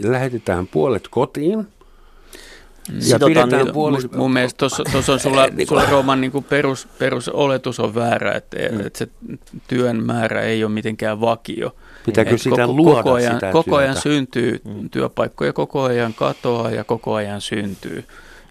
lähetetään 0.02 0.66
puolet 0.66 1.08
kotiin 1.08 1.66
Ja 2.94 3.00
sidotaan 3.00 3.30
pidetään 3.30 3.64
niin- 3.64 3.74
puoli... 3.74 3.98
Mun, 4.00 4.10
mun 4.16 4.32
mielestä 4.32 4.58
tuossa 4.58 5.12
on 5.12 5.20
sulla, 5.20 5.48
sulla 5.68 5.86
Rooman 5.90 6.20
niin 6.20 6.32
kuin 6.32 6.44
perus, 6.44 6.88
perusoletus 6.98 7.80
on 7.80 7.94
väärä, 7.94 8.32
että, 8.32 8.56
mm. 8.72 8.80
että 8.86 8.98
se 8.98 9.08
työn 9.68 10.04
määrä 10.04 10.40
ei 10.40 10.64
ole 10.64 10.72
mitenkään 10.72 11.20
vakio. 11.20 11.76
Pitääkö 12.06 12.34
Et 12.34 12.40
sitä 12.40 12.56
koko, 12.56 12.72
luoda 12.72 13.02
koko 13.02 13.14
ajan, 13.14 13.34
sitä 13.34 13.52
Koko 13.52 13.76
ajan 13.76 13.94
työtä? 13.94 14.00
syntyy 14.00 14.60
mm. 14.64 14.90
työpaikkoja, 14.90 15.52
koko 15.52 15.82
ajan 15.82 16.14
katoaa 16.14 16.70
ja 16.70 16.84
koko 16.84 17.14
ajan 17.14 17.40
syntyy. 17.40 18.04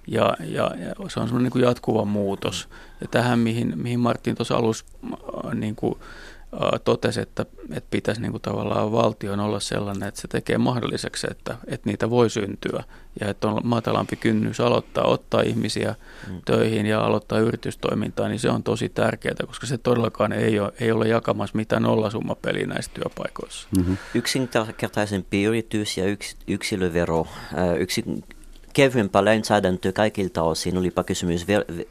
Ja, 0.08 0.36
ja, 0.40 0.72
ja 0.78 1.10
se 1.10 1.20
on 1.20 1.28
semmoinen 1.28 1.52
niin 1.54 1.64
jatkuva 1.64 2.06
muutos. 2.06 2.70
Ja 3.02 3.08
tähän, 3.08 3.40
mihin, 3.40 3.74
mihin 3.76 4.00
Martin 4.00 4.36
tuossa 4.36 4.56
alussa 4.56 4.86
äh, 5.46 5.54
niin 5.54 5.76
kuin, 5.76 5.96
äh, 6.54 6.82
totesi, 6.84 7.22
että, 7.22 7.46
että 7.70 7.88
pitäisi 7.92 8.22
niin 8.22 8.32
kuin 8.32 8.42
tavallaan 8.42 8.92
valtion 8.92 9.40
olla 9.40 9.60
sellainen, 9.60 10.08
että 10.08 10.22
se 10.22 10.28
tekee 10.28 10.58
mahdolliseksi, 10.58 11.28
että, 11.32 11.58
että 11.68 11.90
niitä 11.90 12.10
voi 12.10 12.30
syntyä. 12.30 12.84
Ja 13.22 13.30
että 13.30 13.48
on 13.48 13.62
matalampi 13.64 14.16
kynnys 14.16 14.60
aloittaa, 14.60 15.06
ottaa 15.06 15.42
ihmisiä 15.42 15.96
mm. 16.28 16.42
töihin 16.46 16.86
ja 16.86 17.02
aloittaa 17.02 17.40
yritystoimintaa, 17.40 18.28
niin 18.28 18.40
se 18.40 18.50
on 18.50 18.64
tosi 18.64 18.90
tärkeää, 18.90 19.36
koska 19.48 19.68
se 19.68 19.78
todellakaan 19.78 20.32
ei 20.32 20.60
ole, 20.60 20.74
ei 20.80 20.92
ole 20.92 21.08
jakamassa 21.08 21.56
mitään 21.56 21.84
nollasummapeliä 21.84 22.68
näissä 22.68 22.92
työpaikoissa. 22.94 23.68
Mm-hmm. 23.78 23.98
yksinkertaisempi 24.14 25.44
yritys 25.44 25.98
ja 25.98 26.06
yks, 26.06 26.36
yksilövero, 26.48 27.28
äh, 27.58 27.78
yksi, 27.78 28.04
kevyempää 28.74 29.26
lainsäädäntöä 29.26 29.92
kaikilta 29.92 30.44
osin, 30.44 30.78
olipa 30.78 31.04
kysymys 31.04 31.48
ver, 31.48 31.66
ver, 31.78 31.88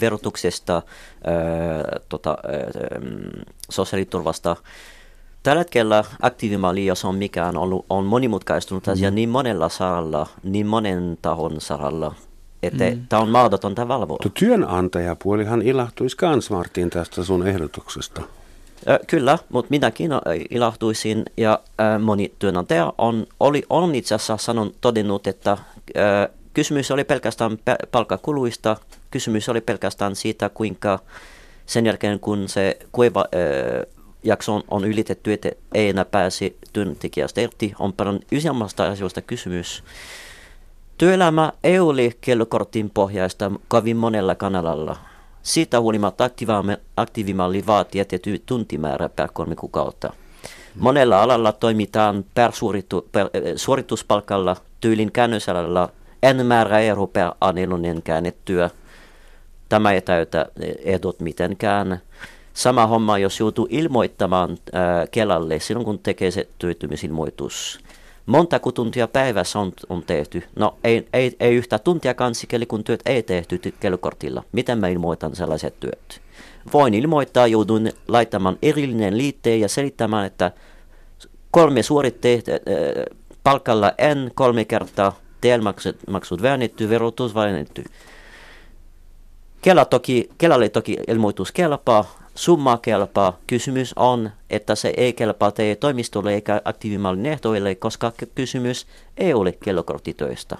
verotuksesta, 0.00 0.74
ää, 0.74 0.82
tota, 2.08 2.30
ää, 2.30 3.00
sosiaaliturvasta. 3.70 4.56
Tällä 5.42 5.60
hetkellä 5.60 6.04
aktiivimalli, 6.22 6.86
jos 6.86 7.04
on 7.04 7.14
mikään, 7.14 7.56
on, 7.56 7.84
on 7.90 8.04
monimutkaistunut 8.04 8.88
asia 8.88 9.10
mm. 9.10 9.14
niin 9.14 9.28
monella 9.28 9.68
saralla, 9.68 10.26
niin 10.42 10.66
monen 10.66 11.18
tahon 11.22 11.60
saralla, 11.60 12.14
että 12.62 12.84
mm. 12.90 13.06
tämä 13.08 13.22
on 13.22 13.28
mahdotonta 13.28 13.88
valvoa. 13.88 14.18
Tuo 14.22 14.30
työnantajapuolihan 14.34 15.62
ilahtuisi 15.62 16.16
kans 16.16 16.50
Martin 16.50 16.90
tästä 16.90 17.24
sun 17.24 17.46
ehdotuksesta. 17.46 18.22
Kyllä, 19.06 19.38
mutta 19.48 19.70
minäkin 19.70 20.10
ilahtuisin 20.50 21.22
ja 21.36 21.58
moni 22.02 22.32
työnantaja 22.38 22.92
on, 22.98 23.26
oli, 23.40 23.62
on 23.70 23.94
itse 23.94 24.14
asiassa 24.14 24.36
sanon, 24.36 24.70
todennut, 24.80 25.26
että 25.26 25.58
kysymys 26.54 26.90
oli 26.90 27.04
pelkästään 27.04 27.58
pe- 27.64 27.76
palkkakuluista, 27.92 28.76
kysymys 29.10 29.48
oli 29.48 29.60
pelkästään 29.60 30.16
siitä, 30.16 30.48
kuinka 30.48 30.98
sen 31.66 31.86
jälkeen 31.86 32.20
kun 32.20 32.48
se 32.48 32.78
kuiva 32.92 33.24
jakso 34.22 34.62
on, 34.68 34.84
ylitetty, 34.84 35.32
että 35.32 35.50
ei 35.74 35.88
enää 35.88 36.04
pääsi 36.04 36.56
työntekijästä 36.72 37.40
irti, 37.40 37.74
on 37.78 37.92
paljon 37.92 38.20
useammasta 38.36 38.84
asioista 38.90 39.22
kysymys. 39.22 39.84
Työelämä 40.98 41.52
ei 41.64 41.78
ole 41.78 42.10
kellokortin 42.20 42.90
pohjaista 42.90 43.50
kovin 43.68 43.96
monella 43.96 44.34
kanalalla. 44.34 44.96
Siitä 45.42 45.80
huolimatta 45.80 46.30
aktiivimalli 46.96 47.66
vaatii 47.66 48.04
tietty 48.04 48.42
tuntimäärä 48.46 49.08
per 49.08 49.28
kolme 49.32 49.56
kuukautta. 49.56 50.12
Monella 50.78 51.22
alalla 51.22 51.52
toimitaan 51.52 52.24
per, 52.34 52.52
suoritu, 52.52 53.08
per 53.12 53.30
eh, 53.34 53.52
suorituspalkalla, 53.56 54.56
tyylin 54.80 55.12
käännösalalla 55.12 55.88
en 56.22 56.46
määrä 56.46 56.80
ero 56.80 57.06
per 57.06 57.30
anelonen 57.40 58.02
käännettyä. 58.02 58.70
Tämä 59.68 59.92
ei 59.92 60.02
täytä 60.02 60.46
eh, 60.60 60.74
ehdot 60.84 61.20
mitenkään. 61.20 62.00
Sama 62.54 62.86
homma, 62.86 63.18
jos 63.18 63.40
joutuu 63.40 63.68
ilmoittamaan 63.70 64.58
ää, 64.72 65.06
Kelalle 65.10 65.60
silloin, 65.60 65.84
kun 65.84 65.98
tekee 65.98 66.30
se 66.30 66.48
työttömyysilmoitus. 66.58 67.80
Montako 68.26 68.72
tuntia 68.72 69.08
päivässä 69.08 69.58
on, 69.58 69.72
on 69.88 70.02
tehty? 70.02 70.42
No 70.56 70.76
ei, 70.84 71.08
ei, 71.12 71.36
ei 71.40 71.54
yhtä 71.54 71.78
tuntiakaan 71.78 72.34
sikäli, 72.34 72.66
kun 72.66 72.84
työt 72.84 73.00
ei 73.06 73.22
tehty 73.22 73.60
ty- 73.66 73.74
kellokortilla. 73.80 74.42
Miten 74.52 74.78
mä 74.78 74.88
ilmoitan 74.88 75.36
sellaiset 75.36 75.80
työt? 75.80 76.20
Voin 76.72 76.94
ilmoittaa, 76.94 77.46
joudun 77.46 77.88
laittamaan 78.08 78.58
erillinen 78.62 79.18
liitteen 79.18 79.60
ja 79.60 79.68
selittämään, 79.68 80.26
että 80.26 80.52
kolme 81.50 81.82
suoritteet 81.82 82.48
äh, 82.48 82.56
palkalla 83.42 83.92
en 83.98 84.30
kolme 84.34 84.64
kertaa, 84.64 85.18
TL-maksut 85.40 85.96
maksut 86.10 86.42
väännetty, 86.42 86.88
verotus 86.88 87.34
väännetty. 87.34 87.84
Kela 89.62 89.84
toki, 89.84 90.28
Kelalle 90.38 90.68
toki 90.68 90.98
ilmoitus 91.08 91.52
kelpaa, 91.52 92.18
summa 92.34 92.78
kelpaa. 92.78 93.38
Kysymys 93.46 93.92
on, 93.96 94.30
että 94.50 94.74
se 94.74 94.92
ei 94.96 95.12
kelpaa 95.12 95.52
teidän 95.52 95.76
toimistolle 95.76 96.34
eikä 96.34 96.62
aktiivimallin 96.64 97.26
ehdoille, 97.26 97.74
koska 97.74 98.12
ky- 98.16 98.30
kysymys 98.34 98.86
ei 99.16 99.34
ole 99.34 99.52
kellokorttitöistä. 99.52 100.58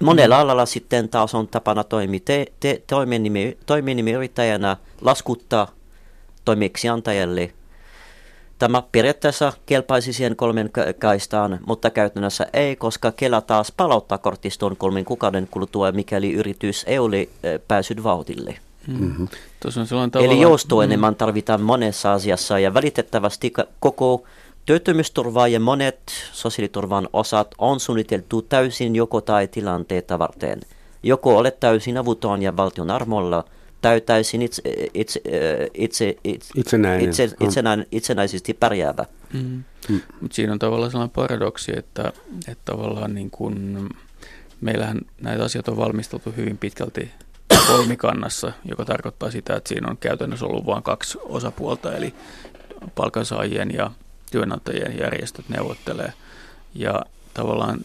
Monella 0.00 0.40
alalla 0.40 0.66
sitten 0.66 1.08
taas 1.08 1.34
on 1.34 1.48
tapana 1.48 1.84
toimia 1.84 2.20
te, 2.24 2.46
te, 2.60 2.82
toiminimi, 2.86 3.58
toiminimiyrittäjänä 3.66 4.76
laskuttaa 5.00 5.68
toimeksiantajalle. 6.44 7.52
Tämä 8.58 8.82
periaatteessa 8.92 9.52
kelpaisi 9.66 10.12
siihen 10.12 10.36
kolmen 10.36 10.70
ka- 10.72 10.92
kaistaan, 10.98 11.58
mutta 11.66 11.90
käytännössä 11.90 12.46
ei, 12.52 12.76
koska 12.76 13.12
Kela 13.12 13.40
taas 13.40 13.72
palauttaa 13.76 14.18
kortiston 14.18 14.76
kolmen 14.76 15.04
kuukauden 15.04 15.48
kuluttua, 15.50 15.92
mikäli 15.92 16.32
yritys 16.32 16.84
ei 16.86 16.98
ole 16.98 17.28
päässyt 17.68 18.02
vauhdille. 18.02 18.58
Mm-hmm. 18.86 19.28
Tuossa 19.60 19.80
on 19.80 19.86
sellainen 19.86 20.24
Eli 20.24 20.40
joustoa 20.40 20.82
Mm. 20.82 20.84
enemmän 20.84 21.14
tarvitaan 21.14 21.60
monessa 21.60 22.12
asiassa 22.12 22.58
ja 22.58 22.74
välitettävästi 22.74 23.52
koko 23.80 24.24
työttömyysturva 24.66 25.48
ja 25.48 25.60
monet 25.60 26.00
sosiaaliturvan 26.32 27.08
osat 27.12 27.54
on 27.58 27.80
suunniteltu 27.80 28.42
täysin 28.42 28.96
joko 28.96 29.20
tai 29.20 29.48
tilanteita 29.48 30.18
varten. 30.18 30.60
Joko 31.02 31.38
olet 31.38 31.60
täysin 31.60 31.98
avuton 31.98 32.42
ja 32.42 32.56
valtion 32.56 32.90
armolla, 32.90 33.44
tai 33.80 34.00
täysin 34.00 34.42
itse, 34.42 34.62
itse, 34.94 35.20
itse, 35.74 36.16
itse, 36.24 36.48
Itsenäinen. 36.56 37.08
itse, 37.08 37.30
itsenäinen, 37.40 37.86
itsenäisesti 37.92 38.54
pärjäävä. 38.54 39.04
Mm. 39.32 39.64
Mm. 39.88 40.00
Mutta 40.20 40.34
siinä 40.34 40.52
on 40.52 40.58
tavallaan 40.58 40.90
sellainen 40.90 41.14
paradoksi, 41.14 41.72
että, 41.76 42.12
että 42.48 42.72
tavallaan 42.72 43.14
niin 43.14 43.30
kun, 43.30 43.88
meillähän 44.60 45.00
näitä 45.20 45.44
asioita 45.44 45.70
on 45.70 45.76
valmisteltu 45.76 46.34
hyvin 46.36 46.58
pitkälti 46.58 47.10
kolmikannassa, 47.66 48.52
joka 48.68 48.84
tarkoittaa 48.84 49.30
sitä, 49.30 49.56
että 49.56 49.68
siinä 49.68 49.90
on 49.90 49.96
käytännössä 49.96 50.46
ollut 50.46 50.66
vain 50.66 50.82
kaksi 50.82 51.18
osapuolta, 51.22 51.96
eli 51.96 52.14
palkansaajien 52.94 53.70
ja 53.74 53.90
työnantajien 54.34 54.98
järjestöt 54.98 55.48
neuvottelee. 55.48 56.12
Ja 56.74 57.02
tavallaan 57.34 57.80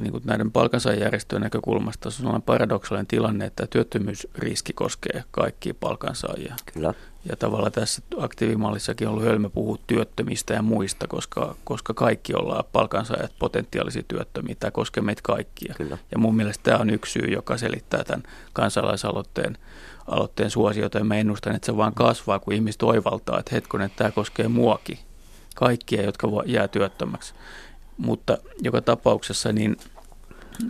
niin 0.00 0.12
kuin 0.12 0.22
näiden 0.26 0.52
palkansaajajärjestöjen 0.52 1.42
näkökulmasta 1.42 2.02
se 2.02 2.08
on 2.08 2.12
sellainen 2.12 2.42
paradoksaalinen 2.42 3.06
tilanne, 3.06 3.44
että 3.44 3.66
työttömyysriski 3.66 4.72
koskee 4.72 5.24
kaikkia 5.30 5.74
palkansaajia. 5.74 6.54
Kyllä. 6.74 6.94
Ja 7.24 7.36
tavallaan 7.36 7.72
tässä 7.72 8.02
aktiivimallissakin 8.18 9.08
on 9.08 9.14
ollut 9.14 9.26
hölmö 9.26 9.48
puhua 9.48 9.78
työttömistä 9.86 10.54
ja 10.54 10.62
muista, 10.62 11.06
koska, 11.06 11.56
koska 11.64 11.94
kaikki 11.94 12.34
ollaan 12.34 12.64
palkansaajat 12.72 13.32
potentiaalisia 13.38 14.02
työttömiä. 14.08 14.56
Tämä 14.60 14.70
koskee 14.70 15.02
meitä 15.02 15.22
kaikkia. 15.24 15.74
Kyllä. 15.76 15.98
Ja 16.12 16.18
mun 16.18 16.36
mielestä 16.36 16.62
tämä 16.62 16.78
on 16.78 16.90
yksi 16.90 17.12
syy, 17.12 17.28
joka 17.32 17.56
selittää 17.56 18.04
tämän 18.04 18.22
kansalaisaloitteen 18.52 19.58
aloitteen 20.06 20.50
suosiota. 20.50 20.98
Ja 20.98 21.04
mä 21.04 21.14
ennustan, 21.14 21.54
että 21.54 21.66
se 21.66 21.76
vaan 21.76 21.94
kasvaa, 21.94 22.38
kun 22.38 22.54
ihmiset 22.54 22.82
oivaltaa, 22.82 23.38
että 23.38 23.54
hetkonen, 23.54 23.86
että 23.86 23.96
tämä 23.96 24.10
koskee 24.10 24.48
muakin. 24.48 24.98
Kaikkia, 25.60 26.02
jotka 26.02 26.28
jää 26.46 26.68
työttömäksi. 26.68 27.34
Mutta 27.96 28.38
joka 28.62 28.80
tapauksessa 28.80 29.52
niin 29.52 29.76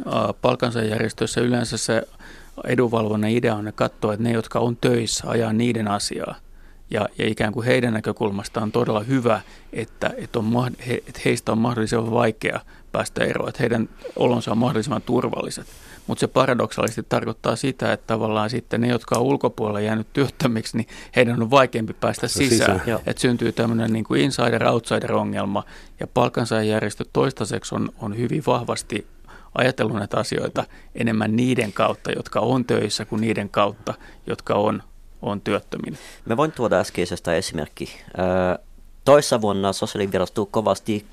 ää, 0.06 0.34
palkansaajajärjestöissä 0.42 1.40
yleensä 1.40 1.76
se 1.76 2.02
edunvalvonnan 2.64 3.30
idea 3.30 3.54
on 3.54 3.72
katsoa, 3.74 4.12
että 4.12 4.22
ne, 4.22 4.32
jotka 4.32 4.58
on 4.58 4.76
töissä, 4.76 5.24
ajaa 5.26 5.52
niiden 5.52 5.88
asiaa. 5.88 6.34
Ja, 6.90 7.08
ja 7.18 7.28
ikään 7.28 7.52
kuin 7.52 7.66
heidän 7.66 7.92
näkökulmastaan 7.92 8.62
on 8.62 8.72
todella 8.72 9.00
hyvä, 9.00 9.40
että, 9.72 10.10
että, 10.16 10.38
on, 10.38 10.72
että 11.06 11.20
heistä 11.24 11.52
on 11.52 11.58
mahdollisimman 11.58 12.10
vaikea 12.10 12.60
päästä 12.92 13.24
eroon, 13.24 13.48
että 13.48 13.62
heidän 13.62 13.88
olonsa 14.16 14.50
on 14.50 14.58
mahdollisimman 14.58 15.02
turvalliset. 15.02 15.66
Mutta 16.06 16.20
se 16.20 16.26
paradoksaalisesti 16.26 17.02
tarkoittaa 17.08 17.56
sitä, 17.56 17.92
että 17.92 18.06
tavallaan 18.06 18.50
sitten 18.50 18.80
ne, 18.80 18.88
jotka 18.88 19.18
on 19.18 19.22
ulkopuolella 19.22 19.80
jäänyt 19.80 20.06
työttömiksi, 20.12 20.76
niin 20.76 20.88
heidän 21.16 21.42
on 21.42 21.50
vaikeampi 21.50 21.92
päästä 21.92 22.28
sisään. 22.28 22.50
Sisään. 22.50 22.82
Joo. 22.86 23.00
Että 23.06 23.20
syntyy 23.20 23.52
tämmöinen 23.52 23.92
niin 23.92 24.04
kuin 24.04 24.20
insider-outsider-ongelma. 24.20 25.64
Ja 26.00 26.06
palkansaajajärjestöt 26.06 27.08
toistaiseksi 27.12 27.74
on, 27.74 27.88
on 28.00 28.16
hyvin 28.16 28.42
vahvasti 28.46 29.06
ajatellut 29.54 29.96
näitä 29.96 30.16
asioita 30.16 30.64
enemmän 30.94 31.36
niiden 31.36 31.72
kautta, 31.72 32.12
jotka 32.12 32.40
on 32.40 32.64
töissä, 32.64 33.04
kuin 33.04 33.20
niiden 33.20 33.48
kautta, 33.48 33.94
jotka 34.26 34.54
on, 34.54 34.82
on 35.22 35.40
työttöminä. 35.40 35.96
Mä 36.26 36.36
voin 36.36 36.52
tuoda 36.52 36.78
äskeisestä 36.78 37.34
esimerkki. 37.34 38.00
Toissa 39.04 39.40
vuonna 39.40 39.72
sosiaalivirasto 39.72 40.46
kovasti 40.46 41.06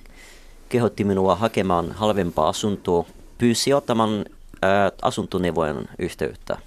kehotti 0.69 1.03
minua 1.03 1.35
hakemaan 1.35 1.91
halvempaa 1.91 2.49
asuntoa, 2.49 3.05
pyysi 3.38 3.73
ottamaan 3.73 4.25
ö, 4.63 4.67
asuntoneuvojen 5.01 5.89
yhteyttä. 5.99 6.57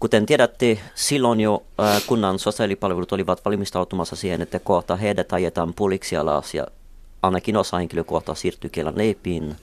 Kuten 0.00 0.26
tiedätte, 0.26 0.78
silloin 0.94 1.40
jo 1.40 1.62
kunnan 2.06 2.38
sosiaalipalvelut 2.38 3.12
olivat 3.12 3.44
valmistautumassa 3.44 4.16
siihen, 4.16 4.42
että 4.42 4.58
kohta 4.58 4.96
heidät 4.96 5.32
ajetaan 5.32 5.74
puoliksi 5.74 6.16
alas 6.16 6.54
ja 6.54 6.66
ainakin 7.22 7.56
osa 7.56 7.76
henkilökohtaa 7.76 8.34
siirtyy 8.34 8.70
Kelan 8.70 8.98
leipiin. 8.98 9.56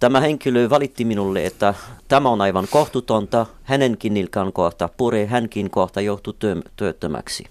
Tämä 0.00 0.20
henkilö 0.20 0.70
valitti 0.70 1.04
minulle, 1.04 1.46
että 1.46 1.74
tämä 2.08 2.28
on 2.28 2.40
aivan 2.40 2.68
kohtutonta, 2.70 3.46
hänenkin 3.62 4.14
nilkan 4.14 4.52
kohta 4.52 4.88
pure, 4.96 5.26
hänkin 5.26 5.70
kohta 5.70 6.00
joutuu 6.00 6.34
työttömäksi. 6.76 7.44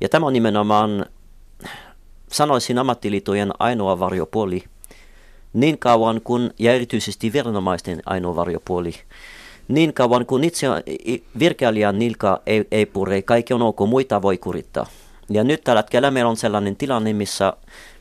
Ja 0.00 0.08
tämä 0.08 0.26
on 0.26 0.32
nimenomaan, 0.32 1.06
sanoisin 2.32 2.78
ammattiliitojen 2.78 3.52
ainoa 3.58 3.98
varjopuoli, 3.98 4.64
niin 5.52 5.78
kauan 5.78 6.20
kun, 6.24 6.50
ja 6.58 6.74
erityisesti 6.74 7.32
viranomaisten 7.32 8.02
ainoa 8.06 8.36
varjopuoli, 8.36 8.94
niin 9.68 9.94
kauan 9.94 10.26
kun 10.26 10.44
itse 10.44 10.66
virkailijän 11.38 11.98
nilka 11.98 12.42
ei, 12.46 12.64
ei 12.70 12.86
pure, 12.86 13.22
kaikki 13.22 13.54
on 13.54 13.62
ok, 13.62 13.78
muita 13.88 14.22
voi 14.22 14.38
kurittaa. 14.38 14.86
Ja 15.30 15.44
nyt 15.44 15.64
tällä 15.64 15.78
hetkellä 15.78 16.10
meillä 16.10 16.30
on 16.30 16.36
sellainen 16.36 16.76
tilanne, 16.76 17.12
missä 17.12 17.52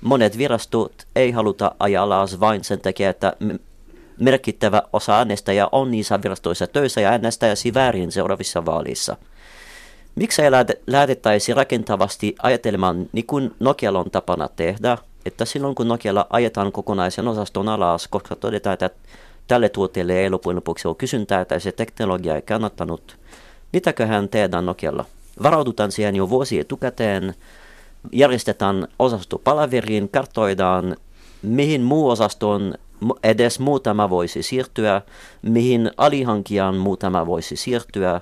monet 0.01 0.37
virastot 0.37 0.93
ei 1.15 1.31
haluta 1.31 1.71
ajaa 1.79 2.03
alas 2.03 2.39
vain 2.39 2.63
sen 2.63 2.79
takia, 2.79 3.09
että 3.09 3.33
merkittävä 4.19 4.81
osa 4.93 5.17
äänestäjä 5.17 5.67
on 5.71 5.91
niissä 5.91 6.19
virastoissa 6.23 6.67
töissä 6.67 7.01
ja 7.01 7.09
äänestäjäsi 7.09 7.73
väärin 7.73 8.11
seuraavissa 8.11 8.65
vaaleissa. 8.65 9.17
Miksi 10.15 10.41
ei 10.41 10.51
lähdettäisi 10.87 11.53
rakentavasti 11.53 12.35
ajatelemaan 12.43 13.09
niin 13.11 13.25
kuin 13.25 13.51
Nokialla 13.59 13.99
on 13.99 14.11
tapana 14.11 14.47
tehdä, 14.55 14.97
että 15.27 15.45
silloin 15.45 15.75
kun 15.75 15.87
Nokialla 15.87 16.27
ajetaan 16.29 16.71
kokonaisen 16.71 17.27
osaston 17.27 17.69
alas, 17.69 18.07
koska 18.07 18.35
todetaan, 18.35 18.73
että 18.73 18.89
tälle 19.47 19.69
tuotteelle 19.69 20.13
ei 20.13 20.29
loppujen 20.29 20.55
lopuksi 20.55 20.87
ole 20.87 20.95
kysyntää 20.95 21.45
tai 21.45 21.61
se 21.61 21.71
teknologia 21.71 22.35
ei 22.35 22.41
kannattanut, 22.41 23.17
mitäköhän 23.73 24.29
tehdään 24.29 24.65
Nokialla? 24.65 25.05
Varaudutaan 25.43 25.91
siihen 25.91 26.15
jo 26.15 26.29
vuosi 26.29 26.59
etukäteen, 26.59 27.35
järjestetään 28.11 28.87
osasto 28.99 29.37
palaveriin, 29.37 30.09
kartoidaan, 30.09 30.95
mihin 31.41 31.81
muu 31.81 32.09
osastoon 32.09 32.73
edes 33.23 33.59
muutama 33.59 34.09
voisi 34.09 34.43
siirtyä, 34.43 35.01
mihin 35.41 35.91
alihankijan 35.97 36.75
muutama 36.75 37.25
voisi 37.25 37.55
siirtyä. 37.55 38.21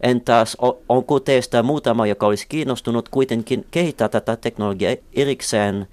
Entäs 0.00 0.56
onko 0.88 1.20
teistä 1.20 1.62
muutama, 1.62 2.06
joka 2.06 2.26
olisi 2.26 2.46
kiinnostunut 2.48 3.08
kuitenkin 3.08 3.66
kehittää 3.70 4.08
tätä 4.08 4.36
teknologiaa 4.36 4.96
erikseen? 5.12 5.86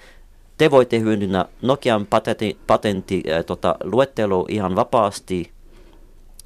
Te 0.62 0.72
voitte 0.72 1.00
hyödyntää 1.00 1.46
Nokian 1.62 2.06
patentti, 2.06 2.58
patentti 2.68 3.24
äh, 3.32 3.46
tota, 3.46 3.76
luettelo 3.84 4.46
ihan 4.50 4.76
vapaasti 4.76 5.52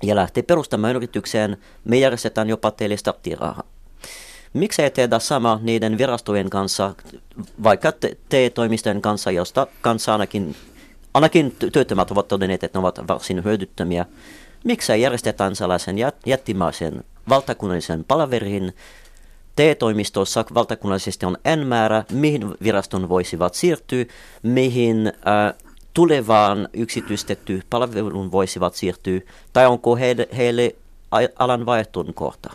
ja 0.03 0.16
lähteä 0.16 0.43
perustamaan 0.43 0.95
yritykseen. 0.95 1.57
Me 1.84 1.97
järjestetään 1.97 2.49
jopa 2.49 2.72
teille 2.72 2.97
starttirahaa. 2.97 3.63
Miksi 4.53 4.82
ei 4.82 4.91
tehdä 4.91 5.20
sama 5.20 5.59
niiden 5.63 5.97
virastojen 5.97 6.49
kanssa, 6.49 6.95
vaikka 7.63 7.93
TE-toimistojen 8.30 9.01
kanssa, 9.01 9.32
josta 9.32 9.68
kanssa 9.82 10.11
ainakin, 10.11 10.55
ainakin 11.13 11.55
työttömät 11.72 12.11
ovat 12.11 12.28
todenneet, 12.28 12.63
että 12.63 12.80
ne 12.80 12.82
ovat 12.82 13.07
varsin 13.07 13.43
hyödyttömiä. 13.43 14.05
Miksi 14.63 15.01
järjestetään 15.01 15.55
sellaisen 15.55 15.95
jättimäisen 16.26 17.03
valtakunnallisen 17.30 18.03
palaverin, 18.03 18.74
TE-toimistossa 19.55 20.45
valtakunnallisesti 20.53 21.25
on 21.25 21.37
N 21.55 21.67
määrä, 21.67 22.03
mihin 22.11 22.55
viraston 22.63 23.09
voisivat 23.09 23.53
siirtyä, 23.53 24.05
mihin 24.43 25.07
äh, 25.07 25.53
tulevaan 25.93 26.69
yksityistetty 26.73 27.61
palvelun 27.69 28.31
voisivat 28.31 28.73
siirtyä, 28.73 29.19
tai 29.53 29.67
onko 29.67 29.95
heille, 29.95 30.27
heille 30.37 30.75
alan 31.39 31.65
vaihtun 31.65 32.13
kohta. 32.13 32.53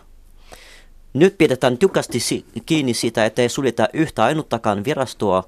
Nyt 1.15 1.39
pidetään 1.39 1.79
tiukasti 1.79 2.45
kiinni 2.67 2.95
siitä, 2.95 3.27
ettei 3.27 3.49
suljeta 3.49 3.89
yhtä 3.93 4.25
ainuttakaan 4.25 4.85
virastoa 4.85 5.45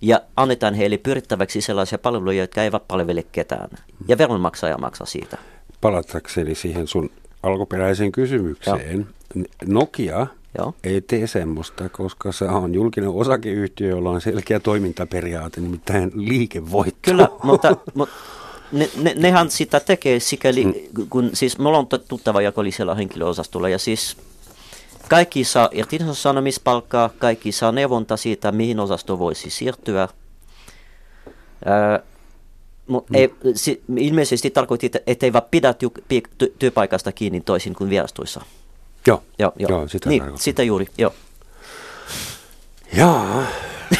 ja 0.00 0.20
annetaan 0.36 0.74
heille 0.74 0.98
pyrittäväksi 0.98 1.60
sellaisia 1.60 1.98
palveluja, 1.98 2.42
jotka 2.42 2.62
eivät 2.62 2.82
palvele 2.88 3.24
ketään. 3.32 3.70
Ja 4.08 4.18
veronmaksaja 4.18 4.78
maksaa 4.78 5.06
siitä. 5.06 5.38
Palatakseni 5.80 6.54
siihen 6.54 6.86
sun 6.86 7.10
alkuperäiseen 7.42 8.12
kysymykseen. 8.12 9.06
Joo. 9.34 9.44
Nokia 9.66 10.26
Joo. 10.58 10.74
ei 10.84 11.00
tee 11.00 11.26
semmoista, 11.26 11.88
koska 11.88 12.32
se 12.32 12.44
on 12.44 12.74
julkinen 12.74 13.10
osakeyhtiö, 13.10 13.88
jolla 13.88 14.10
on 14.10 14.20
selkeä 14.20 14.60
toimintaperiaate, 14.60 15.60
nimittäin 15.60 16.12
liikevoitto. 16.14 16.98
Kyllä, 17.02 17.28
mutta, 17.42 17.76
mutta 17.94 18.14
ne, 18.72 18.90
ne, 19.02 19.14
nehän 19.16 19.50
sitä 19.50 19.80
tekee 19.80 20.20
sikäli, 20.20 20.64
mm. 20.64 20.74
kun 21.10 21.30
siis 21.34 21.58
mulla 21.58 21.78
on 21.78 21.86
tuttava, 22.08 22.42
joka 22.42 22.60
oli 22.60 22.72
siellä 22.72 22.94
henkilöosastolla, 22.94 23.68
ja 23.68 23.78
siis 23.78 24.16
kaikki 25.08 25.44
saa 25.44 25.68
irtisanomispalkkaa, 25.72 27.10
kaikki 27.18 27.52
saa 27.52 27.72
neuvonta 27.72 28.16
siitä, 28.16 28.52
mihin 28.52 28.80
osasto 28.80 29.18
voisi 29.18 29.50
siirtyä. 29.50 30.08
Ää, 31.64 32.02
mutta 32.86 33.12
mm. 33.12 33.18
ei, 33.18 33.34
si, 33.54 33.82
ilmeisesti 33.96 34.50
tarkoitti, 34.50 34.90
että 35.06 35.26
eivät 35.26 35.50
pidä 35.50 35.74
ty, 35.74 35.90
ty, 36.38 36.54
työpaikasta 36.58 37.12
kiinni 37.12 37.40
toisin 37.40 37.74
kuin 37.74 37.90
virastoissa. 37.90 38.42
Joo, 39.08 39.22
joo, 39.38 39.52
joo. 39.58 39.70
joo 39.70 39.88
sitä, 39.88 40.08
niin, 40.08 40.22
sitä 40.34 40.62
juuri, 40.62 40.86
joo. 40.98 41.14
Joo, 42.96 43.42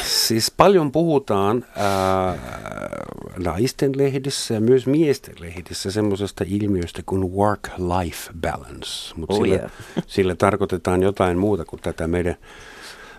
siis 0.02 0.50
paljon 0.56 0.92
puhutaan 0.92 1.64
ää, 1.76 2.38
naisten 3.38 3.92
lehdissä 3.96 4.54
ja 4.54 4.60
myös 4.60 4.86
miesten 4.86 5.34
lehdissä 5.40 5.90
semmoisesta 5.90 6.44
ilmiöstä 6.46 7.02
kuin 7.06 7.22
work-life 7.22 8.32
balance. 8.40 9.14
Mutta 9.16 9.34
oh, 9.34 9.42
sillä, 9.42 9.54
yeah. 9.56 9.70
sillä 10.06 10.34
tarkoitetaan 10.34 11.02
jotain 11.02 11.38
muuta 11.38 11.64
kuin 11.64 11.82
tätä 11.82 12.06
meidän, 12.06 12.36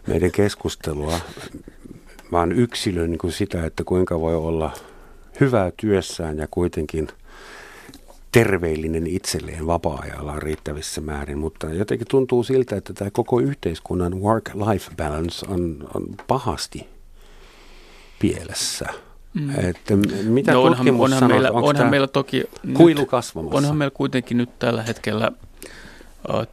meidän 0.07 0.31
keskustelua, 0.31 1.19
vaan 2.31 2.51
yksilön 2.51 3.09
niin 3.09 3.19
kuin 3.19 3.33
sitä, 3.33 3.65
että 3.65 3.83
kuinka 3.83 4.19
voi 4.19 4.35
olla 4.35 4.73
hyvää 5.39 5.71
työssään 5.77 6.37
ja 6.37 6.47
kuitenkin– 6.51 7.07
terveellinen 8.31 9.07
itselleen 9.07 9.67
vapaa-ajalla 9.67 10.39
riittävissä 10.39 11.01
määrin, 11.01 11.37
mutta 11.37 11.73
jotenkin 11.73 12.07
tuntuu 12.07 12.43
siltä, 12.43 12.75
että 12.75 12.93
tämä 12.93 13.11
koko 13.11 13.39
yhteiskunnan 13.39 14.13
work-life 14.13 14.91
balance 14.97 15.45
on, 15.49 15.89
on 15.93 16.07
pahasti 16.27 16.87
pielessä. 18.19 18.85
Mm. 19.33 19.49
Että 19.69 19.95
mitä 20.23 20.51
no 20.51 20.63
onhan, 20.63 20.89
onhan, 20.89 21.19
sanot, 21.19 21.29
meillä, 21.29 21.51
onhan 21.51 21.89
meillä 21.89 22.07
toki 22.07 22.43
kuilu 22.73 23.05
kasvamassa? 23.05 23.57
Onhan 23.57 23.77
meillä 23.77 23.95
kuitenkin 23.95 24.37
nyt 24.37 24.59
tällä 24.59 24.83
hetkellä 24.83 25.31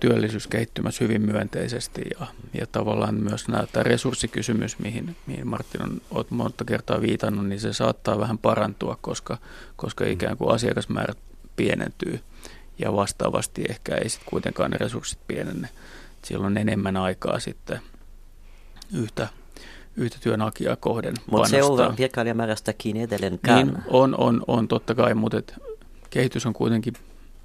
työllisyys 0.01 0.47
kehittymässä 0.47 1.05
hyvin 1.05 1.23
myönteisesti 1.23 2.03
ja, 2.21 2.27
ja 2.61 2.67
tavallaan 2.67 3.15
myös 3.15 3.49
nämä, 3.49 3.67
tämä 3.73 3.83
resurssikysymys, 3.83 4.79
mihin, 4.79 5.17
mihin 5.27 5.47
Martin 5.47 5.83
on 5.83 6.01
olet 6.11 6.31
monta 6.31 6.65
kertaa 6.65 7.01
viitannut, 7.01 7.47
niin 7.47 7.61
se 7.61 7.73
saattaa 7.73 8.19
vähän 8.19 8.39
parantua, 8.39 8.99
koska, 9.01 9.39
koska 9.77 10.05
ikään 10.07 10.37
kuin 10.37 10.55
asiakasmäärät 10.55 11.19
pienentyy 11.57 12.21
ja 12.79 12.93
vastaavasti 12.93 13.65
ehkä 13.69 13.95
ei 13.95 14.09
sitten 14.09 14.31
kuitenkaan 14.31 14.71
ne 14.71 14.77
resurssit 14.79 15.19
pienenne. 15.27 15.69
Silloin 16.25 16.53
on 16.53 16.59
enemmän 16.59 16.97
aikaa 16.97 17.41
sitten 17.41 17.81
yhtä, 18.95 19.29
yhtä 19.97 20.19
työnhakijaa 20.21 20.77
kohden 20.77 21.15
Mutta 21.31 21.49
se 21.49 21.63
on 21.63 21.97
virkailijamäärästäkin 21.99 22.97
edelleenkään. 22.97 23.67
Niin, 23.67 23.79
on, 23.89 24.15
on, 24.19 24.43
on 24.47 24.69
totta 24.69 24.95
kai, 24.95 25.15
mutta 25.15 25.39
et 25.39 25.55
kehitys 26.11 26.47
on 26.47 26.53
kuitenkin 26.53 26.95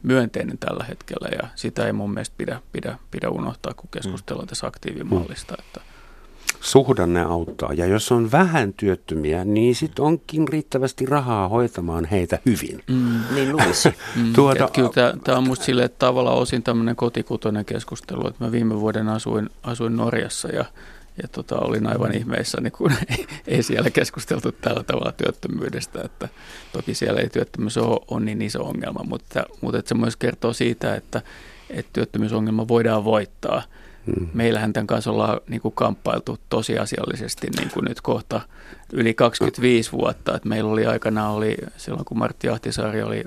myönteinen 0.04 0.58
tällä 0.58 0.84
hetkellä 0.84 1.30
ja 1.42 1.50
sitä 1.56 1.86
ei 1.86 1.94
mun 1.94 2.14
mielestä 2.14 2.36
pidä, 2.38 2.62
pidä, 2.72 2.98
pidä 3.12 3.30
unohtaa, 3.30 3.74
kun 3.74 3.90
keskustellaan 3.92 4.46
mm. 4.46 4.50
tässä 4.50 4.68
aktiivimallista. 4.68 5.56
Että 5.60 5.82
suhdanne 6.62 7.22
auttaa. 7.22 7.74
Ja 7.74 7.86
jos 7.86 8.12
on 8.12 8.32
vähän 8.32 8.74
työttömiä, 8.74 9.46
niin 9.46 9.76
sitten 9.76 10.06
onkin 10.06 10.48
riittävästi 10.48 11.06
rahaa 11.06 11.48
hoitamaan 11.48 12.06
heitä 12.06 12.40
hyvin. 12.46 12.84
Mm. 12.88 13.22
Niin 13.36 13.52
luulisi. 13.52 13.90
mm. 14.16 14.34
tuota, 14.34 14.70
kyllä 14.74 15.14
tämä 15.24 15.38
on 15.38 15.44
minusta 15.44 15.66
sille 15.66 15.90
tavallaan 15.90 16.38
osin 16.38 16.64
tämmöinen 16.64 16.96
kotikutoinen 16.96 17.66
keskustelu, 17.66 18.28
että 18.28 18.44
mä 18.44 18.52
viime 18.52 18.80
vuoden 18.80 19.10
asuin, 19.10 19.50
asuin 19.64 19.98
Norjassa 19.98 20.48
ja 20.50 20.66
ja 21.22 21.28
tota, 21.28 21.60
olin 21.60 21.88
aivan 21.88 22.16
ihmeissäni, 22.16 22.72
kun 22.72 22.92
ei, 23.18 23.28
ei 23.48 23.64
siellä 23.64 23.90
keskusteltu 23.90 24.52
tällä 24.52 24.84
tavalla 24.84 25.12
työttömyydestä. 25.12 26.02
Että 26.06 26.30
toki 26.74 26.94
siellä 26.94 27.22
ei 27.22 27.30
työttömyys 27.30 27.78
ole, 27.78 28.00
ole 28.12 28.20
niin 28.20 28.42
iso 28.42 28.64
ongelma, 28.64 29.04
mutta, 29.04 29.44
mutta 29.62 29.80
että 29.80 29.90
se 29.90 29.96
myös 29.96 30.16
kertoo 30.16 30.54
siitä, 30.54 30.96
että, 30.96 31.22
että 31.70 31.90
työttömyysongelma 31.94 32.68
voidaan 32.68 33.06
voittaa– 33.06 33.64
Hmm. 34.06 34.28
Meillähän 34.34 34.74
tämän 34.74 34.88
kanssa 34.88 35.12
ollaan 35.12 35.42
niin 35.48 35.62
kuin 35.62 35.74
kamppailtu 35.76 36.38
tosiasiallisesti 36.50 37.48
niin 37.58 37.70
kuin 37.74 37.86
nyt 37.86 38.02
kohta 38.02 38.42
yli 38.94 39.14
25 39.14 39.92
vuotta. 39.92 40.36
että 40.36 40.50
meillä 40.50 40.72
oli 40.72 40.86
aikana, 40.86 41.30
oli, 41.30 41.58
silloin 41.78 42.06
kun 42.06 42.18
Martti 42.18 42.50
Ahtisaari 42.50 43.04
oli, 43.04 43.24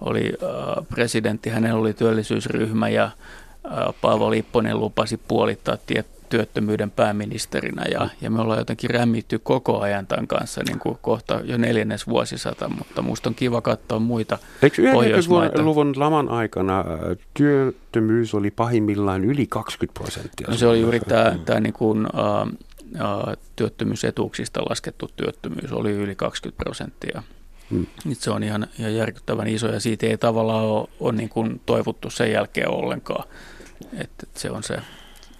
oli 0.00 0.32
äh, 0.42 0.86
presidentti, 0.88 1.50
hänellä 1.50 1.80
oli 1.80 1.92
työllisyysryhmä 1.92 2.88
ja 2.88 3.04
äh, 3.04 3.94
Paavo 4.00 4.30
Lipponen 4.30 4.80
lupasi 4.80 5.16
puolittaa 5.16 5.76
tie, 5.86 6.04
työttömyyden 6.28 6.90
pääministerinä 6.90 7.84
ja, 7.90 8.08
ja 8.20 8.30
me 8.30 8.40
ollaan 8.40 8.58
jotenkin 8.58 8.90
rämmitty 8.90 9.38
koko 9.38 9.80
ajan 9.80 10.06
tämän 10.06 10.26
kanssa 10.26 10.60
niin 10.68 10.78
kuin 10.78 10.98
kohta 11.02 11.40
jo 11.44 11.56
neljännes 11.56 12.06
vuosisata, 12.06 12.68
mutta 12.68 13.02
musta 13.02 13.28
on 13.28 13.34
kiva 13.34 13.60
katsoa 13.60 13.98
muita 13.98 14.38
Eikö 14.62 14.82
90-luvun 14.82 15.94
laman 15.96 16.28
aikana 16.28 16.80
äh, 16.80 16.86
työttömyys 17.34 18.34
oli 18.34 18.50
pahimmillaan 18.50 19.24
yli 19.24 19.46
20 19.46 20.00
prosenttia? 20.00 20.46
No 20.50 20.56
se 20.56 20.66
oli 20.66 20.80
juuri 20.80 21.00
tämä, 21.00 21.38
tämä 21.44 21.60
niin 21.60 21.72
kuin, 21.72 22.06
uh, 22.06 22.48
uh, 22.94 23.36
työttömyysetuuksista 23.56 24.60
laskettu 24.68 25.10
työttömyys 25.16 25.72
oli 25.72 25.92
yli 25.92 26.14
20 26.14 26.64
prosenttia. 26.64 27.22
Hmm. 27.70 27.86
Se 28.12 28.30
on 28.30 28.42
ihan, 28.42 28.66
ihan 28.78 28.94
järkyttävän 28.94 29.48
iso 29.48 29.68
ja 29.68 29.80
siitä 29.80 30.06
ei 30.06 30.18
tavallaan 30.18 30.64
ole, 30.64 30.88
ole 31.00 31.12
niin 31.12 31.28
kuin 31.28 31.60
toivottu 31.66 32.10
sen 32.10 32.32
jälkeen 32.32 32.70
ollenkaan. 32.70 33.28
Että 33.92 34.26
se 34.34 34.50
on 34.50 34.62
se. 34.62 34.78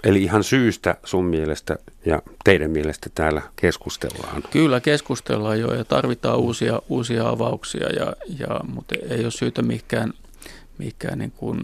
Eli 0.05 0.23
ihan 0.23 0.45
syystä 0.45 0.97
sun 1.05 1.25
mielestä 1.25 1.77
ja 2.07 2.23
teidän 2.45 2.71
mielestä 2.71 3.11
täällä 3.15 3.43
keskustellaan? 3.57 4.43
Kyllä 4.51 4.81
keskustellaan 4.81 5.61
jo 5.61 5.75
ja 5.75 5.85
tarvitaan 5.85 6.39
uusia, 6.39 6.83
uusia 6.89 7.29
avauksia, 7.29 7.89
ja, 7.89 8.13
ja, 8.39 8.61
mutta 8.75 8.95
ei 9.11 9.23
ole 9.25 9.31
syytä 9.31 9.63
mihinkään, 9.63 10.13
mihinkään 10.79 11.19
niin 11.19 11.31
kuin 11.31 11.61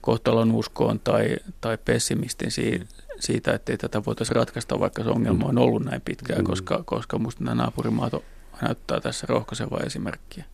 kohtalon 0.00 0.52
uskoon 0.52 1.00
tai, 1.00 1.36
tai 1.60 1.78
pessimistin 1.84 2.50
siitä, 2.50 2.86
siitä, 3.20 3.54
että 3.54 3.72
ei 3.72 3.78
tätä 3.78 4.04
voitaisiin 4.04 4.36
ratkaista, 4.36 4.80
vaikka 4.80 5.04
se 5.04 5.10
ongelma 5.10 5.48
on 5.48 5.58
ollut 5.58 5.84
näin 5.84 6.00
pitkään, 6.00 6.40
mm. 6.40 6.46
koska, 6.46 6.82
koska 6.84 7.18
minusta 7.18 7.44
nämä 7.44 7.54
naapurimaat 7.54 8.12
näyttää 8.62 9.00
tässä 9.00 9.26
rohkaisevaa 9.28 9.80
esimerkkiä. 9.86 10.44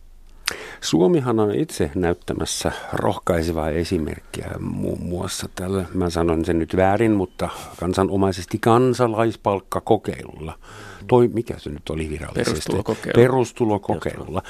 Suomihan 0.81 1.39
on 1.39 1.55
itse 1.55 1.91
näyttämässä 1.95 2.71
rohkaisevaa 2.93 3.69
esimerkkiä 3.69 4.51
muun 4.59 5.01
muassa 5.01 5.49
tällä, 5.55 5.85
mä 5.93 6.09
sanon 6.09 6.45
sen 6.45 6.59
nyt 6.59 6.75
väärin, 6.75 7.11
mutta 7.11 7.49
kansanomaisesti 7.79 8.59
kansalaispalkkakokeilulla. 8.59 10.59
Toi, 11.07 11.27
mikä 11.27 11.53
se 11.57 11.69
nyt 11.69 11.89
oli 11.89 12.09
virallisesti? 12.09 12.51
Perustulokokeilulla. 12.51 13.21
Perustulokokeilulla. 13.21 14.43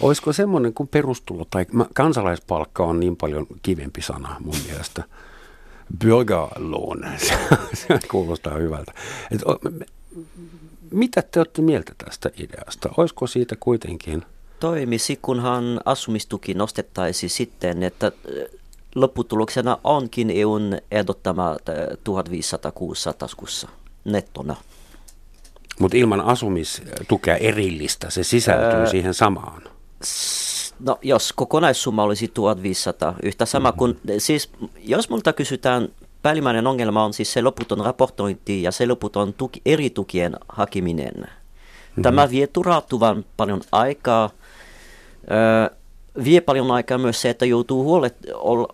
Olisiko 0.00 0.32
semmoinen 0.32 0.74
kuin 0.74 0.88
perustulo 0.88 1.46
tai 1.50 1.66
kansalaispalkka 1.94 2.84
on 2.84 3.00
niin 3.00 3.16
paljon 3.16 3.46
kivempi 3.62 4.02
sana 4.02 4.36
mun 4.40 4.56
mielestä. 4.68 5.04
Bürgerlohn, 6.04 7.06
se 7.74 7.98
kuulostaa 8.10 8.54
hyvältä. 8.54 8.92
Et, 9.30 9.40
mitä 10.90 11.22
te 11.22 11.40
olette 11.40 11.62
mieltä 11.62 11.92
tästä 12.04 12.30
ideasta? 12.36 12.88
Olisiko 12.96 13.26
siitä 13.26 13.56
kuitenkin 13.60 14.22
toimisi, 14.60 15.18
kunhan 15.22 15.80
asumistuki 15.84 16.54
nostettaisiin 16.54 17.30
sitten, 17.30 17.82
että 17.82 18.06
äh, 18.06 18.12
lopputuloksena 18.94 19.78
onkin 19.84 20.30
EUn 20.30 20.78
ehdottama 20.90 21.56
1500-600 23.10 23.14
taskussa 23.18 23.68
nettona. 24.04 24.56
Mutta 25.80 25.96
ilman 25.96 26.20
asumistukea 26.20 27.36
erillistä, 27.36 28.10
se 28.10 28.24
sisältyy 28.24 28.80
öö, 28.80 28.86
siihen 28.86 29.14
samaan. 29.14 29.62
No 30.80 30.98
jos 31.02 31.32
kokonaissumma 31.32 32.02
olisi 32.02 32.28
1500, 32.28 33.14
yhtä 33.22 33.46
sama 33.46 33.68
mm-hmm. 33.68 33.78
kuin, 33.78 34.00
siis 34.18 34.50
jos 34.78 35.10
multa 35.10 35.32
kysytään, 35.32 35.88
päällimmäinen 36.22 36.66
ongelma 36.66 37.04
on 37.04 37.14
siis 37.14 37.32
se 37.32 37.42
loputon 37.42 37.78
raportointi 37.78 38.62
ja 38.62 38.72
se 38.72 38.86
loputon 38.86 39.34
tuki, 39.34 39.62
eri 39.66 39.90
tukien 39.90 40.36
hakeminen. 40.48 41.14
Mm-hmm. 41.16 42.02
Tämä 42.02 42.30
vie 42.30 42.46
turautuvan 42.46 43.24
paljon 43.36 43.60
aikaa 43.72 44.30
vie 46.24 46.40
paljon 46.40 46.70
aikaa 46.70 46.98
myös 46.98 47.22
se, 47.22 47.30
että 47.30 47.46
joutuu 47.46 47.84
huolet, 47.84 48.16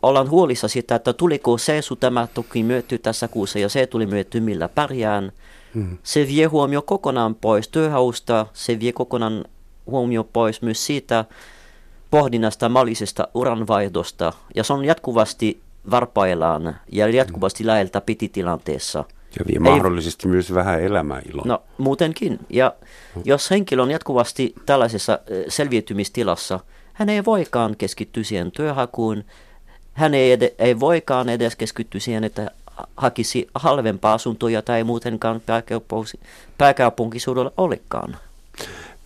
ollaan 0.03 0.31
huolissa 0.31 0.69
siitä, 0.69 0.95
että 0.95 1.13
tuliko 1.13 1.59
se 1.59 1.81
tämä 2.01 2.29
tuki 2.35 2.63
myöty 2.63 2.99
tässä 2.99 3.29
kuussa 3.29 3.59
ja 3.59 3.69
se 3.69 3.87
tuli 3.87 4.07
myöty 4.07 4.41
millä 4.41 4.69
pärjään. 4.69 5.33
Hmm. 5.75 5.99
Se 6.03 6.27
vie 6.27 6.47
huomio 6.47 6.83
kokonaan 6.83 7.35
pois 7.35 7.69
työhausta, 7.69 8.47
se 8.53 8.81
vie 8.81 8.93
kokonaan 8.93 9.45
huomio 9.87 10.25
pois 10.25 10.63
myös 10.63 10.87
siitä 10.87 11.25
pohdinnasta 12.11 12.69
mallisesta 12.69 13.29
uranvaihdosta 13.35 14.33
ja 14.55 14.65
se 14.65 14.73
on 14.73 14.85
jatkuvasti 14.85 15.61
varpaillaan 15.91 16.77
ja 16.93 17.09
jatkuvasti 17.09 17.67
läheltä 17.67 18.01
pititilanteessa. 18.01 19.05
Ja 19.55 19.61
mahdollisesti 19.61 20.29
Ei, 20.29 20.33
myös 20.33 20.55
vähän 20.55 20.83
elämää 20.83 21.23
ilon. 21.33 21.49
No 21.49 21.63
muutenkin. 21.79 22.39
Ja 22.51 22.75
jos 23.25 23.51
henkilö 23.51 23.83
on 23.83 23.91
jatkuvasti 23.91 24.55
tällaisessa 24.67 25.19
selviytymistilassa, 25.49 26.61
hän 26.93 27.09
ei 27.09 27.25
voikaan 27.25 27.77
keskittyä 27.77 28.25
siihen 28.25 28.53
työhakuun. 28.53 29.25
Hän 29.93 30.15
ei, 30.15 30.33
ed- 30.33 30.55
ei 30.59 30.81
voikaan 30.81 31.29
edes 31.29 31.57
keskittyä 31.57 32.01
siihen, 32.01 32.25
että 32.25 32.51
hakisi 32.97 33.49
halvempaa 33.55 34.15
asuntoja 34.15 34.63
tai 34.63 34.85
muutenkaan 34.85 35.43
pääkaupunkisuudella 36.59 37.53
olekaan. 37.57 38.17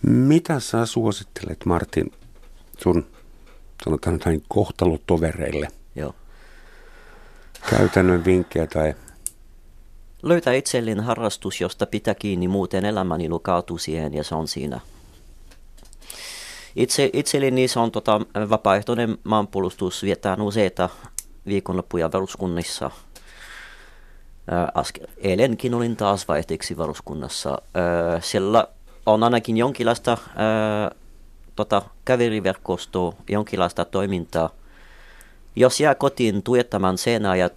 Mitä 0.01 0.59
sä 0.59 0.85
suosittelet, 0.85 1.65
Martin, 1.65 2.11
sun 2.77 3.05
sanotaan 3.85 4.19
näin 4.25 4.43
kohtalotovereille? 4.47 5.67
Joo. 5.95 6.15
Käytännön 7.69 8.25
vinkkejä 8.25 8.67
tai 8.67 8.93
löytää 10.23 10.53
itselleen 10.53 10.99
harrastus, 10.99 11.61
josta 11.61 11.85
pitää 11.85 12.15
kiinni, 12.15 12.47
muuten 12.47 12.85
elämäni 12.85 13.29
lukautuu 13.29 13.77
siihen 13.77 14.13
ja 14.13 14.23
se 14.23 14.35
on 14.35 14.47
siinä. 14.47 14.79
Itse, 16.75 17.09
itselleni 17.13 17.67
se 17.67 17.79
on 17.79 17.91
tota, 17.91 18.21
vapaaehtoinen 18.49 19.17
maanpuolustus, 19.23 20.03
vietään 20.03 20.41
useita 20.41 20.89
viikonloppuja 21.45 22.11
varuskunnissa. 22.13 22.91
Äsken, 24.77 25.07
eilenkin 25.17 25.73
olin 25.73 25.95
taas 25.95 26.27
vaihteeksi 26.27 26.77
varuskunnassa. 26.77 27.61
siellä 28.21 28.67
on 29.05 29.23
ainakin 29.23 29.57
jonkinlaista 29.57 30.17
ää, 30.35 30.91
tota, 31.55 31.81
käveriverkostoa, 32.05 33.13
jonkinlaista 33.29 33.85
toimintaa. 33.85 34.49
Jos 35.55 35.79
jää 35.79 35.95
kotiin 35.95 36.43
tuettamaan 36.43 36.97
sen 36.97 37.25
ajat, 37.25 37.53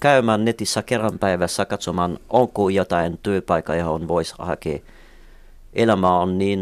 käymään 0.00 0.44
netissä 0.44 0.82
kerran 0.82 1.18
päivässä 1.18 1.64
katsomaan, 1.64 2.18
onko 2.30 2.68
jotain 2.68 3.18
työpaikkaa, 3.22 3.76
johon 3.76 4.08
voisi 4.08 4.34
hakea. 4.38 4.78
Elämä 5.72 6.18
on 6.18 6.38
niin 6.38 6.60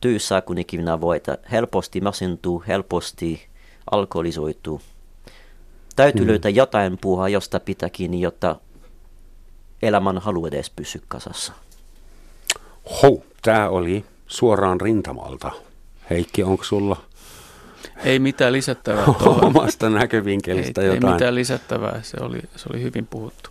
työssä 0.00 0.40
kuin 0.40 0.58
ikinä 0.58 1.00
voi, 1.00 1.16
että 1.16 1.38
helposti 1.52 2.00
masentuu, 2.00 2.64
helposti 2.68 3.46
alkoholisoituu. 3.90 4.80
Täytyy 5.96 6.20
hmm. 6.20 6.30
löytää 6.30 6.50
jotain 6.50 6.98
puuhaa, 7.00 7.28
josta 7.28 7.60
pitää 7.60 7.90
kiinni, 7.90 8.20
jotta 8.20 8.56
elämän 9.82 10.18
halu 10.18 10.46
edes 10.46 10.70
pysy 10.70 11.02
kasassa. 11.08 11.52
Hou, 13.02 13.22
tämä 13.42 13.68
oli 13.68 14.04
suoraan 14.26 14.80
rintamalta. 14.80 15.52
Heikki, 16.10 16.42
onko 16.42 16.64
sulla 16.64 16.96
ei 18.04 18.18
mitään 18.18 18.52
lisättävää. 18.52 19.04
Omasta 19.42 19.90
näkövinkkelistä 19.90 20.80
ei, 20.80 20.86
jotain. 20.86 21.04
Ei 21.04 21.12
mitään 21.12 21.34
lisättävää, 21.34 22.00
se 22.02 22.16
oli, 22.20 22.40
se 22.56 22.68
oli 22.72 22.82
hyvin 22.82 23.06
puhuttu. 23.06 23.50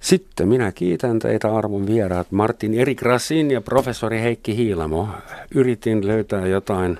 Sitten 0.00 0.48
minä 0.48 0.72
kiitän 0.72 1.18
teitä 1.18 1.56
arvon 1.56 1.86
vieraat 1.86 2.32
Martin 2.32 2.74
Erik 2.74 3.02
Rasin 3.02 3.50
ja 3.50 3.60
professori 3.60 4.20
Heikki 4.20 4.56
Hiilamo. 4.56 5.08
Yritin 5.54 6.06
löytää 6.06 6.46
jotain 6.46 6.98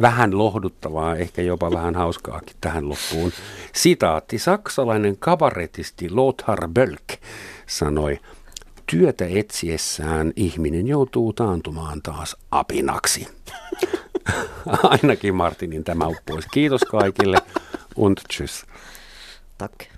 vähän 0.00 0.38
lohduttavaa, 0.38 1.16
ehkä 1.16 1.42
jopa 1.42 1.70
vähän 1.70 1.94
hauskaakin 1.94 2.56
tähän 2.60 2.88
loppuun. 2.88 3.32
Sitaatti. 3.74 4.38
Saksalainen 4.38 5.16
kabaretisti 5.16 6.10
Lothar 6.10 6.68
Bölk 6.68 7.12
sanoi, 7.66 8.20
työtä 8.90 9.24
etsiessään 9.28 10.32
ihminen 10.36 10.86
joutuu 10.86 11.32
taantumaan 11.32 12.02
taas 12.02 12.36
apinaksi. 12.50 13.28
Ainakin 14.82 15.34
Martinin 15.34 15.84
tämä 15.84 16.06
uppoisi. 16.06 16.48
Kiitos 16.52 16.80
kaikille 16.84 17.38
und 17.96 18.18
tschüss. 18.32 18.66
Tack. 19.58 19.97